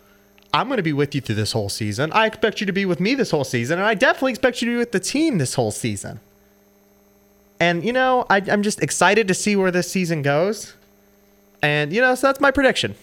I'm 0.55 0.67
going 0.69 0.77
to 0.77 0.83
be 0.83 0.93
with 0.93 1.13
you 1.13 1.19
through 1.19 1.35
this 1.35 1.51
whole 1.51 1.67
season. 1.67 2.13
I 2.13 2.27
expect 2.27 2.61
you 2.61 2.65
to 2.65 2.71
be 2.71 2.85
with 2.85 3.01
me 3.01 3.13
this 3.13 3.31
whole 3.31 3.43
season, 3.43 3.77
and 3.77 3.85
I 3.85 3.93
definitely 3.93 4.31
expect 4.31 4.61
you 4.61 4.69
to 4.69 4.71
be 4.75 4.77
with 4.77 4.93
the 4.93 5.01
team 5.01 5.37
this 5.37 5.55
whole 5.55 5.69
season. 5.69 6.21
And, 7.59 7.83
you 7.83 7.91
know, 7.91 8.25
I, 8.29 8.37
am 8.37 8.63
just 8.63 8.81
excited 8.81 9.27
to 9.27 9.33
see 9.33 9.57
where 9.57 9.69
this 9.69 9.91
season 9.91 10.21
goes. 10.21 10.73
And, 11.61 11.91
you 11.91 11.99
know, 11.99 12.15
so 12.15 12.27
that's 12.27 12.39
my 12.39 12.51
prediction 12.51 12.95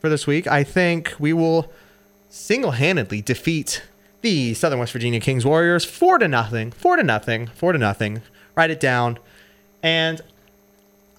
for 0.00 0.08
this 0.08 0.26
week. 0.26 0.48
I 0.48 0.64
think 0.64 1.14
we 1.20 1.32
will 1.32 1.70
single 2.28 2.72
handedly 2.72 3.22
defeat 3.22 3.84
the 4.22 4.54
Southern 4.54 4.80
West 4.80 4.92
Virginia 4.92 5.20
Kings 5.20 5.46
Warriors 5.46 5.84
four 5.84 6.18
to 6.18 6.26
nothing, 6.26 6.72
four 6.72 6.96
to 6.96 7.04
nothing, 7.04 7.46
four 7.46 7.70
to 7.72 7.78
nothing. 7.78 8.20
Write 8.56 8.70
it 8.70 8.80
down. 8.80 9.20
And 9.80 10.22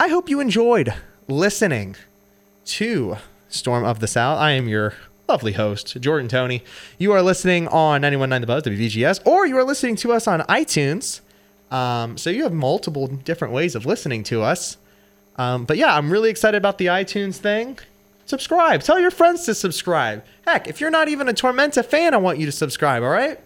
I 0.01 0.09
hope 0.09 0.27
you 0.27 0.41
enjoyed 0.41 0.93
listening 1.29 1.95
to 2.65 3.15
Storm 3.47 3.85
of 3.85 4.01
the 4.01 4.07
South. 4.07 4.37
I 4.37 4.51
am 4.51 4.67
your 4.67 4.93
lovely 5.27 5.53
host, 5.53 5.99
Jordan 5.99 6.29
Tony. 6.29 6.63
You 6.97 7.11
are 7.11 7.21
listening 7.21 7.67
on 7.67 8.01
91.9 8.01 8.41
The 8.41 8.47
Buzz, 8.47 8.63
WVGS, 8.63 9.25
or 9.25 9.45
you 9.45 9.57
are 9.57 9.63
listening 9.63 9.95
to 9.97 10.13
us 10.13 10.27
on 10.27 10.39
iTunes. 10.41 11.21
Um, 11.69 12.17
so 12.17 12.29
you 12.29 12.43
have 12.43 12.53
multiple 12.53 13.07
different 13.07 13.53
ways 13.53 13.75
of 13.75 13.85
listening 13.85 14.23
to 14.23 14.41
us. 14.41 14.77
Um, 15.35 15.65
but 15.65 15.77
yeah, 15.77 15.95
I'm 15.95 16.09
really 16.09 16.29
excited 16.29 16.57
about 16.57 16.77
the 16.77 16.87
iTunes 16.87 17.35
thing. 17.35 17.77
Subscribe. 18.25 18.81
Tell 18.81 18.99
your 18.99 19.11
friends 19.11 19.45
to 19.45 19.53
subscribe. 19.53 20.23
Heck, 20.45 20.67
if 20.67 20.81
you're 20.81 20.89
not 20.89 21.09
even 21.09 21.27
a 21.27 21.33
Tormenta 21.33 21.85
fan, 21.85 22.13
I 22.13 22.17
want 22.17 22.39
you 22.39 22.45
to 22.45 22.51
subscribe, 22.51 23.03
all 23.03 23.09
right? 23.09 23.39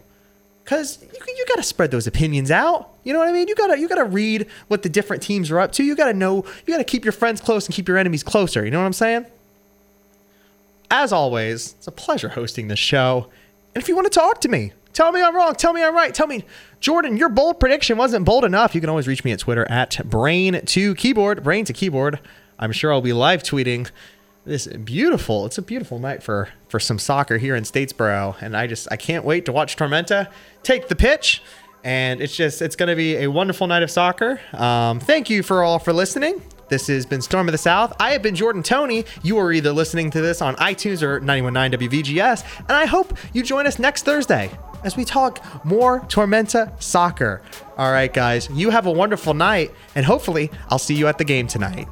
Cause 0.65 1.01
you, 1.01 1.19
you 1.27 1.45
gotta 1.49 1.63
spread 1.63 1.89
those 1.89 2.05
opinions 2.05 2.51
out. 2.51 2.91
You 3.03 3.13
know 3.13 3.19
what 3.19 3.27
I 3.27 3.31
mean? 3.31 3.47
You 3.47 3.55
gotta 3.55 3.79
you 3.79 3.89
gotta 3.89 4.05
read 4.05 4.47
what 4.67 4.83
the 4.83 4.89
different 4.89 5.23
teams 5.23 5.49
are 5.49 5.59
up 5.59 5.71
to. 5.73 5.83
You 5.83 5.95
gotta 5.95 6.13
know. 6.13 6.45
You 6.65 6.73
gotta 6.73 6.83
keep 6.83 7.03
your 7.03 7.11
friends 7.11 7.41
close 7.41 7.65
and 7.65 7.73
keep 7.73 7.87
your 7.87 7.97
enemies 7.97 8.21
closer. 8.21 8.63
You 8.63 8.69
know 8.69 8.79
what 8.79 8.85
I'm 8.85 8.93
saying? 8.93 9.25
As 10.91 11.13
always, 11.13 11.75
it's 11.77 11.87
a 11.87 11.91
pleasure 11.91 12.27
hosting 12.27 12.67
this 12.67 12.77
show. 12.77 13.29
And 13.73 13.81
if 13.81 13.87
you 13.87 13.95
want 13.95 14.11
to 14.11 14.19
talk 14.19 14.41
to 14.41 14.49
me, 14.49 14.73
tell 14.91 15.13
me 15.13 15.23
I'm 15.23 15.33
wrong. 15.33 15.55
Tell 15.55 15.71
me 15.71 15.81
I'm 15.81 15.95
right. 15.95 16.13
Tell 16.13 16.27
me, 16.27 16.43
Jordan, 16.81 17.15
your 17.15 17.29
bold 17.29 17.61
prediction 17.61 17.97
wasn't 17.97 18.25
bold 18.25 18.43
enough. 18.43 18.75
You 18.75 18.81
can 18.81 18.89
always 18.89 19.07
reach 19.07 19.23
me 19.23 19.31
at 19.31 19.39
Twitter 19.39 19.65
at 19.71 20.01
brain 20.09 20.65
to 20.65 20.95
keyboard, 20.95 21.43
brain 21.43 21.63
to 21.63 21.71
keyboard. 21.71 22.19
I'm 22.59 22.73
sure 22.73 22.91
I'll 22.91 23.01
be 23.01 23.13
live 23.13 23.41
tweeting 23.41 23.89
this 24.43 24.67
beautiful. 24.67 25.45
It's 25.45 25.57
a 25.57 25.61
beautiful 25.61 25.97
night 25.97 26.23
for 26.23 26.49
for 26.67 26.79
some 26.79 26.99
soccer 26.99 27.37
here 27.37 27.55
in 27.55 27.63
Statesboro, 27.63 28.41
and 28.41 28.57
I 28.57 28.67
just 28.67 28.89
I 28.91 28.97
can't 28.97 29.23
wait 29.23 29.45
to 29.45 29.53
watch 29.53 29.77
Tormenta 29.77 30.29
take 30.61 30.89
the 30.89 30.95
pitch. 30.95 31.41
And 31.85 32.21
it's 32.21 32.35
just 32.35 32.61
it's 32.61 32.75
going 32.75 32.89
to 32.89 32.97
be 32.97 33.15
a 33.15 33.27
wonderful 33.27 33.65
night 33.65 33.81
of 33.81 33.89
soccer. 33.89 34.41
Um, 34.51 34.99
thank 34.99 35.29
you 35.29 35.41
for 35.41 35.63
all 35.63 35.79
for 35.79 35.93
listening. 35.93 36.41
This 36.71 36.87
has 36.87 37.05
been 37.05 37.21
Storm 37.21 37.49
of 37.49 37.51
the 37.51 37.57
South. 37.57 37.91
I 37.99 38.11
have 38.11 38.21
been 38.21 38.33
Jordan 38.33 38.63
Tony. 38.63 39.03
You 39.23 39.37
are 39.39 39.51
either 39.51 39.73
listening 39.73 40.09
to 40.11 40.21
this 40.21 40.41
on 40.41 40.55
iTunes 40.55 41.03
or 41.03 41.19
919 41.19 41.89
WVGS, 41.89 42.45
and 42.59 42.71
I 42.71 42.85
hope 42.85 43.17
you 43.33 43.43
join 43.43 43.67
us 43.67 43.77
next 43.77 44.05
Thursday 44.05 44.49
as 44.85 44.95
we 44.95 45.03
talk 45.03 45.65
more 45.65 45.99
Tormenta 45.99 46.81
soccer. 46.81 47.41
All 47.77 47.91
right, 47.91 48.11
guys, 48.13 48.49
you 48.51 48.69
have 48.69 48.85
a 48.85 48.91
wonderful 48.91 49.33
night, 49.33 49.71
and 49.95 50.05
hopefully, 50.05 50.49
I'll 50.69 50.79
see 50.79 50.95
you 50.95 51.07
at 51.07 51.17
the 51.17 51.25
game 51.25 51.45
tonight. 51.45 51.89